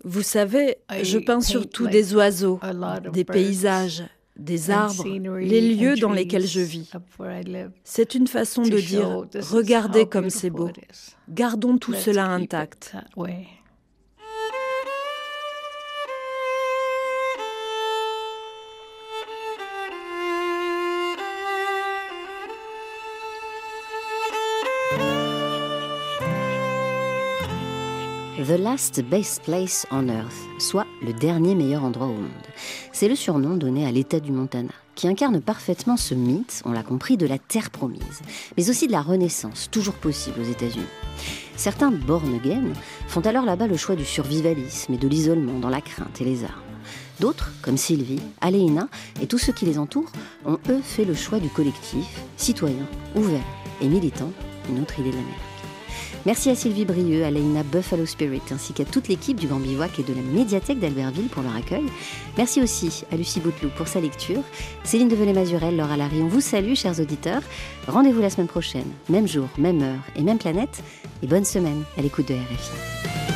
Vous 0.04 0.22
savez, 0.22 0.78
je 1.02 1.18
peins 1.18 1.42
surtout 1.42 1.88
des 1.88 2.16
oiseaux, 2.16 2.60
des 3.12 3.26
paysages, 3.26 4.04
des 4.38 4.70
arbres, 4.70 5.04
les 5.40 5.76
lieux 5.76 5.96
dans 5.96 6.12
lesquels 6.12 6.46
je 6.46 6.62
vis. 6.62 6.92
C'est 7.84 8.16
une 8.16 8.28
façon 8.28 8.62
de 8.62 8.80
dire, 8.80 9.26
regardez 9.52 10.06
comme 10.06 10.30
c'est 10.30 10.50
beau. 10.50 10.70
Gardons 11.30 11.78
tout 11.78 11.94
cela 11.94 12.28
intact. 12.28 12.96
The 28.46 28.60
Last 28.60 29.02
Best 29.02 29.42
Place 29.44 29.88
on 29.90 30.08
Earth, 30.08 30.36
soit 30.60 30.86
le 31.02 31.14
dernier 31.14 31.56
meilleur 31.56 31.84
endroit 31.84 32.08
au 32.08 32.14
monde. 32.14 32.30
C'est 32.92 33.08
le 33.08 33.16
surnom 33.16 33.56
donné 33.56 33.88
à 33.88 33.92
l'État 33.92 34.20
du 34.20 34.32
Montana, 34.32 34.74
qui 34.94 35.08
incarne 35.08 35.42
parfaitement 35.42 35.98
ce 35.98 36.14
mythe, 36.14 36.62
on 36.64 36.72
l'a 36.72 36.84
compris, 36.84 37.18
de 37.18 37.26
la 37.26 37.40
terre 37.40 37.72
promise, 37.72 38.22
mais 38.56 38.70
aussi 38.70 38.86
de 38.86 38.92
la 38.92 39.02
renaissance, 39.02 39.70
toujours 39.72 39.96
possible 39.96 40.42
aux 40.42 40.52
États-Unis. 40.52 40.86
Certains 41.56 41.90
born 41.90 42.36
again 42.36 42.74
font 43.08 43.22
alors 43.22 43.46
là-bas 43.46 43.66
le 43.66 43.78
choix 43.78 43.96
du 43.96 44.06
survivalisme 44.06 44.94
et 44.94 44.98
de 44.98 45.08
l'isolement 45.08 45.58
dans 45.58 45.70
la 45.70 45.82
crainte 45.82 46.22
et 46.22 46.26
les 46.26 46.44
armes. 46.44 46.62
D'autres, 47.20 47.52
comme 47.64 47.78
Sylvie, 47.78 48.22
Aléina 48.42 48.90
et 49.22 49.28
tous 49.28 49.40
ceux 49.40 49.54
qui 49.54 49.66
les 49.66 49.80
entourent, 49.80 50.12
ont 50.46 50.60
eux 50.70 50.82
fait 50.84 51.06
le 51.06 51.16
choix 51.16 51.40
du 51.40 51.50
collectif, 51.50 52.22
citoyen, 52.38 52.86
ouvert 53.16 53.46
et 53.82 53.88
militant, 53.88 54.32
une 54.70 54.82
autre 54.82 55.00
idée 55.00 55.12
de 55.12 55.16
l'Amérique. 55.16 55.45
Merci 56.26 56.50
à 56.50 56.56
Sylvie 56.56 56.86
Brieux, 56.86 57.24
à 57.24 57.30
Leïna 57.30 57.62
Buffalo 57.62 58.06
Spirit, 58.06 58.42
ainsi 58.52 58.74
qu'à 58.74 58.84
toute 58.84 59.08
l'équipe 59.08 59.40
du 59.40 59.48
Grand 59.48 59.60
Bivouac 59.60 60.00
et 60.00 60.04
de 60.04 60.14
la 60.14 60.22
médiathèque 60.22 60.80
d'Albertville 60.80 61.28
pour 61.28 61.44
leur 61.44 61.56
accueil. 61.56 61.86
Merci 62.36 62.62
aussi 62.62 63.04
à 63.12 63.16
Lucie 63.16 63.40
Bouteloup 63.40 63.70
pour 63.78 63.88
sa 63.88 64.00
lecture. 64.00 64.42
Céline 64.84 65.08
Develay-Mazurel, 65.08 65.78
Laura 65.78 65.98
Larry, 65.98 66.24
on 66.24 66.28
vous 66.28 66.42
salue, 66.42 66.74
chers 66.74 67.00
auditeurs. 67.00 67.44
Rendez-vous 67.88 68.22
la 68.22 68.32
semaine 68.32 68.48
prochaine, 68.48 68.90
même 69.08 69.28
jour, 69.28 69.48
même 69.60 69.84
heure 69.84 70.02
et 70.16 70.24
même 70.24 70.40
planète. 70.40 70.82
Et 71.22 71.28
bonne 71.28 71.46
semaine 71.46 71.84
à 71.98 72.02
l'écoute 72.02 72.28
de 72.28 72.34
RFI. 72.34 73.35